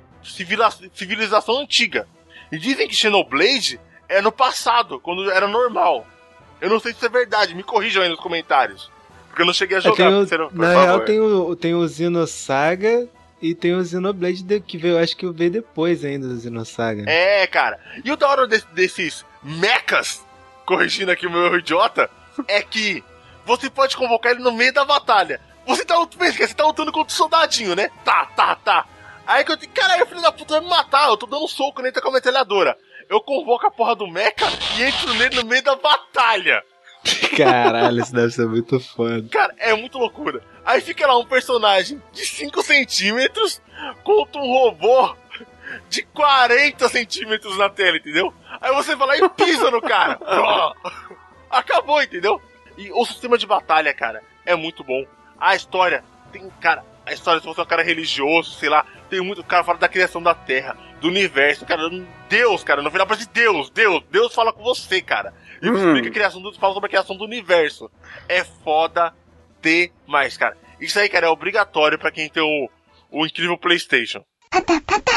[0.94, 2.08] civilização antiga.
[2.52, 6.08] E dizem que Xenoblade é no passado, quando era normal.
[6.62, 8.90] Eu não sei se isso é verdade, me corrijam aí nos comentários.
[9.28, 9.96] Porque eu não cheguei a É, jogar.
[9.98, 10.82] tem o- você não- por na favor.
[10.86, 13.08] real, tem o, tem o Xenosaga
[13.42, 17.04] e tem o Xenoblade de- que veio, acho que veio depois ainda do Xenosaga.
[17.10, 17.80] É, cara.
[18.04, 20.26] E o da hora de- desses mechas,
[20.70, 22.08] corrigindo aqui o meu erro idiota,
[22.48, 23.04] é que
[23.44, 25.42] você pode convocar ele no meio da batalha.
[25.66, 27.90] Você tá, você tá lutando contra o soldadinho, né?
[28.06, 28.86] Tá, tá, tá.
[29.26, 31.48] Aí que eu digo, caralho, filho da puta vai me matar, eu tô dando um
[31.48, 32.78] soco nele tá com a metralhadora.
[33.10, 34.46] Eu convoco a porra do mecha
[34.78, 36.64] e entro nele no meio da batalha.
[37.36, 39.28] Caralho, isso deve ser muito foda.
[39.32, 40.44] Cara, é muito loucura.
[40.64, 43.60] Aí fica lá um personagem de 5 centímetros
[44.04, 45.16] contra um robô
[45.90, 48.34] de 40 centímetros na tela, entendeu?
[48.62, 50.20] Aí você vai lá e pisa no cara.
[51.50, 52.42] Acabou, entendeu?
[52.78, 55.06] E o sistema de batalha, cara, é muito bom.
[55.40, 59.22] A história tem, cara, a história, se você é um cara religioso, sei lá, tem
[59.22, 59.42] muito.
[59.42, 61.90] O cara fala da criação da Terra, do universo, cara,
[62.30, 65.34] Deus, cara, no final parece Deus, Deus, Deus fala com você, cara.
[65.62, 65.76] E Hum.
[65.76, 66.54] explica a criação do.
[66.54, 67.90] fala sobre a criação do universo.
[68.28, 69.14] É foda
[69.62, 70.56] demais, cara.
[70.80, 72.70] Isso aí, cara, é obrigatório pra quem tem o,
[73.12, 74.24] o incrível PlayStation.
[74.51, 75.13] パタパタ。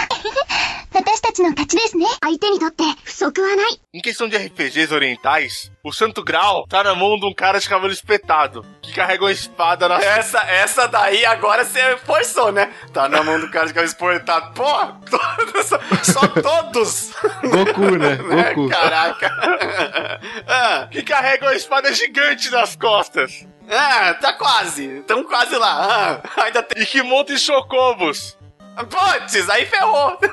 [0.94, 2.06] 私たちの勝ちですね。
[2.22, 3.80] 相手にとって不足はない。
[3.94, 7.69] Em questão de RPGs orientais, o Santo Grau tá na mão de um cara de
[7.69, 9.98] cabelo espetado, que carrega uma espada na.
[10.02, 12.73] Essa, essa daí agora você forçou, né?
[12.91, 14.53] Tá na mão do cara de cabelo exportado.
[14.56, 14.65] Pô,
[15.10, 15.68] todos,
[16.03, 17.11] só todos.
[17.44, 18.15] Goku, né?
[18.15, 18.53] Né?
[18.56, 18.69] Goku.
[18.69, 20.19] Caraca.
[20.48, 23.45] Ah, Que carrega uma espada gigante nas costas.
[23.69, 25.03] ah, tá quase.
[25.06, 26.22] Tamo quase lá.
[26.35, 26.81] Ah, ainda tem.
[26.81, 28.35] E que monta em chocobos.
[28.77, 30.19] Putz, aí ferrou.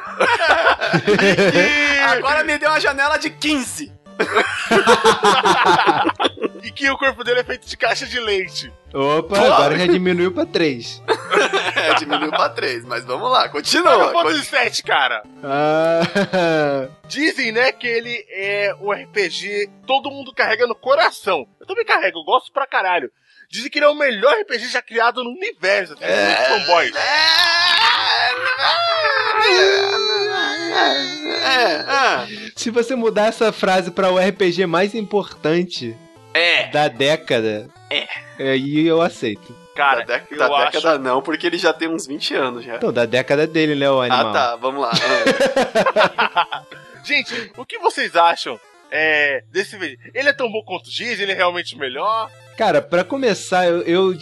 [2.09, 3.91] Agora me deu uma janela de 15.
[6.61, 8.71] E que o corpo dele é feito de caixa de leite.
[8.93, 11.01] Opa, agora já diminuiu pra 3.
[11.75, 14.11] É, diminuiu pra 3, mas vamos lá, continua.
[14.11, 15.23] Fantasy VII, cara.
[15.41, 21.47] Ah, Dizem, né, que ele é um RPG todo mundo carrega no coração.
[21.59, 23.09] Eu também carrego, eu gosto pra caralho.
[23.49, 25.95] Dizem que ele é o melhor RPG já criado no universo.
[25.95, 26.93] Tem muitos fanboys.
[31.41, 35.97] É, ah, se você mudar essa frase pra o RPG mais importante
[36.33, 36.67] é.
[36.67, 38.07] da década, É.
[38.51, 39.55] aí eu aceito.
[39.75, 40.71] Cara, da, década, eu da acho...
[40.71, 42.75] década não, porque ele já tem uns 20 anos já.
[42.75, 44.27] Então, da década dele, né, o animal?
[44.27, 44.91] Ah, tá, vamos lá.
[46.35, 46.63] Ah.
[47.03, 48.59] Gente, o que vocês acham
[48.91, 49.97] é, desse vídeo?
[50.13, 51.19] Ele é tão bom quanto diz?
[51.19, 52.29] Ele é realmente melhor?
[52.59, 54.13] Cara, pra começar, eu, eu,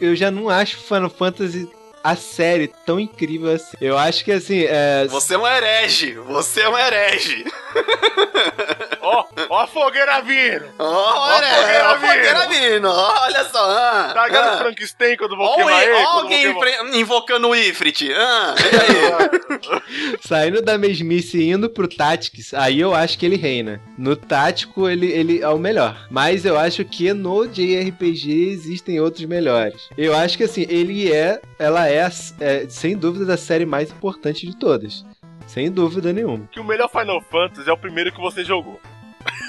[0.00, 1.70] eu já não acho Final Fantasy
[2.02, 3.76] a série tão incrível assim.
[3.80, 5.06] Eu acho que assim, é.
[5.06, 7.44] Você é um herege, você é um herege.
[9.08, 10.64] Ó, ó a fogueira vindo!
[10.78, 13.58] Ó, Ó, herege, fogueira vindo, olha só.
[13.70, 14.58] Ah, Tá ligado o ah.
[14.58, 15.92] Frankenstein quando vou queimar o- ele?
[15.94, 18.12] ó alguém invocando o Ifrit.
[18.12, 20.18] Ah, aí?
[20.20, 23.80] Saindo da mesmice e indo pro Tactics, aí eu acho que ele reina.
[23.96, 26.06] No tático, ele, ele é o melhor.
[26.10, 29.88] Mas eu acho que no JRPG existem outros melhores.
[29.96, 31.40] Eu acho que assim, ele é.
[31.58, 32.08] Ela é,
[32.40, 35.04] é, sem dúvida, a série mais importante de todas.
[35.46, 36.46] Sem dúvida nenhuma.
[36.52, 38.78] Que o melhor Final Fantasy é o primeiro que você jogou.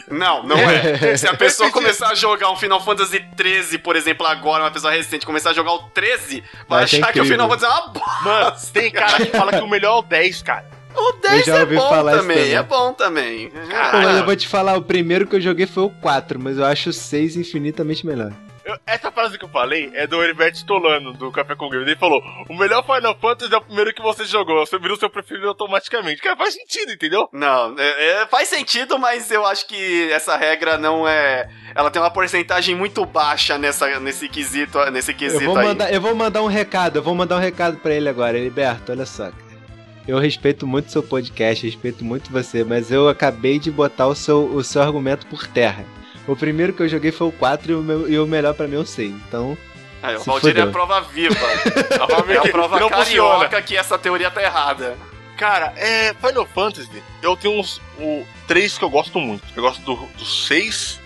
[0.10, 1.16] Não, não é.
[1.18, 4.92] Se a pessoa começar a jogar um Final Fantasy 13, por exemplo, agora, uma pessoa
[4.92, 7.26] recente, começar a jogar o 13, vai Vai achar que o incrível.
[7.26, 8.24] Final Fantasy é uma bosta.
[8.24, 10.66] Mano, tem cara que fala que o melhor é o 10, cara.
[10.96, 12.54] O 10 já é ouvi bom também, também.
[12.54, 13.50] é bom também.
[13.70, 13.92] Caralho.
[13.92, 16.58] Pô, mas eu vou te falar, o primeiro que eu joguei foi o 4, mas
[16.58, 18.34] eu acho o 6 infinitamente melhor.
[18.70, 21.88] Eu- essa frase que eu falei é do Heriberto Stolano, do Café com Games.
[21.88, 24.66] Ele falou: o melhor Final Fantasy é o primeiro que você jogou.
[24.66, 26.22] Você virou seu preferido automaticamente.
[26.22, 27.28] Cara, faz sentido, entendeu?
[27.34, 31.50] Não, é- é- faz sentido, mas eu acho que essa regra não é.
[31.76, 35.68] Ela tem uma porcentagem muito baixa nessa, nesse quesito, nesse Eu quesito vou, aí.
[35.68, 38.38] mandar, eu vou mandar um recado, eu vou mandar um recado pra ele agora.
[38.38, 39.32] Heriberto, olha só.
[40.08, 44.46] Eu respeito muito seu podcast, respeito muito você, mas eu acabei de botar o seu,
[44.46, 45.86] o seu argumento por terra.
[46.28, 48.68] O primeiro que eu joguei foi o 4 e o, meu- e o melhor pra
[48.68, 49.12] mim é o 6.
[49.28, 49.58] Então,
[50.02, 51.36] Aí, o Valdir é a prova viva.
[51.92, 53.06] É a prova não carioca
[53.46, 53.62] funciona.
[53.62, 54.96] que essa teoria tá errada.
[55.38, 56.14] Cara, é.
[56.14, 56.90] Final Fantasy,
[57.22, 57.82] eu tenho uns.
[57.98, 59.44] O, três que eu gosto muito.
[59.56, 61.00] Eu gosto do, do 6,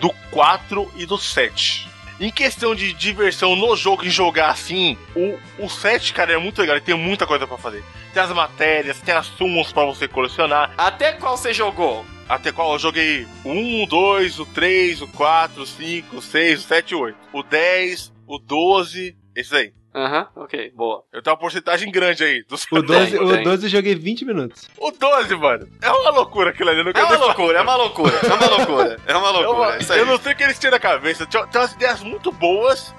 [0.00, 1.88] do 4 e do 7.
[2.20, 6.60] Em questão de diversão no jogo, em jogar assim, o, o 7, cara, é muito
[6.60, 6.76] legal.
[6.76, 7.82] Ele tem muita coisa pra fazer.
[8.12, 10.72] Tem as matérias, tem as summons pra você colecionar.
[10.78, 12.04] Até qual você jogou?
[12.28, 16.22] Até qual eu joguei o 1, o 2, o 3, o 4, o 5, o
[16.22, 17.16] 6, o 7 e o 8.
[17.32, 19.72] O 10, o 12, esses aí.
[19.94, 21.02] Aham, ok, boa.
[21.12, 22.44] Eu tenho uma porcentagem grande aí.
[22.46, 22.66] Dos...
[22.70, 23.42] o 12, Tem, o tem.
[23.42, 24.68] 12 eu joguei 20 minutos.
[24.78, 26.80] O 12, mano, é uma loucura aquilo ali.
[26.80, 29.30] Eu não É uma loucura, é uma loucura, é uma loucura, é uma É uma-
[29.30, 29.74] loucura.
[29.76, 29.98] é isso aí.
[30.00, 31.26] eu não sei o que eles tiram da cabeça.
[31.26, 32.94] Tem umas ideias muito boas.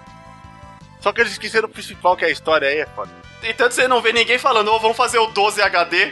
[1.00, 3.12] Só que eles esqueceram o principal, que é a história aí, é foda.
[3.44, 6.12] E tanto você não vê ninguém falando, ô, vamos fazer o 12 HD.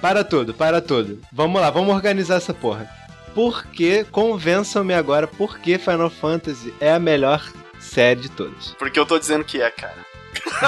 [0.00, 1.20] Para tudo, para tudo.
[1.32, 2.88] Vamos lá, vamos organizar essa porra.
[3.34, 7.42] Por que, convençam-me agora, por que Final Fantasy é a melhor
[7.80, 8.74] série de todas?
[8.78, 10.13] Porque eu tô dizendo que é, cara.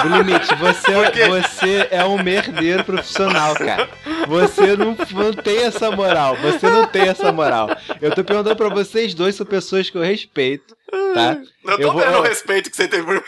[0.01, 0.91] Do limite, você,
[1.27, 3.89] você é um merdeiro profissional, cara.
[4.27, 6.35] Você não, não tem essa moral.
[6.37, 7.69] Você não tem essa moral.
[8.01, 10.75] Eu tô perguntando pra vocês dois, são pessoas que eu respeito,
[11.13, 11.37] tá?
[11.65, 13.21] Eu tô Eu vou- vendo eu- o respeito que você tem por mim.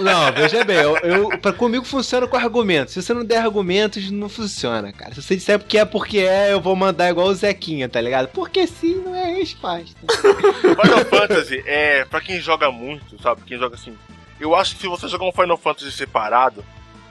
[0.00, 2.92] Não, veja bem, eu, eu, pra, comigo funciona com argumentos.
[2.92, 5.14] Se você não der argumentos, não funciona, cara.
[5.14, 8.28] Se você disser porque é porque é, eu vou mandar igual o Zequinha, tá ligado?
[8.28, 9.96] Porque sim não é resposta.
[10.60, 13.40] Final Fantasy é, pra quem joga muito, sabe?
[13.46, 13.96] Quem joga assim.
[14.40, 16.64] Eu acho que se você jogar um Final Fantasy separado,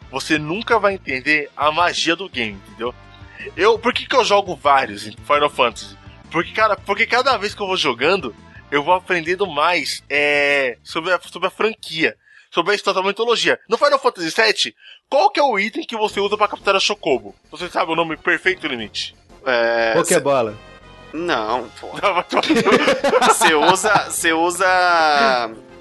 [0.09, 2.93] você nunca vai entender a magia do game, entendeu?
[3.55, 5.97] Eu, por que, que eu jogo vários em Final Fantasy?
[6.31, 8.35] Porque, cara, porque cada vez que eu vou jogando,
[8.71, 12.15] eu vou aprendendo mais é, sobre, a, sobre a franquia.
[12.49, 13.59] sobre a história da mitologia.
[13.69, 14.75] No Final Fantasy VII,
[15.09, 17.35] qual que é o item que você usa pra capturar a Chocobo?
[17.51, 19.13] Você sabe o nome perfeito limite?
[19.45, 20.51] É, Pokébola.
[21.11, 21.89] cê- Não, pô.
[23.27, 23.93] Você usa.
[24.09, 24.65] Você usa.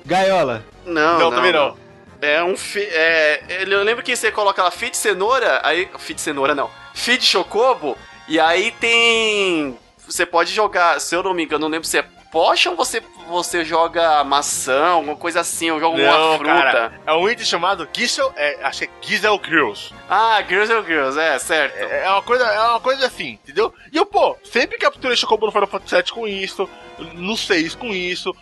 [0.07, 0.65] Gaiola.
[0.85, 1.77] Não, Não, também não.
[2.23, 2.81] É um fi...
[2.81, 7.23] é, ele- eu lembro que você coloca lá feed cenoura, aí feed cenoura não, feed
[7.25, 7.97] chocobo,
[8.27, 9.79] e aí tem
[10.09, 13.03] você pode jogar, se eu não me engano, não lembro se é potion ou você
[13.29, 16.53] você joga maçã, alguma coisa assim, ou joga uma Não, fruta.
[16.55, 17.01] cara.
[17.05, 19.93] É um item chamado Gisel, é, acho que é Gisel Grills.
[20.09, 21.75] Ah, Girls and Girls, é, certo.
[21.77, 23.75] É é uma coisa, é uma coisa assim, entendeu?
[23.93, 26.71] E eu, pô, sempre capturei Chocobo no Final Fantasy VII com isso,
[27.15, 28.33] no 6 com isso,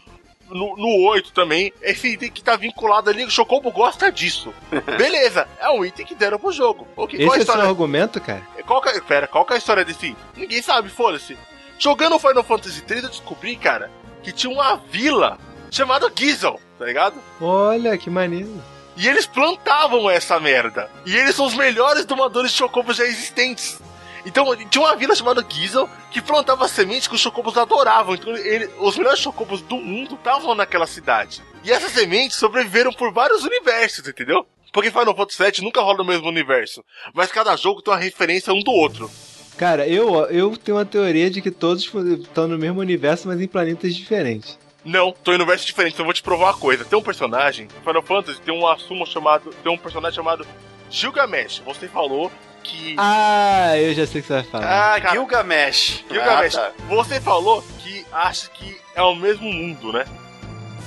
[0.50, 1.72] no, no 8 também.
[1.82, 4.52] Esse item que tá vinculado ali, o Chocobo gosta disso.
[4.98, 6.86] Beleza, é um item que deram pro jogo.
[6.96, 7.68] Ok, qual a Esse é seu história?
[7.68, 8.42] argumento, cara?
[8.66, 10.16] Qual que é, pera, qual que é a história desse item?
[10.36, 11.36] Ninguém sabe, foda-se.
[11.78, 13.90] Jogando Final Fantasy 3 eu descobri, cara,
[14.22, 15.38] que tinha uma vila
[15.70, 17.16] chamada Gizel, tá ligado?
[17.40, 18.62] Olha, que maneiro.
[18.96, 20.88] E eles plantavam essa merda.
[21.04, 23.80] E eles são os melhores domadores de chocobos já existentes.
[24.24, 28.14] Então, tinha uma vila chamada Gizel que plantava sementes que os chocobos adoravam.
[28.14, 31.42] Então, ele- os melhores chocobos do mundo estavam naquela cidade.
[31.62, 34.46] E essas sementes sobreviveram por vários universos, entendeu?
[34.72, 36.82] Porque Final Fantasy VII nunca rola no mesmo universo.
[37.14, 39.10] Mas cada jogo tem uma referência um do outro.
[39.56, 41.84] Cara, eu, eu tenho uma teoria de que todos
[42.20, 44.58] estão no mesmo universo, mas em planetas diferentes.
[44.84, 46.84] Não, tô em universo diferente, então eu vou te provar uma coisa.
[46.84, 49.50] Tem um personagem, Final Fantasy tem um assumo chamado.
[49.62, 50.44] Tem um personagem chamado
[50.90, 51.62] Gilgamesh.
[51.64, 52.30] Você falou
[52.64, 52.96] que.
[52.98, 54.94] Ah, eu já sei o que você vai falar.
[54.94, 56.04] Ah, Cara, Gilgamesh.
[56.10, 56.72] Gilgamesh, Ah, tá.
[56.88, 60.04] você falou que acha que é o mesmo mundo, né?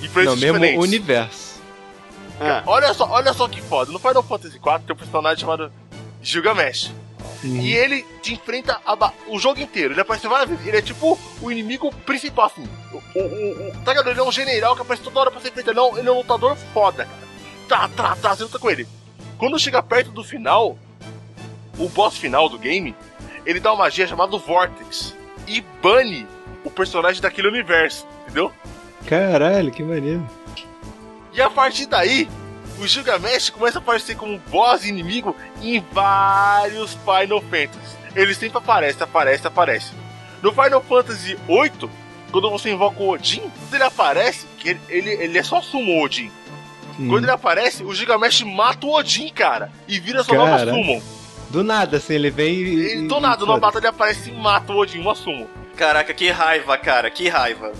[0.02, 0.84] E pra Não, mesmo diferentes.
[0.84, 1.62] universo.
[2.40, 3.91] Ah, Olha só, olha só que foda.
[3.91, 5.72] No Final Fantasy IV tem um personagem chamado
[6.22, 6.91] Gilgamesh.
[7.44, 9.94] E ele te enfrenta a ba- o jogo inteiro.
[9.94, 10.66] Ele aparece várias vezes.
[10.68, 12.68] Ele é tipo o inimigo principal, assim.
[12.91, 14.10] O, o, o, o- tá ligado?
[14.10, 15.72] Ele é um general que aparece toda hora pra ser enfrentar.
[15.72, 17.28] Ele é um, ele é um lutador foda, cara.
[17.68, 18.88] Tá, tá, tá, você luta com ele.
[19.38, 20.78] Quando chega perto do final,
[21.78, 22.95] o boss final do game,
[23.45, 25.16] ele dá uma magia chamada Vortex.
[25.48, 26.28] E bane
[26.64, 28.52] o personagem daquele universo, entendeu?
[29.06, 30.28] Caralho, que maneiro.
[31.34, 32.28] E a partir daí,
[32.80, 37.98] o Gilgamesh começa a aparecer como boss inimigo em vários Final Fantasy.
[38.16, 39.94] Ele sempre aparece, aparece, aparece.
[40.41, 41.90] No Final Fantasy VIII,
[42.32, 46.04] quando você invoca o Odin, quando ele aparece, que ele, ele, ele é só sumo
[46.04, 46.32] Odin.
[46.99, 47.08] Hum.
[47.08, 50.72] Quando ele aparece, o Gilgamesh mata o Odin, cara, e vira sua nova Cara.
[51.49, 52.94] Do nada, assim, ele vem e.
[53.03, 55.48] E- do nada, e numa batalha ele aparece e mata o Odin, uma summon.
[55.76, 57.72] Caraca, que raiva, cara, que raiva.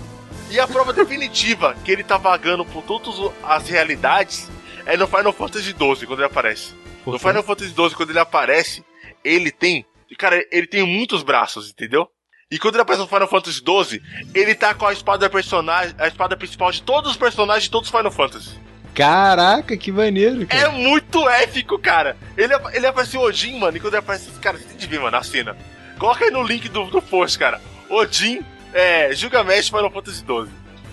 [0.50, 4.48] E a prova definitiva que ele tá vagando por todas as realidades
[4.86, 6.72] é no Final Fantasy XII, quando ele aparece.
[7.04, 7.18] Por No?
[7.18, 8.82] Final Fantasy XII, quando ele aparece,
[9.22, 9.84] ele tem.
[10.18, 12.08] Cara, ele tem muitos braços, entendeu?
[12.50, 14.02] E quando ele aparece no Final Fantasy XII,
[14.34, 17.90] ele tá com a espada personagem, a espada principal de todos os personagens de todos
[17.90, 18.58] os Final Fantasy.
[18.98, 20.70] Caraca, que maneiro, É cara.
[20.72, 22.16] muito épico, cara.
[22.36, 24.98] Ele, ele aparece o Odin, mano, e quando ele aparece, cara, você tem de ver,
[25.00, 25.56] mano, a cena.
[25.98, 27.60] Coloca aí no link do, do post, cara.
[27.88, 28.40] Odin,
[28.74, 30.48] é, Gilgamesh Final Fantasy XII.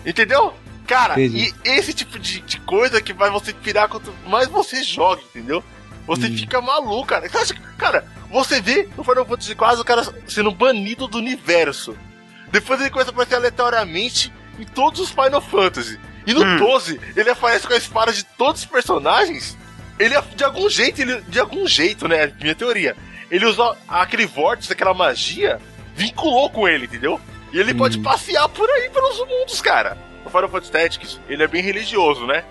[0.06, 0.53] Entendeu?
[0.86, 1.52] Cara, Entendi.
[1.65, 5.64] e esse tipo de, de coisa que vai você pirar quanto mais você joga, entendeu?
[6.06, 6.38] Você Hum.
[6.38, 7.27] fica maluco, cara.
[7.27, 11.18] Você acha que- Cara, você vê no Final Fantasy quase o cara sendo banido do
[11.18, 11.98] universo.
[12.52, 15.99] Depois ele começa a aparecer aleatoriamente em todos os Final Fantasy.
[16.26, 16.57] E no Hum.
[16.57, 19.57] 12, ele aparece com a espada de todos os personagens.
[19.99, 22.34] Ele, de algum jeito, ele, de algum jeito, né?
[22.41, 22.95] Minha teoria.
[23.31, 25.60] Ele usou aquele vórtice, aquela magia,
[25.95, 27.19] vinculou com ele, entendeu?
[27.53, 27.77] E ele Hum.
[27.77, 29.97] pode passear por aí pelos mundos, cara.
[30.26, 32.43] O Final Fantasy Tactics, ele é bem religioso, né?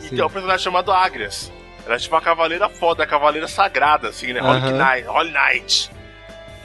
[0.00, 0.16] E Sim.
[0.16, 1.52] tem um personagem chamado Agrias.
[1.84, 4.40] Ela é tipo uma cavaleira foda, a cavaleira sagrada, assim, né?
[4.40, 4.60] Holy.
[4.72, 5.08] Knight.
[5.08, 5.90] Holy Knight.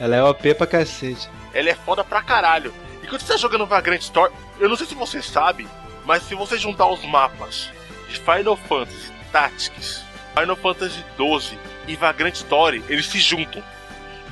[0.00, 1.28] Ela é OP pra cacete.
[1.54, 2.72] Ela é foda pra caralho.
[3.02, 5.68] E quando você tá jogando Vagrant Story, eu não sei se você sabe,
[6.04, 7.70] mas se você juntar os mapas
[8.08, 10.02] de Final Fantasy Tactics,
[10.38, 11.58] Final Fantasy 12
[11.88, 13.62] e Vagrant Story, eles se juntam.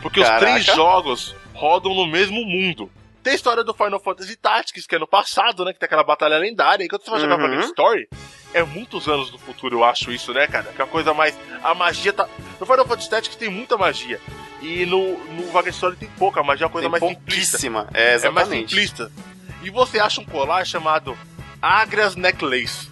[0.02, 0.44] Porque Caraca.
[0.46, 2.90] os três jogos rodam no mesmo mundo.
[3.22, 5.72] Tem a história do Final Fantasy Tactics, que é no passado, né?
[5.74, 6.84] Que tem aquela batalha lendária.
[6.84, 7.42] E quando você vai jogar Uhum.
[7.42, 8.08] Vagrant Story,
[8.54, 10.72] é muitos anos do futuro, eu acho isso, né, cara?
[10.74, 11.38] Que é a coisa mais.
[11.62, 12.26] A magia tá.
[12.58, 14.18] No Final Fantasy Tactics tem muita magia.
[14.62, 17.58] E no, no Vagrant Story tem pouca magia, é uma coisa Tem mais simplista.
[17.58, 17.88] pouquíssima.
[17.92, 18.68] É, É mais exatamente.
[18.70, 19.12] simplista.
[19.62, 21.16] E você acha um colar chamado
[21.60, 22.88] Agrias Necklace.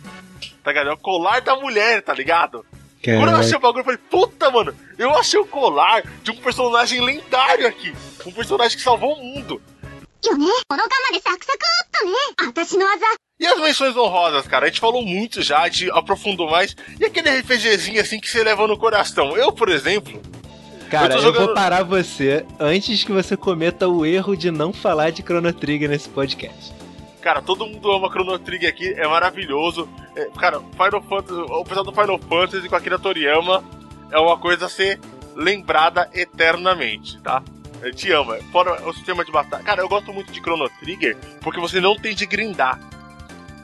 [0.62, 0.90] Tá ligado?
[0.90, 2.65] É o colar da mulher, tá ligado?
[3.03, 3.23] Caraca.
[3.23, 6.36] Quando eu achei o bagulho, eu falei, puta, mano, eu achei o colar de um
[6.36, 7.95] personagem lendário aqui.
[8.27, 9.62] Um personagem que salvou o mundo.
[13.39, 14.66] E as menções honrosas, cara?
[14.66, 16.74] A gente falou muito já, a gente aprofundou mais.
[16.99, 19.36] E aquele RPGzinho assim que você leva no coração?
[19.36, 20.20] Eu, por exemplo.
[20.90, 21.43] Cara, eu, jogando...
[21.43, 25.53] eu vou parar você antes que você cometa o erro de não falar de Chrono
[25.53, 26.78] Trigger nesse podcast.
[27.29, 29.87] Cara, todo mundo ama Chrono Trigger aqui, é maravilhoso.
[30.17, 33.63] É, cara, Final Fantasy, o pessoal do Final Fantasy com a Akira Toriyama
[34.11, 34.99] é uma coisa a ser
[35.37, 37.43] lembrada eternamente, tá?
[37.83, 38.35] Eu te amo.
[38.51, 39.63] Fora o sistema de batalha.
[39.63, 42.81] Cara, eu gosto muito de Chrono Trigger porque você não tem de grindar.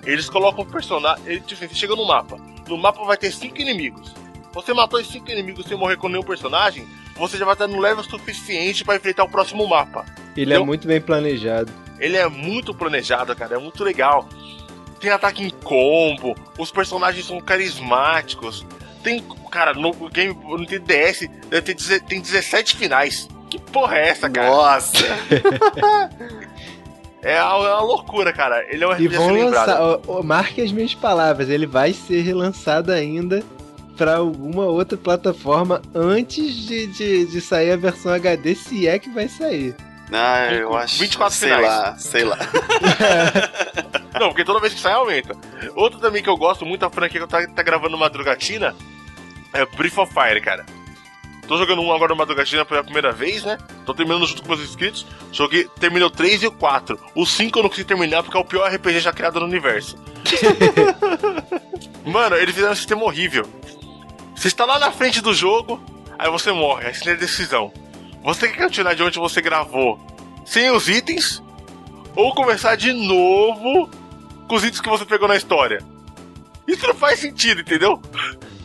[0.05, 1.25] Eles colocam o personagem.
[1.25, 2.37] Ele, tipo, assim, você chega no mapa.
[2.69, 4.13] No mapa vai ter cinco inimigos.
[4.53, 6.87] Você matou os cinco inimigos sem morrer com nenhum personagem,
[7.17, 10.05] você já vai estar no level suficiente para enfrentar o próximo mapa.
[10.37, 11.73] Ele é muito bem planejado.
[11.99, 13.57] Ele é muito planejado, cara.
[13.57, 14.29] É muito legal.
[15.01, 16.35] Tem ataque em combo.
[16.59, 18.65] Os personagens são carismáticos.
[19.03, 19.23] Tem.
[19.51, 21.29] Cara, no game no TDS
[21.63, 23.29] deze- tem 17 finais.
[23.51, 24.49] Que porra é essa, cara?
[24.51, 24.93] Nossa!
[27.23, 28.63] É uma, é uma loucura, cara.
[28.69, 31.67] Ele é um E RPG a vão lançar, ó, ó, marque as minhas palavras, ele
[31.67, 33.43] vai ser relançado ainda
[33.97, 39.09] pra alguma outra plataforma antes de, de, de sair a versão HD, se é que
[39.09, 39.75] vai sair.
[40.13, 40.99] Ah, eu acho.
[40.99, 41.67] 24 sei finais.
[41.67, 42.39] lá, sei lá.
[44.21, 45.37] Não, porque toda vez que sai aumenta.
[45.75, 48.75] Outro também que eu gosto muito, a franquia que eu tá, tá gravando Madrugatina,
[49.53, 50.65] é Brief of Fire, cara.
[51.47, 53.59] Tô jogando um agora no Madrugatina pela primeira vez, né?
[53.85, 55.07] Tô terminando junto com meus inscritos.
[55.31, 56.99] Joguei, terminei o 3 e o 4.
[57.15, 59.99] O 5 eu não consegui terminar porque é o pior RPG já criado no universo.
[62.05, 63.47] Mano, eles fizeram um sistema horrível.
[64.35, 65.81] Você está lá na frente do jogo,
[66.19, 67.73] aí você morre, aí você tem a decisão.
[68.25, 69.99] Você quer continuar de onde você gravou
[70.45, 71.43] sem os itens,
[72.17, 73.89] ou começar de novo
[74.49, 75.83] com os itens que você pegou na história.
[76.67, 78.01] Isso não faz sentido, entendeu?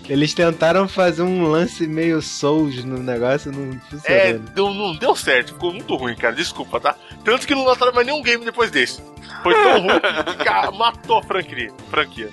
[0.08, 3.74] Eles tentaram fazer um lance meio Souls no negócio, não
[4.06, 4.40] É, funcionou.
[4.56, 6.96] deu- não deu certo, ficou muito ruim, cara, desculpa, tá?
[7.24, 9.02] Tanto que não lançaram mais nenhum game depois desse.
[9.44, 11.72] Foi tão ruim que cara, matou a franquia.
[11.92, 12.30] franquia.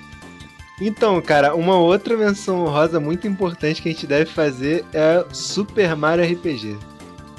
[0.81, 5.95] Então, cara, uma outra menção rosa muito importante que a gente deve fazer é Super
[5.95, 6.77] Mario RPG.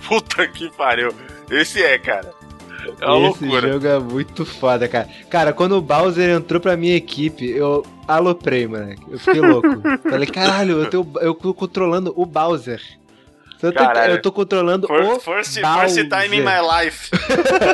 [0.09, 1.13] Puta que pariu.
[1.51, 2.33] Esse é, cara.
[3.01, 3.73] É uma Esse loucura.
[3.73, 5.09] jogo é muito foda, cara.
[5.29, 9.03] Cara, quando o Bowser entrou pra minha equipe, eu aloprei, moleque.
[9.11, 9.69] Eu fiquei louco.
[10.09, 12.81] Falei, caralho, eu tô, eu tô controlando o Bowser.
[13.61, 17.11] Eu tô, eu tô controlando o First, first, first time in my life.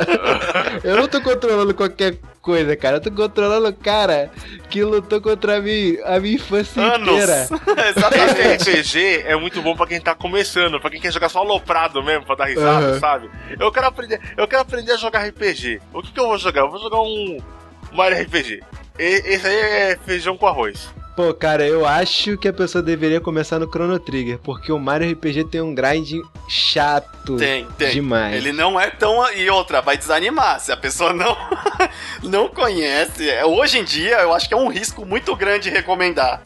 [0.83, 2.97] Eu não tô controlando qualquer coisa, cara.
[2.97, 4.29] Eu tô controlando o cara
[4.69, 7.07] que lutou contra mim a minha infância Anos.
[7.07, 7.47] inteira.
[7.89, 8.69] Exatamente.
[8.71, 12.23] RPG é muito bom pra quem tá começando, pra quem quer jogar só aloprado mesmo,
[12.25, 12.99] pra dar risada, Aham.
[12.99, 13.29] sabe?
[13.59, 15.81] Eu quero aprender, eu quero aprender a jogar RPG.
[15.91, 16.61] O que, que eu vou jogar?
[16.61, 17.37] Eu vou jogar um
[17.91, 18.61] Mario RPG.
[18.99, 20.87] E- esse aí é feijão com arroz.
[21.15, 25.09] Pô, cara, eu acho que a pessoa deveria começar no Chrono Trigger, porque o Mario
[25.13, 26.11] RPG tem um grind
[26.49, 27.91] chato Tem, tem.
[27.91, 28.35] demais.
[28.35, 29.31] Ele não é tão.
[29.33, 30.59] E outra, vai desanimar.
[30.59, 31.37] Se a pessoa não,
[32.21, 33.29] não conhece.
[33.29, 36.41] é, Hoje em dia, eu acho que é um risco muito grande recomendar.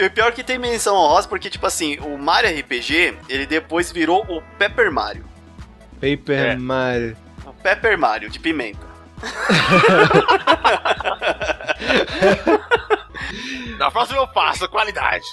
[0.00, 4.24] E pior que tem menção honrosa, porque, tipo assim, o Mario RPG, ele depois virou
[4.28, 5.24] o Pepper Mario.
[6.00, 6.56] Paper É.
[6.56, 7.16] Mario.
[7.46, 8.88] O Pepper Mario, de pimenta.
[13.78, 15.24] Na próxima eu faço, qualidade.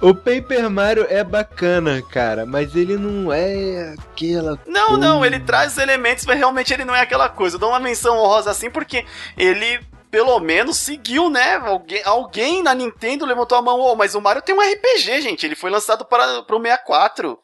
[0.00, 4.58] O Paper Mario é bacana, cara, mas ele não é aquela.
[4.66, 5.24] Não, não, Hum.
[5.24, 7.54] ele traz os elementos, mas realmente ele não é aquela coisa.
[7.54, 9.04] Eu dou uma menção honrosa assim porque
[9.38, 9.78] ele,
[10.10, 11.54] pelo menos, seguiu, né?
[11.64, 15.46] Alguém, alguém na Nintendo levantou a mão, "Ô, mas o Mario tem um RPG, gente.
[15.46, 17.38] Ele foi lançado para, para o 64.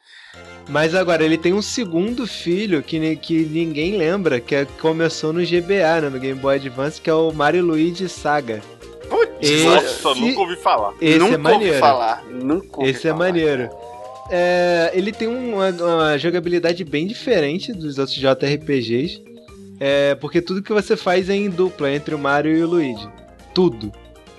[0.67, 5.43] Mas agora, ele tem um segundo filho que, que ninguém lembra, que é- começou no
[5.43, 8.61] GBA, né, no Game Boy Advance, que é o Mario Luigi Saga.
[9.09, 10.93] Putz, Esse- Nossa, nunca ouvi falar.
[11.01, 11.65] Esse nunca é maneiro.
[11.67, 12.23] ouvi falar.
[12.29, 13.25] Nunca ouvi Esse é falar.
[13.25, 13.69] maneiro.
[14.31, 19.23] É, ele tem uma, uma jogabilidade bem diferente dos outros JRPGs.
[19.79, 23.09] É, porque tudo que você faz é em dupla entre o Mario e o Luigi.
[23.53, 23.91] Tudo.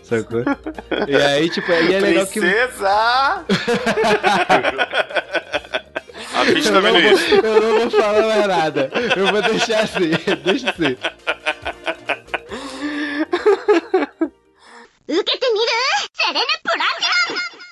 [0.03, 0.43] Sacou?
[1.09, 2.41] e aí, tipo, aí é legal que.
[2.41, 3.45] Princesa!
[6.35, 7.35] A bicha Eu não, vou, isso.
[7.35, 8.91] eu não vou falar mais nada.
[9.17, 10.11] Eu vou deixar assim.
[10.45, 10.97] Deixa assim.
[15.10, 15.66] 受けてみる
[16.14, 17.66] セレネプラチャ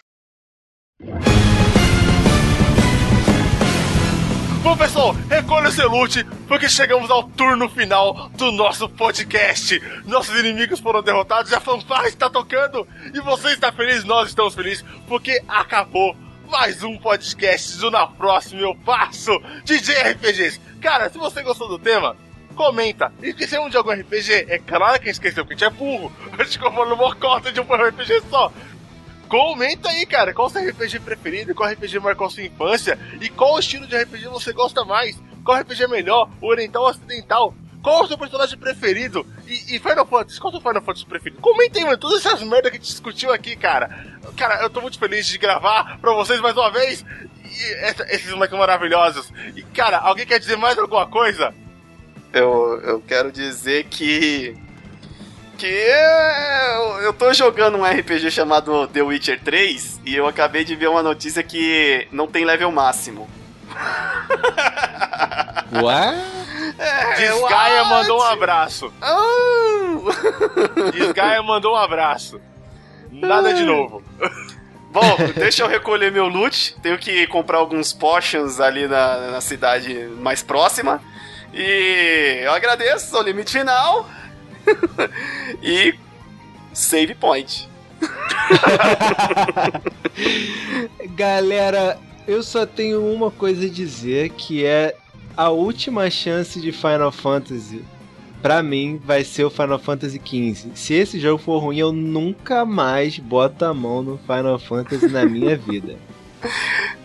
[4.64, 9.78] Bom, pessoal, recolha seu loot, porque chegamos ao turno final do nosso podcast.
[10.06, 14.86] Nossos inimigos foram derrotados, a fanfarra está tocando e você está feliz, nós estamos felizes,
[15.06, 16.16] porque acabou
[16.50, 20.62] mais um podcast do Na Próxima Eu Passo DJ RPGs.
[20.82, 22.16] Cara, se você gostou do tema,
[22.59, 23.13] comenta.
[23.23, 24.47] Esquecemos de algum RPG?
[24.49, 26.13] É claro que esqueceu, porque a gente é burro.
[26.39, 28.53] A gente comprou numa cota de um RPG só.
[29.29, 33.59] Comenta aí, cara, qual o seu RPG preferido, qual RPG marcou sua infância e qual
[33.59, 38.09] estilo de RPG você gosta mais, qual RPG é melhor, oriental ou ocidental, qual o
[38.09, 41.41] seu personagem preferido e, e Final Fantasy, qual o seu Final Fantasy preferido?
[41.43, 43.91] Comenta aí, mano, todas essas merdas que a gente discutiu aqui, cara.
[44.37, 47.05] Cara, eu tô muito feliz de gravar pra vocês mais uma vez
[47.45, 49.31] e essa- esses moleques maravilhosos.
[49.55, 51.53] E, cara, alguém quer dizer mais alguma coisa?
[52.39, 54.57] Eu, eu quero dizer que.
[55.57, 60.77] Que eu, eu tô jogando um RPG chamado The Witcher 3 e eu acabei de
[60.77, 63.29] ver uma notícia que não tem level máximo.
[65.83, 66.25] Ué?
[67.17, 68.93] Desgaia mandou um abraço.
[69.03, 70.91] Ah!
[70.93, 72.41] Desgaia mandou um abraço.
[73.11, 74.03] Nada de novo.
[74.91, 76.77] Bom, deixa eu recolher meu loot.
[76.81, 81.03] Tenho que comprar alguns potions ali na, na cidade mais próxima.
[81.53, 84.09] E eu agradeço, sou limite final.
[85.63, 85.95] e
[86.73, 87.69] save point.
[91.15, 94.97] Galera, eu só tenho uma coisa a dizer que é
[95.37, 97.85] a última chance de Final Fantasy.
[98.43, 100.71] Pra mim, vai ser o Final Fantasy XV.
[100.75, 105.25] Se esse jogo for ruim, eu nunca mais boto a mão no Final Fantasy na
[105.25, 105.97] minha vida.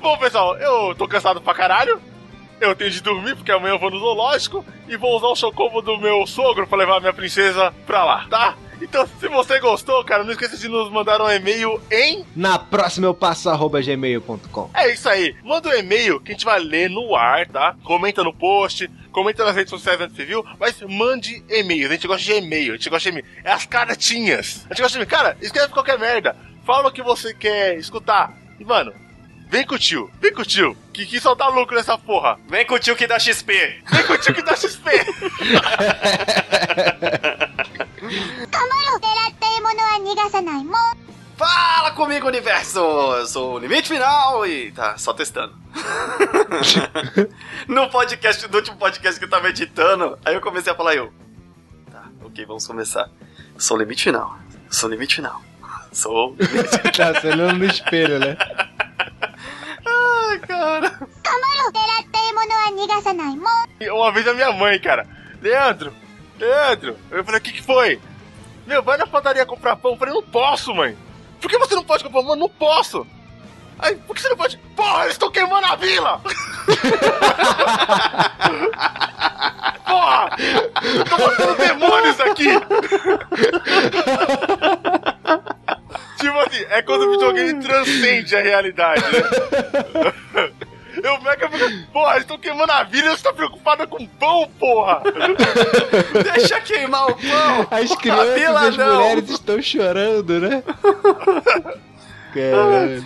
[0.00, 2.00] Bom, pessoal, eu tô cansado pra caralho.
[2.62, 5.82] Eu tenho de dormir porque amanhã eu vou no zoológico e vou usar o chocobo
[5.82, 8.56] do meu sogro pra levar a minha princesa pra lá, tá?
[8.80, 12.24] Então, se você gostou, cara, não esqueça de nos mandar um e-mail em.
[12.36, 14.70] Na próxima eu passo arroba gmail.com.
[14.74, 15.34] É isso aí.
[15.42, 17.74] Manda um e-mail que a gente vai ler no ar, tá?
[17.82, 21.88] Comenta no post, comenta nas redes sociais onde você viu, mas mande e-mail.
[21.88, 23.34] A gente gosta de e-mail, a gente gosta de e-mail.
[23.44, 24.66] É as cartinhas.
[24.70, 25.10] A gente gosta de e-mail.
[25.10, 26.36] Cara, escreve qualquer merda.
[26.64, 28.32] Fala o que você quer escutar.
[28.58, 28.92] E, mano,
[29.48, 30.76] vem com o tio, vem com o tio.
[30.92, 32.38] Que, que só dá lucro nessa porra.
[32.48, 33.82] Vem com o tio que dá XP.
[33.90, 34.90] Vem com o tio que dá XP.
[41.36, 42.78] Fala comigo, universo!
[42.78, 45.54] Eu sou o Limite Final e tá só testando.
[47.66, 51.12] no podcast, no último podcast que eu tava editando, aí eu comecei a falar eu.
[51.90, 53.08] Tá, ok, vamos começar.
[53.56, 54.38] Sou o Limite Final.
[54.70, 55.42] Sou o Limite Final.
[55.90, 56.92] Sou o Limite Final.
[56.92, 58.36] tá, você olhando no espelho, né?
[60.40, 60.98] Cara.
[63.90, 65.06] Uma vez a minha mãe, cara.
[65.40, 65.92] Leandro,
[66.38, 66.96] Leandro.
[67.10, 68.00] Eu falei, o que que foi?
[68.66, 69.92] Meu, vai na padaria comprar pão.
[69.92, 70.96] Eu falei, não posso, mãe.
[71.40, 72.36] Por que você não pode comprar pão?
[72.36, 73.06] Não posso.
[73.78, 74.56] Aí, por que você não pode?
[74.76, 76.20] Porra, eles estão queimando a vila!
[79.84, 80.30] Porra!
[81.08, 82.48] Tô botando demônios aqui!
[86.22, 90.52] tipo assim, é quando o videogame transcende a realidade, né?
[91.02, 94.46] Eu mega fico, porra, eles estão queimando a vila e você tá preocupada com pão,
[94.58, 95.02] porra!
[96.34, 97.66] Deixa queimar o pão.
[97.70, 98.94] As A crianças e as não.
[98.96, 100.62] mulheres estão chorando, né?
[102.34, 103.04] Caralho.